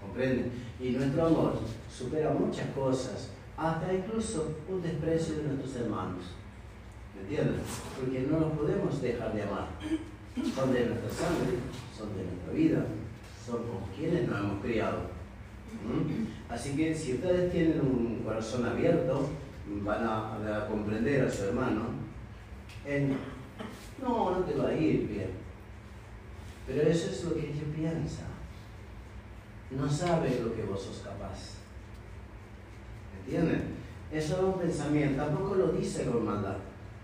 [0.00, 0.52] ¿Comprenden?
[0.80, 1.58] Y nuestro amor
[1.90, 6.24] supera muchas cosas, hasta incluso un desprecio de nuestros hermanos.
[7.18, 7.60] ¿Me entienden?
[7.98, 9.68] Porque no los podemos dejar de amar.
[10.54, 11.58] Son de nuestra sangre,
[11.96, 12.86] son de nuestra vida,
[13.44, 14.98] son con quienes nos hemos criado.
[15.84, 16.52] ¿Mm?
[16.52, 19.30] Así que si ustedes tienen un corazón abierto,
[19.82, 21.82] van a, comprender a su hermano
[22.86, 23.16] en,
[24.00, 25.30] no, no te va a ir bien.
[26.66, 28.22] Pero eso es lo que ella piensa.
[29.70, 31.56] No sabe lo que vos sos capaz.
[33.24, 33.78] ¿Entienden?
[34.12, 36.56] Eso es un pensamiento, tampoco lo dice con maldad.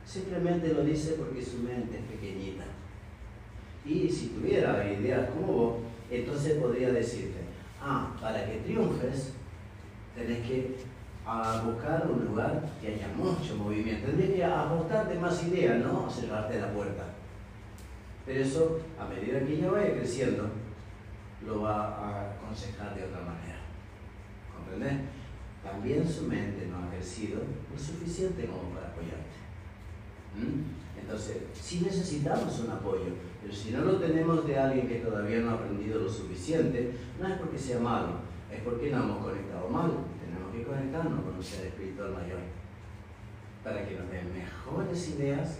[0.07, 2.65] Simplemente lo dice porque su mente es pequeñita.
[3.85, 5.75] Y si tuviera ideas como vos,
[6.11, 7.45] entonces podría decirte,
[7.87, 9.35] Ah, para que triunfes,
[10.17, 10.77] tenés que
[11.27, 14.07] ah, buscar un lugar que haya mucho movimiento.
[14.07, 17.05] Tendrías que aportarte más ideas, no cerrarte la puerta.
[18.25, 20.49] Pero eso, a medida que ella vaya creciendo,
[21.45, 23.61] lo va a aconsejar de otra manera.
[24.57, 25.07] ¿Comprendés?
[25.63, 27.41] También su mente no ha crecido
[27.71, 29.24] lo suficiente como para apoyarte.
[31.01, 33.12] Entonces, sí necesitamos un apoyo,
[33.43, 37.28] pero si no lo tenemos de alguien que todavía no ha aprendido lo suficiente, no
[37.28, 38.20] es porque sea malo,
[38.51, 39.90] es porque no hemos conectado mal.
[40.24, 42.39] Tenemos que conectarnos con un ser espiritual mayor
[43.62, 45.59] para que nos den mejores ideas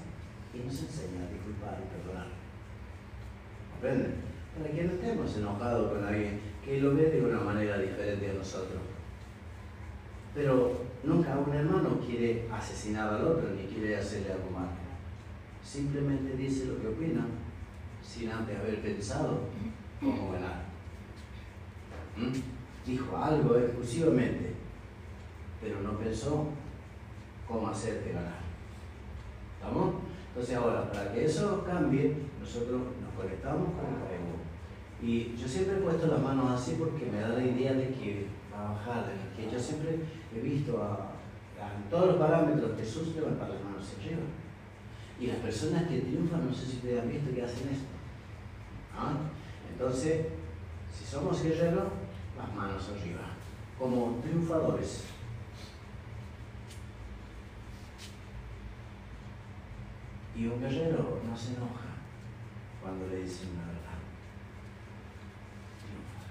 [0.55, 2.29] y nos enseñe a disculpar y perdonar.
[3.73, 4.15] ¿Comprenden?
[4.57, 8.35] Para que no estemos enojados con alguien que lo ve de una manera diferente a
[8.35, 8.94] nosotros.
[10.35, 10.73] Pero
[11.05, 14.69] nunca un hermano quiere asesinar al otro ni quiere hacerle algo mal.
[15.63, 17.27] Simplemente dice lo que opina
[18.03, 19.41] sin antes haber pensado
[20.01, 20.65] cómo ganar.
[22.17, 22.33] ¿Mm?
[22.87, 24.55] Dijo algo exclusivamente,
[25.63, 26.49] pero no pensó
[27.49, 28.41] cómo hacerte ganar.
[29.59, 29.95] ¿Estamos?
[30.29, 34.35] Entonces ahora, para que eso cambie, nosotros nos conectamos con el ego.
[35.01, 38.27] Y yo siempre he puesto las manos así porque me da la idea de que
[38.53, 40.01] va bajar, que yo siempre
[40.39, 41.11] he visto a,
[41.91, 44.23] todos los parámetros Jesús levantar las manos hacia arriba.
[45.19, 47.95] Y las personas que triunfan, no sé si ustedes han visto que hacen esto.
[49.73, 50.27] Entonces,
[50.93, 51.89] si somos guerreros,
[52.37, 53.23] las manos arriba,
[53.79, 55.05] como triunfadores.
[60.37, 61.95] Y un guerrero no se enoja
[62.83, 63.99] cuando le dicen una verdad.
[65.81, 66.25] Triunfa.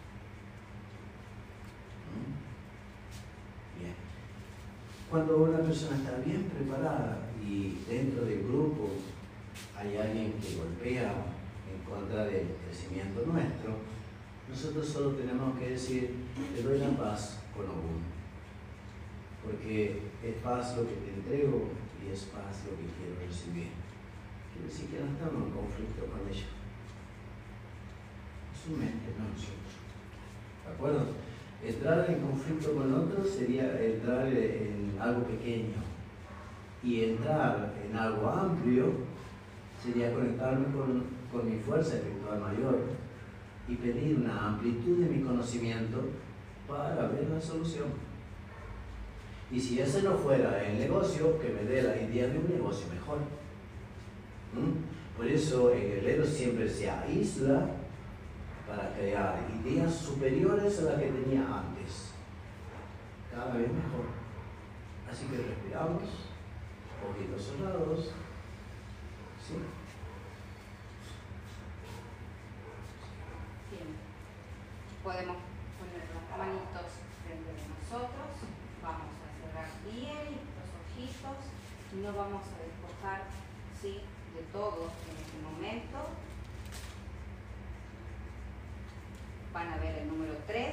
[2.11, 2.42] ¿Mm?
[5.13, 8.89] Cuando una persona está bien preparada y dentro del grupo
[9.77, 11.13] hay alguien que golpea
[11.69, 13.77] en contra del crecimiento nuestro,
[14.49, 16.15] nosotros solo tenemos que decir,
[16.55, 18.01] te doy la paz con uno.
[19.45, 21.69] Porque es paz lo que te entrego
[22.01, 23.69] y es paz lo que quiero recibir.
[24.51, 26.49] Quiere decir que no estamos en conflicto con ella.
[28.49, 29.77] Es su mente, no nosotros.
[30.65, 31.32] ¿De acuerdo?
[31.65, 35.75] Entrar en conflicto con otro sería entrar en algo pequeño.
[36.83, 38.91] Y entrar en algo amplio
[39.81, 42.79] sería conectarme con, con mi fuerza espiritual mayor
[43.67, 46.01] y pedir una amplitud de mi conocimiento
[46.67, 47.87] para ver la solución.
[49.51, 52.87] Y si ese no fuera el negocio, que me dé la idea de un negocio
[52.93, 53.19] mejor.
[54.53, 55.15] ¿Mm?
[55.15, 57.67] Por eso el guerrero siempre se aísla
[58.67, 62.11] para crear ideas superiores a las que tenía antes.
[63.31, 64.05] Cada vez mejor.
[65.09, 66.03] Así que respiramos,
[67.03, 68.11] ojitos cerrados.
[69.45, 69.55] ¿Sí?
[75.03, 75.35] podemos
[75.75, 78.31] poner las manitos frente a nosotros,
[78.81, 81.39] vamos a cerrar bien los ojitos
[81.91, 83.27] y nos vamos a despojar
[83.75, 83.99] ¿sí?
[84.31, 86.22] de todo en este momento.
[89.63, 90.67] Van a ver el número 3,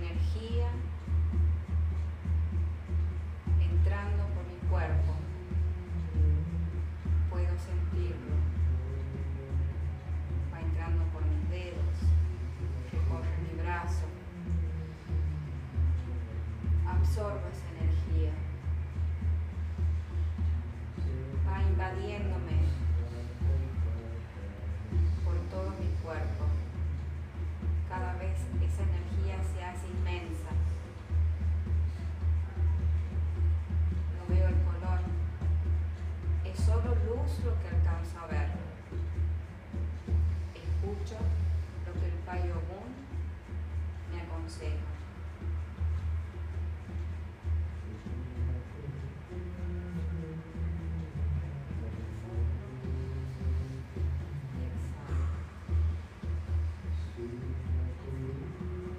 [0.00, 0.79] energía.
[37.44, 38.48] lo que alcanza a ver.
[40.54, 41.16] Escucho
[41.86, 42.92] lo que el payo Ogun
[44.12, 44.76] me aconseja.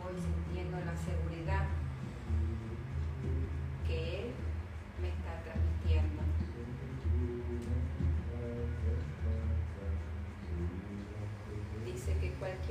[0.03, 1.30] Hoy sintiendo la seguridad.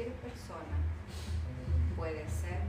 [0.01, 0.77] cualquier persona.
[1.97, 2.60] Puede ser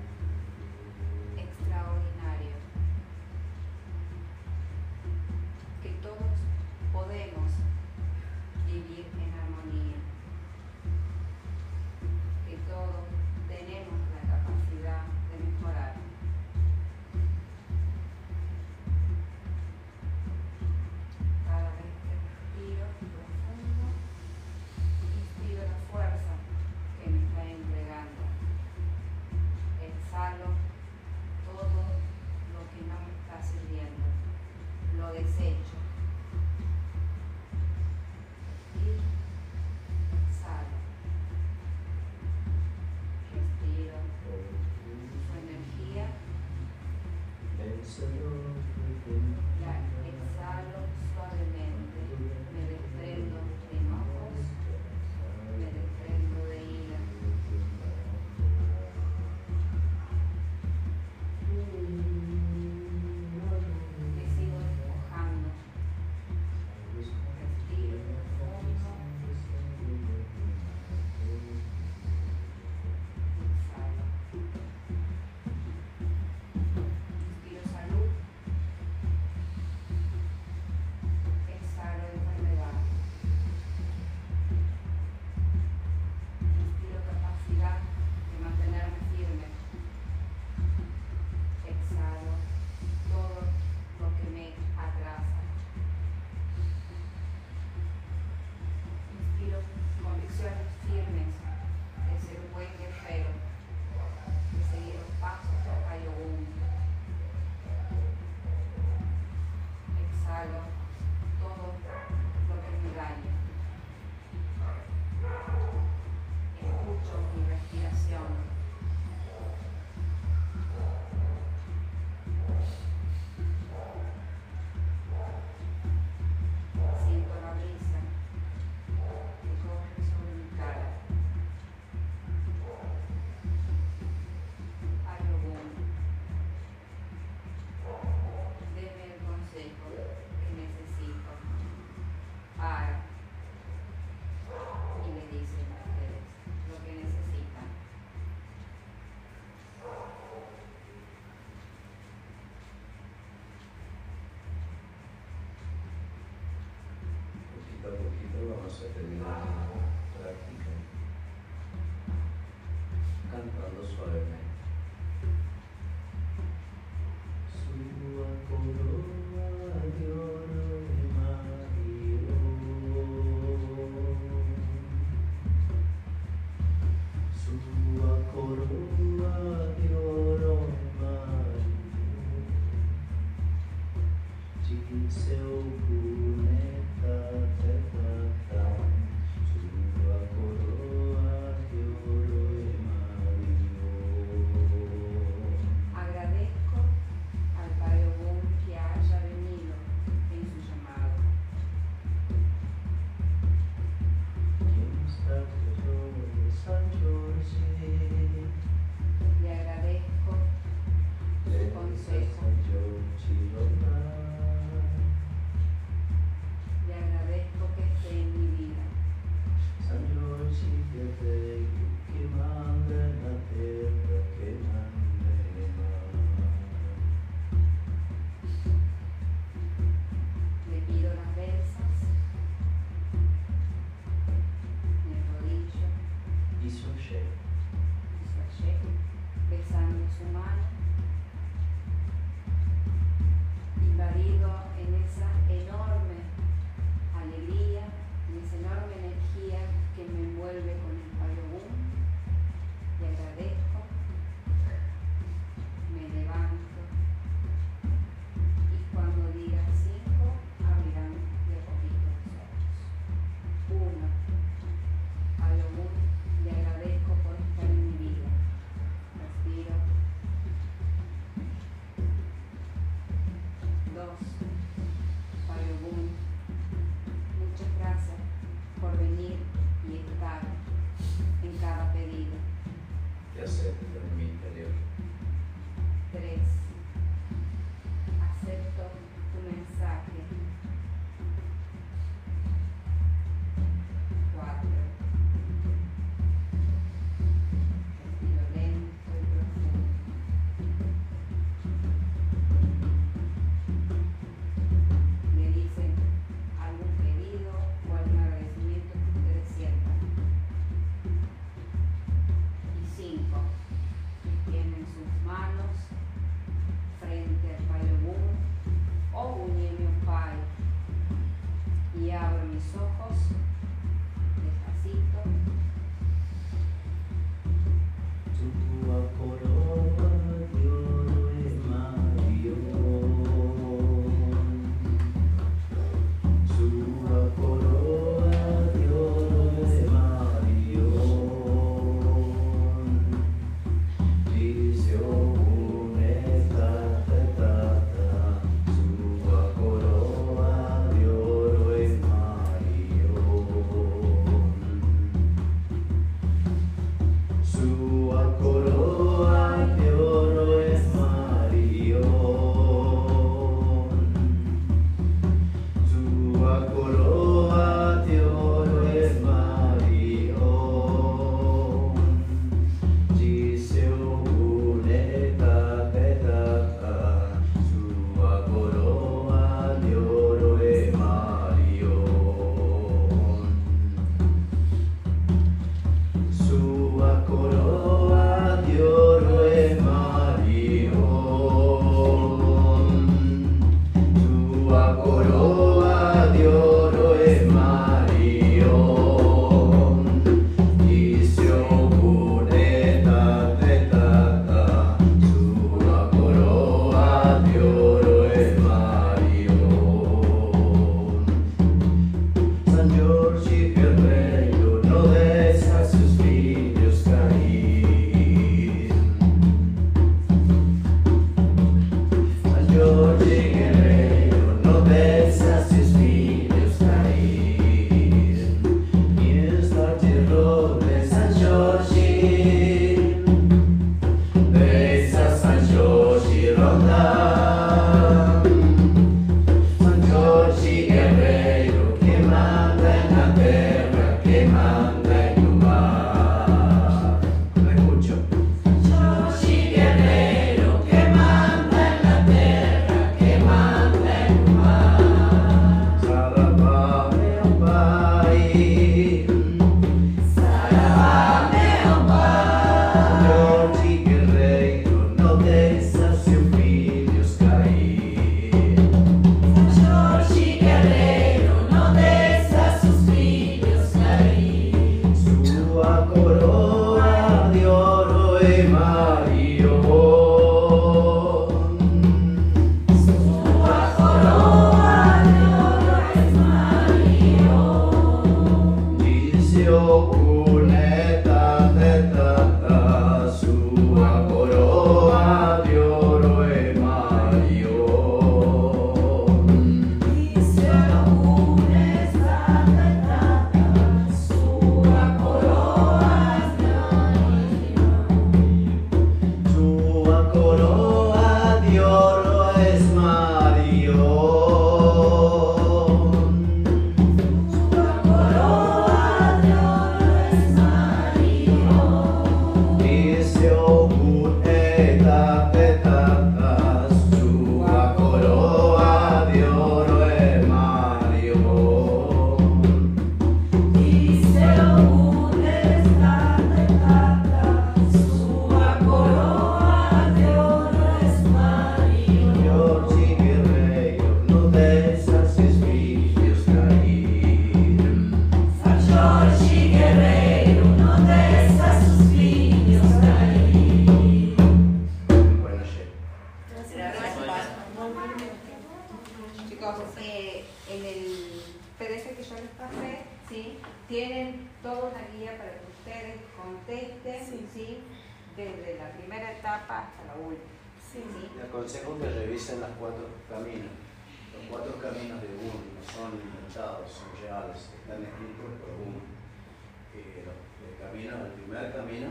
[581.26, 582.08] el primer camino.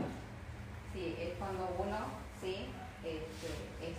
[0.93, 1.97] Sí, es cuando uno,
[2.41, 2.67] sí,
[3.03, 3.47] este,
[3.81, 3.95] es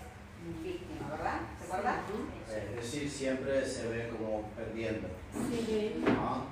[0.62, 1.40] víctima, ¿verdad?
[1.59, 2.01] ¿Se acuerdan?
[2.06, 2.55] Sí.
[2.55, 5.09] Es decir, siempre se ve como perdiendo.
[5.32, 6.05] Sí.
[6.09, 6.44] Ah,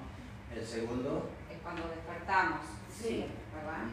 [0.55, 1.31] el segundo.
[1.51, 2.61] Es cuando despertamos.
[2.91, 3.27] Sí.
[3.55, 3.85] ¿Verdad?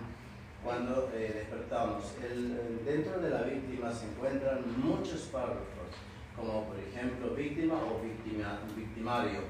[0.63, 2.03] Cuando eh, despertamos.
[2.23, 5.91] El, dentro de la víctima se encuentran muchos párrafos,
[6.35, 9.41] como por ejemplo víctima o victimario.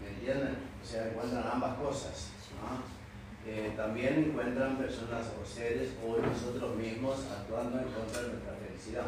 [0.00, 0.58] ¿Me entienden?
[0.82, 2.30] O sea, encuentran ambas cosas.
[2.60, 2.93] ¿no?
[3.46, 9.04] eh, también encuentran personas o seres o nosotros mismos actuando en contra de nuestra felicidad.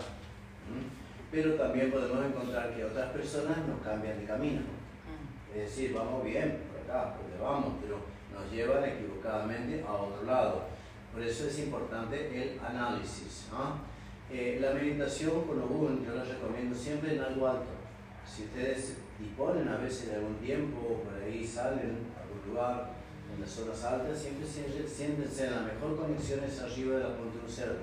[0.69, 0.93] ¿Mm?
[1.31, 4.61] Pero también podemos encontrar que otras personas nos cambian de camino.
[4.61, 5.57] Mm.
[5.59, 7.99] Es decir, vamos bien por acá, por donde vamos, pero
[8.33, 10.65] nos llevan equivocadamente a otro lado.
[11.13, 13.49] Por eso es importante el análisis.
[13.53, 13.79] ¿ah?
[14.31, 17.73] Eh, la meditación con Ogun yo la recomiendo siempre en algo alto.
[18.27, 22.96] Si ustedes disponen a veces de algún tiempo, por ahí salen a algún lugar,
[23.41, 24.47] las zonas altas, siempre
[24.87, 27.79] siéntense en la mejor conexión es arriba de la punta de un cerro.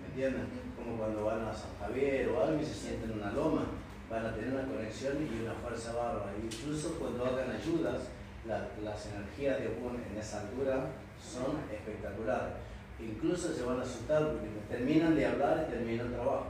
[0.00, 0.48] ¿Me entienden?
[0.76, 3.66] Como cuando van a San Javier o algo y se sienten en una loma,
[4.10, 6.32] van a tener una conexión y una fuerza bárbara.
[6.42, 8.08] Incluso cuando hagan ayudas,
[8.46, 10.86] la- las energías de Obun en esa altura
[11.20, 12.54] son espectaculares.
[12.98, 16.46] Incluso se van a asustar porque terminan de hablar y termina el trabajo.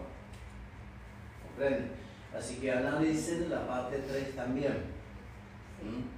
[1.47, 1.91] ¿Comprenden?
[2.37, 4.75] Así que analicen la parte 3 también.
[5.83, 6.18] ¿Mm?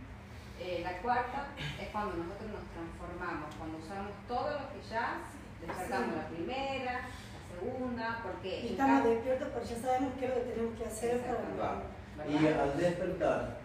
[0.60, 1.48] Eh, la cuarta
[1.80, 5.24] es cuando nosotros nos transformamos, cuando usamos todo lo que ya
[5.58, 10.30] despertamos la primera, la segunda, porque Y en estamos despiertos, pero ya sabemos qué es
[10.30, 11.38] lo que tenemos que hacer para...
[11.48, 11.82] ¿verdad?
[12.28, 13.56] Y al despertar,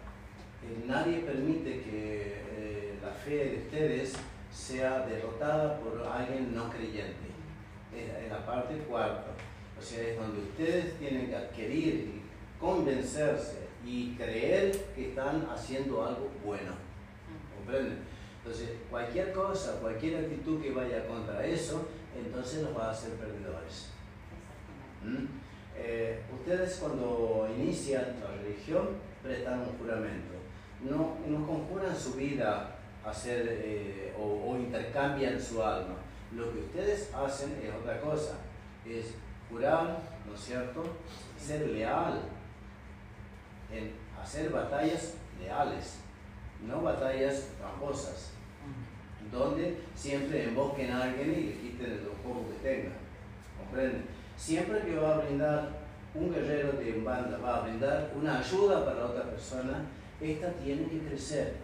[0.64, 4.16] eh, nadie permite que eh, la fe de ustedes
[4.50, 7.28] sea derrotada por alguien no creyente.
[7.94, 9.32] Es, es la parte cuarta.
[9.78, 12.22] O sea, es donde ustedes tienen que adquirir y
[12.58, 16.85] convencerse y creer que están haciendo algo bueno.
[17.66, 17.98] ¿Comprenden?
[18.38, 23.90] Entonces, cualquier cosa, cualquier actitud que vaya contra eso, entonces los va a hacer perdedores.
[25.02, 25.26] ¿Mm?
[25.76, 28.88] Eh, ustedes cuando inician la religión
[29.20, 30.34] prestan un juramento.
[30.88, 35.96] No, no conjuran su vida a hacer, eh, o, o intercambian su alma.
[36.32, 38.36] Lo que ustedes hacen es otra cosa.
[38.86, 39.14] Es
[39.50, 40.84] jurar, ¿no es cierto?
[41.36, 42.22] Ser leal.
[43.72, 45.98] En hacer batallas leales,
[46.66, 48.32] no batallas tramposas.
[49.32, 52.92] Donde siempre embosquen a alguien y le quiten lo poco que tengan.
[53.58, 54.04] ¿Comprenden?
[54.36, 59.06] Siempre que va a brindar un guerrero de banda, va a brindar una ayuda para
[59.06, 59.84] otra persona,
[60.20, 61.54] esta tiene que crecer.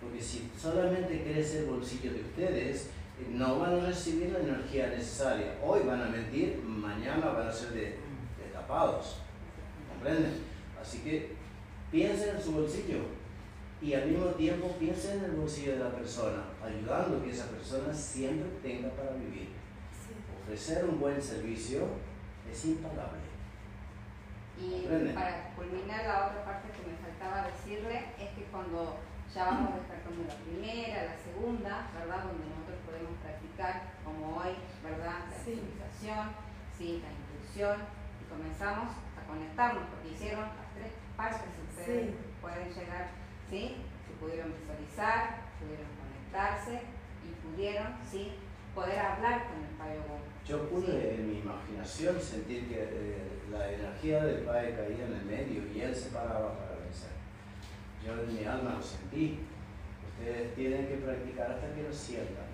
[0.00, 2.90] Porque si solamente crece el bolsillo de ustedes,
[3.30, 5.54] no van a recibir la energía necesaria.
[5.62, 7.98] Hoy van a mentir, mañana van a ser de,
[8.42, 9.18] destapados.
[9.88, 10.32] ¿Comprenden?
[10.80, 11.32] Así que
[11.90, 12.98] piensen en su bolsillo
[13.84, 17.92] y al mismo tiempo piensen en el bolsillo de la persona, ayudando que esa persona
[17.92, 19.50] siempre tenga para vivir.
[19.92, 20.14] Sí.
[20.42, 21.80] Ofrecer un buen servicio
[22.50, 23.20] es impagable.
[24.58, 25.12] Y Comprende.
[25.12, 28.96] para culminar la otra parte que me faltaba decirle es que cuando
[29.34, 32.24] ya vamos despertando la primera, la segunda, ¿verdad?
[32.24, 35.28] Donde nosotros podemos practicar como hoy, ¿verdad?
[35.28, 35.60] La Sí.
[35.60, 36.24] visualización,
[36.78, 37.02] ¿sí?
[37.04, 37.76] la intuición
[38.22, 42.16] y comenzamos a conectarnos porque hicieron las tres partes ustedes Sí.
[42.40, 43.10] pueden llegar,
[43.54, 43.76] ¿sí?
[44.06, 46.80] Se pudieron visualizar, pudieron conectarse
[47.22, 48.32] y pudieron, ¿sí?
[48.74, 50.02] Poder hablar con el Payo
[50.44, 55.24] Yo pude en mi imaginación sentir que eh, la energía del Padre caía en el
[55.24, 57.10] medio y él se paraba para vencer.
[58.04, 59.38] Yo en mi alma lo sentí.
[60.10, 62.46] Ustedes tienen que practicar hasta que lo sientan.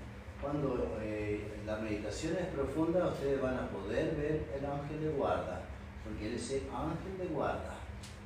[0.43, 5.62] Cuando eh, la meditación es profunda, ustedes van a poder ver el ángel de guarda,
[6.05, 7.77] porque él es el ángel de guarda.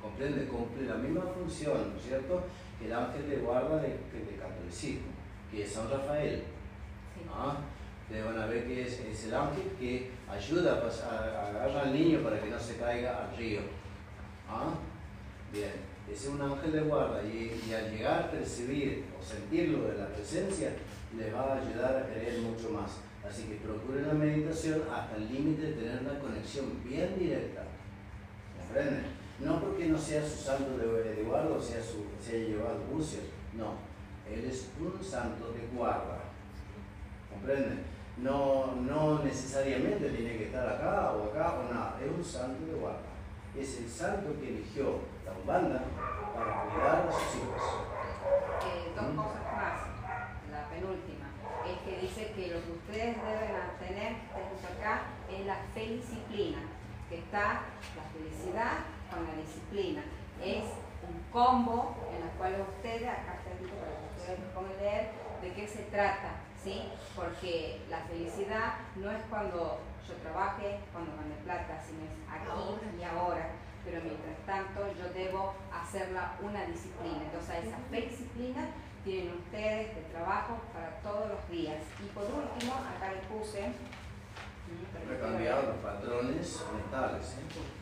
[0.01, 2.43] Comprende, cumple la misma función, ¿no es cierto?,
[2.83, 5.07] el ángel de guarda del de catolicismo,
[5.51, 6.43] que es San Rafael.
[7.15, 7.21] Sí.
[7.33, 7.57] ¿Ah?
[8.03, 11.93] Ustedes van a ver que es, es el ángel que ayuda a, a- agarrar al
[11.93, 13.61] niño para que no se caiga al río.
[14.47, 14.73] ¿Ah?
[15.51, 15.71] Bien,
[16.11, 19.97] ese es un ángel de guarda y, y al llegar a percibir o sentirlo de
[19.97, 20.71] la presencia,
[21.17, 22.91] les va a ayudar a creer mucho más.
[23.27, 27.63] Así que procuren la meditación hasta el límite de tener una conexión bien directa.
[28.59, 29.03] ¿Comprenden?
[29.39, 33.23] No porque no sea su santo de, guarda o sea su, se haya llevado bucios,
[33.53, 33.73] no.
[34.31, 36.19] Él es un santo de guarda.
[37.29, 37.83] ¿Comprenden?
[38.17, 42.79] No, no necesariamente tiene que estar acá o acá o nada, es un santo de
[42.79, 43.11] guarda.
[43.57, 45.83] Es el santo que eligió la Umbanda
[46.33, 47.61] para cuidar a sus hijos.
[48.63, 49.79] Eh, dos cosas más.
[50.49, 51.27] La penúltima
[51.67, 56.59] es que dice que lo que ustedes deben tener desde acá es la felicdisciplina,
[57.09, 57.63] que está
[57.95, 60.03] la felicidad con la disciplina.
[60.43, 60.65] Es
[61.07, 65.11] un combo en el cual ustedes, acá está escrito para que ustedes lo puedan leer,
[65.41, 66.89] de qué se trata, ¿sí?
[67.15, 73.03] Porque la felicidad no es cuando yo trabaje, cuando gane plata, sino es aquí y
[73.03, 73.49] ahora.
[73.83, 77.21] Pero mientras tanto yo debo hacerla una disciplina.
[77.21, 78.67] Entonces esa disciplina
[79.03, 81.83] tienen ustedes de trabajo para todos los días.
[82.03, 83.71] Y por último, acá les puse...
[85.07, 87.37] He cambiado los patrones mentales.
[87.37, 87.74] ¿eh?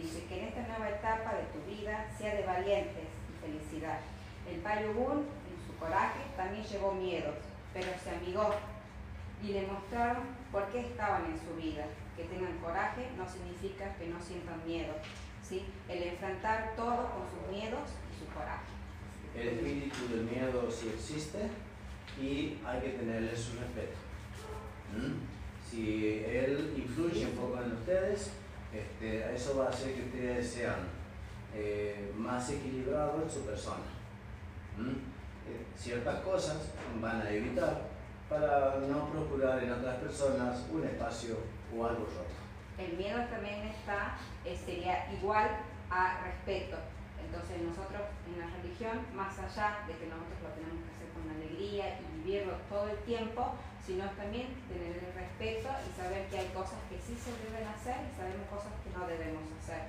[0.00, 3.98] Dice que en esta nueva etapa de tu vida sea de valientes y felicidad.
[4.48, 7.34] El Payugún, en su coraje, también llevó miedos,
[7.74, 8.54] pero se amigó
[9.42, 10.22] y le mostraron
[10.52, 11.84] por qué estaban en su vida.
[12.16, 14.94] Que tengan coraje no significa que no sientan miedo,
[15.42, 15.66] ¿sí?
[15.88, 18.70] El enfrentar todo con sus miedos y su coraje.
[19.34, 21.48] el espíritu del miedo sí existe
[22.20, 23.98] y hay que tenerle su respeto.
[24.96, 25.14] ¿Mm?
[25.68, 28.32] Si él influye un poco en ustedes,
[28.72, 30.88] este, eso va a hacer que ustedes sean
[31.54, 33.84] eh, más equilibrados en su persona.
[34.78, 37.88] Eh, ciertas cosas van a evitar
[38.28, 41.36] para no procurar en otras personas un espacio
[41.74, 42.36] o algo roto.
[42.78, 45.48] El miedo también está, eh, sería igual
[45.90, 46.76] a respeto.
[47.24, 51.28] Entonces nosotros en la religión, más allá de que nosotros lo tenemos que hacer con
[51.28, 53.54] alegría y vivirlo todo el tiempo,
[53.84, 57.96] sino también tener el respeto y saber que hay cosas que sí se deben hacer
[58.10, 59.82] y sabemos cosas que no debemos hacer.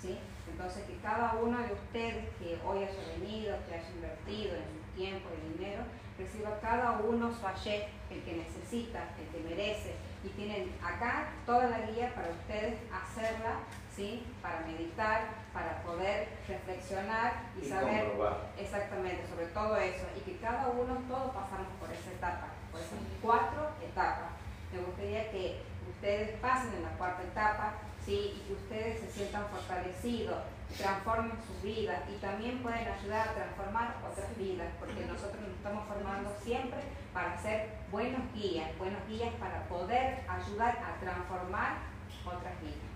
[0.00, 0.18] ¿sí?
[0.50, 4.96] Entonces que cada uno de ustedes que hoy haya venido, que haya invertido en su
[4.96, 5.82] tiempo y dinero,
[6.18, 9.94] reciba cada uno su ayer, el que necesita, el que merece.
[10.24, 13.60] Y tienen acá toda la guía para ustedes hacerla,
[13.94, 14.26] ¿sí?
[14.42, 18.50] para meditar, para poder reflexionar y, Y saber comprobar.
[18.58, 20.06] exactamente sobre todo eso.
[20.16, 24.30] Y que cada uno, todos pasamos por esa etapa, por esas cuatro etapas.
[24.72, 27.74] Me gustaría que ustedes pasen en la cuarta etapa,
[28.04, 28.36] ¿sí?
[28.36, 30.38] y que ustedes se sientan fortalecidos,
[30.76, 35.88] transformen sus vidas y también pueden ayudar a transformar otras vidas, porque nosotros nos estamos
[35.88, 36.78] formando siempre
[37.14, 41.78] para ser buenos guías, buenos guías para poder ayudar a transformar
[42.24, 42.88] otras vidas.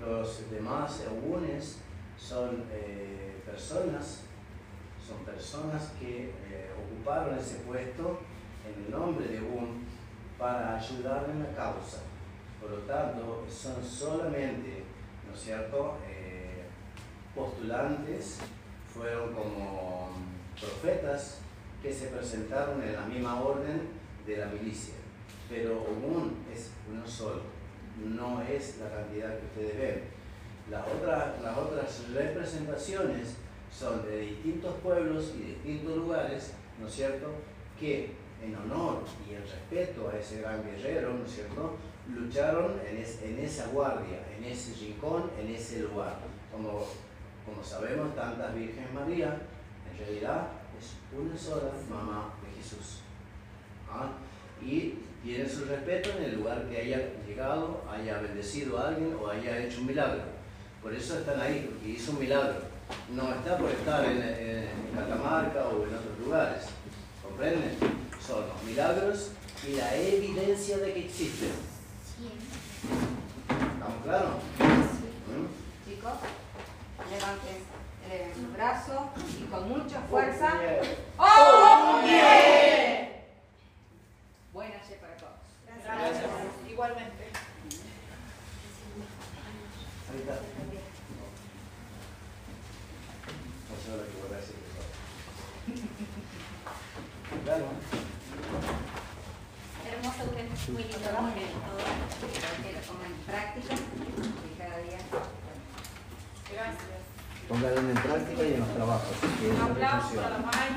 [0.00, 1.80] Los demás egunes
[2.18, 4.24] son eh, personas,
[5.06, 8.20] son personas que eh, ocuparon ese puesto
[8.66, 9.86] en el nombre de un
[10.38, 11.98] para ayudar en la causa.
[12.60, 14.84] Por lo tanto, son solamente,
[15.26, 16.64] ¿no es cierto?, eh,
[17.34, 18.38] postulantes,
[18.92, 20.10] fueron como
[20.58, 21.40] profetas
[21.82, 23.88] que se presentaron en la misma orden
[24.26, 24.94] de la milicia.
[25.48, 27.42] Pero Ogún es uno solo,
[28.04, 30.02] no es la cantidad que ustedes ven.
[30.70, 33.36] Las otras, las otras representaciones
[33.70, 37.30] son de distintos pueblos y distintos lugares, ¿no es cierto?,
[37.78, 38.14] que
[38.44, 41.76] en honor y en respeto a ese gran guerrero, ¿no es cierto?,
[42.14, 46.16] lucharon en, es- en esa guardia, en ese rincón, en ese lugar.
[46.52, 46.86] Como,
[47.64, 49.38] sabemos, tantas Virgen María,
[49.90, 50.48] en realidad
[50.78, 53.00] es una sola mamá de Jesús.
[53.90, 54.10] ¿Ah?
[54.64, 59.28] Y tiene su respeto en el lugar que haya llegado, haya bendecido a alguien o
[59.28, 60.22] haya hecho un milagro.
[60.82, 62.54] Por eso están ahí, porque hizo un milagro.
[63.12, 66.66] No está por estar en, en- en Catamarca o en otros lugares.
[67.22, 68.05] ¿Comprenden?
[68.26, 69.30] Son los milagros
[69.64, 71.52] y la evidencia de que existen.
[73.48, 74.34] ¿Estamos claros?
[74.58, 75.88] ¿Mm?
[75.88, 76.12] Chicos,
[77.08, 77.56] levanten
[78.10, 80.54] eh, el brazo y con mucha fuerza.
[81.18, 83.22] Oh, ¡Oh, yeah!
[84.52, 85.32] Buenas noches para todos.
[85.84, 86.26] Gracias.
[86.68, 87.30] Igualmente.
[90.10, 90.32] Ahí está.
[93.68, 94.56] No sé lo que voy a decir.
[97.44, 97.66] Claro.
[99.86, 100.52] Hermoso, Eugenio.
[100.68, 101.08] Muy lindo.
[101.20, 101.50] Muy bien.
[102.08, 104.98] Espero que lo pongan en práctica y cada día.
[106.52, 107.00] Gracias.
[107.48, 109.08] Pónganlo en práctica y en los trabajos.
[109.20, 110.70] que es Un aplauso para la May.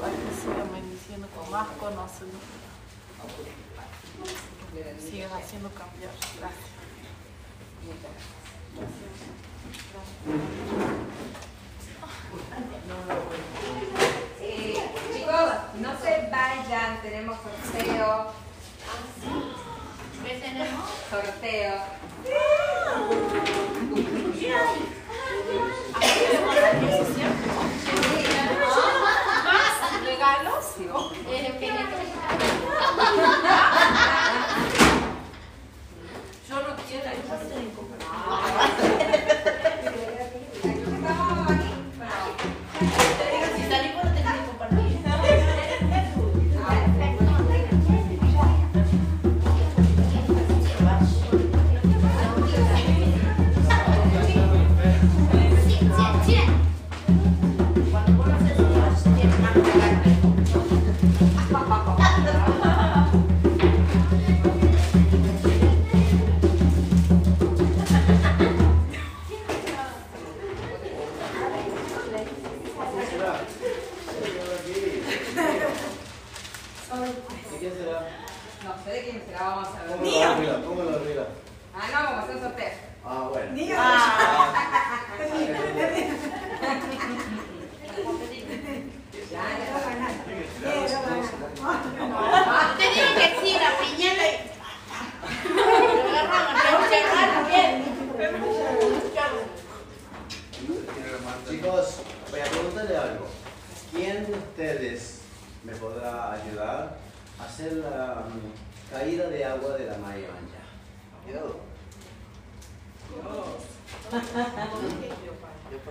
[0.00, 2.38] Para que sigan bendiciendo con más conocimiento.
[5.10, 6.12] Sigan haciendo cambiar.
[6.38, 6.65] Gracias.
[14.40, 14.74] Eh,
[15.12, 18.32] chicos, no se vayan, tenemos sorteo.
[20.24, 20.90] ¿Qué tenemos?
[21.08, 21.95] Sorteo.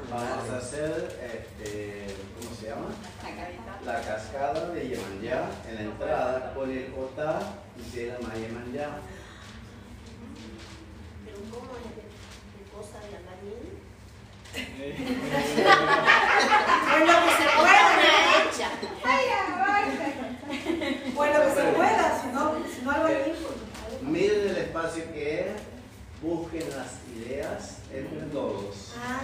[0.09, 2.05] Vamos a hacer, este,
[2.39, 2.89] ¿cómo se llama?
[3.85, 7.39] La cascada de Yemanjá en la entrada con el Otá
[7.93, 8.99] de la Maya Manjá.
[11.25, 11.83] Pero ¿cómo es
[12.71, 13.85] cosa de Amarín?
[16.95, 17.81] Bueno, que se pueda.
[17.93, 18.09] una
[18.39, 18.69] hecha.
[21.13, 24.01] Bueno, que se pueda, si no, si no algo pues.
[24.03, 25.47] Miren el espacio que es,
[26.21, 28.93] busquen las ideas entre todos.
[28.97, 29.21] Ah,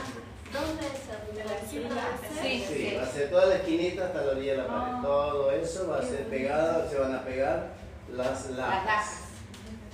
[0.54, 1.70] ¿Dónde es el?
[1.70, 2.96] Sí, Sí, sí.
[2.98, 5.02] va a ser toda la esquinita hasta la orilla de la pared.
[5.02, 7.68] Todo eso va a ser pegado, se van a pegar
[8.12, 8.86] las Las lajas.
[8.86, 9.16] lajas.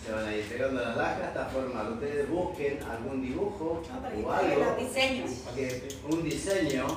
[0.05, 1.91] Se van a ir pegando las lajas hasta formar.
[1.91, 5.31] Ustedes busquen algún dibujo no, que o los algo, diseños.
[5.55, 6.87] que- un diseño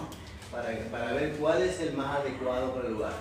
[0.53, 3.12] para, para ver cuál es el más adecuado para el lugar.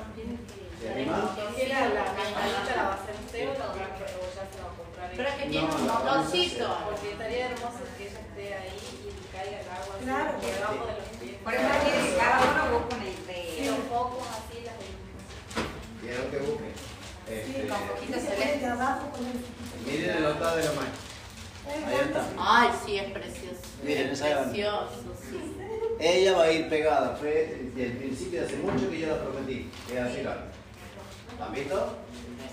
[0.81, 1.29] ¿Se animan?
[1.57, 5.11] ¿Qué la, la cascadita la va a hacer usted o, ya se va a comprar
[5.17, 6.67] Pero es que tiene No, un hacer.
[6.85, 10.31] Porque estaría hermoso que ella esté ahí y caiga el agua así Claro.
[10.33, 11.35] por debajo de los pies.
[11.43, 13.71] Por eso que cada uno busque una idea.
[13.71, 14.75] los focos así, las
[16.01, 16.73] Quiero que busquen.
[17.29, 19.39] Este, con poquito de abajo con el
[19.85, 20.91] miren el otro de la mano.
[21.67, 22.25] Ahí está.
[22.37, 23.61] Ay, sí, es precioso.
[23.83, 24.49] Miren, grande.
[24.49, 25.55] Precioso, sí.
[25.99, 29.69] Ella va a ir pegada, fue desde el principio, hace mucho que yo la prometí,
[29.87, 30.23] que era así.
[30.23, 31.97] ¿La han visto?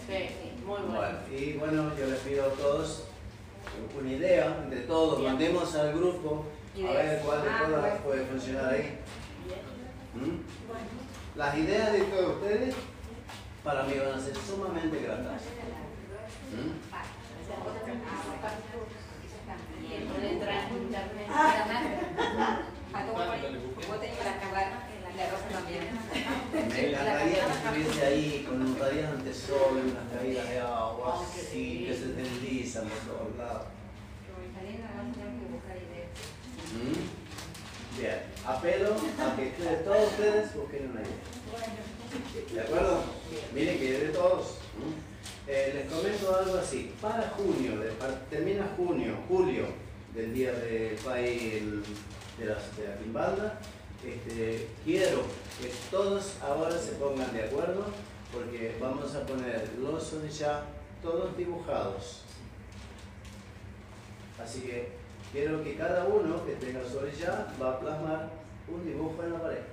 [0.07, 0.29] Sí,
[0.67, 0.95] muy bueno.
[0.95, 3.05] Bueno, y bueno, yo les pido a todos
[3.99, 6.45] una idea, entre todos, mandemos al grupo
[6.85, 7.97] a ver cuál de Ah, todas bueno.
[8.05, 8.99] puede funcionar ahí.
[10.15, 11.39] ¿Mm?
[11.39, 12.75] Las ideas de todos ustedes
[13.65, 15.43] para mí van a ser sumamente gratas.
[16.53, 17.77] ¿Mm?
[26.53, 31.85] Me encantaría que estuviese ahí con un radiante sol, unas caídas de agua, qué así,
[31.89, 33.67] que se deslizan por todos lados.
[34.55, 36.11] Marina, vamos a tener que buscar ideas.
[37.99, 42.55] Bien, apelo a que ustedes, todos ustedes busquen una idea.
[42.55, 43.01] ¿De acuerdo?
[43.55, 44.59] Miren que de todos.
[45.49, 46.93] Eh, les comento algo así.
[47.01, 47.73] Para junio,
[48.29, 49.67] termina junio, julio,
[50.15, 51.63] del día del país
[52.39, 53.61] de, las- de la Quimbanda,
[54.05, 55.23] este, quiero
[55.61, 57.87] que todos ahora se pongan de acuerdo
[58.33, 60.65] porque vamos a poner los ya
[61.03, 62.23] todos dibujados.
[64.43, 64.96] Así que
[65.37, 68.31] quiero que cada uno que tenga su orilla va a plasmar
[68.69, 69.65] un dibujo en la pared.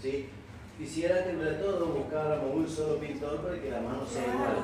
[0.00, 0.30] ¿Sí?
[0.78, 4.56] Quisiera que entre todos buscáramos un solo pintor para que la mano sea igual.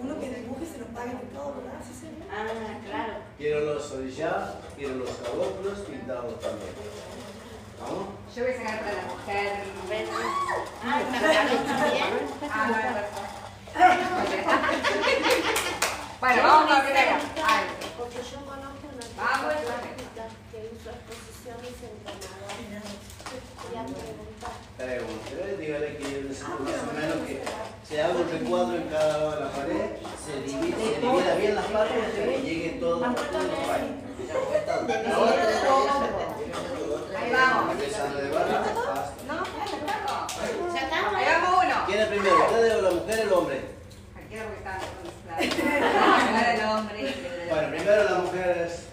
[0.00, 1.80] Uno que dibuje se lo pague de todo, ¿verdad?
[1.84, 2.24] Ve.
[2.32, 3.12] Ah, claro.
[3.36, 6.72] Quiero los orillas, quiero los caboclos pintados también.
[7.78, 8.06] ¿Vamos?
[8.34, 9.52] Yo voy a sacar para la mujer.
[10.82, 12.08] Ah, ¿también también?
[12.54, 12.76] Ah, no,
[13.88, 14.12] no.
[16.22, 17.18] Bueno, vamos primera.
[17.44, 17.64] Ay,
[17.98, 19.54] Porque yo conozco una Vamos,
[20.52, 22.46] que hizo exposiciones en Canadá.
[23.58, 24.54] Voy a preguntar.
[24.78, 27.42] Pregúntele, dígale que yo más o menos que
[27.82, 31.54] se haga un recuadro en cada lado de la pared, se divide, se divida bien
[31.56, 33.98] las partes que llegue todo por todos los países.
[37.18, 37.72] ahí vamos.
[37.72, 39.12] Empezando de barra hasta.
[39.26, 41.14] No, no, ¿Ya estamos?
[41.16, 41.74] Ahí vamos uno.
[41.86, 43.81] ¿Quién es primero, ustedes o la mujer o el hombre?
[44.32, 44.40] Con
[45.42, 47.14] el hombre.
[47.50, 48.86] Bueno, primero la mujer es.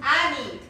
[0.00, 0.60] Ani.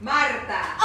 [0.00, 0.75] Marta.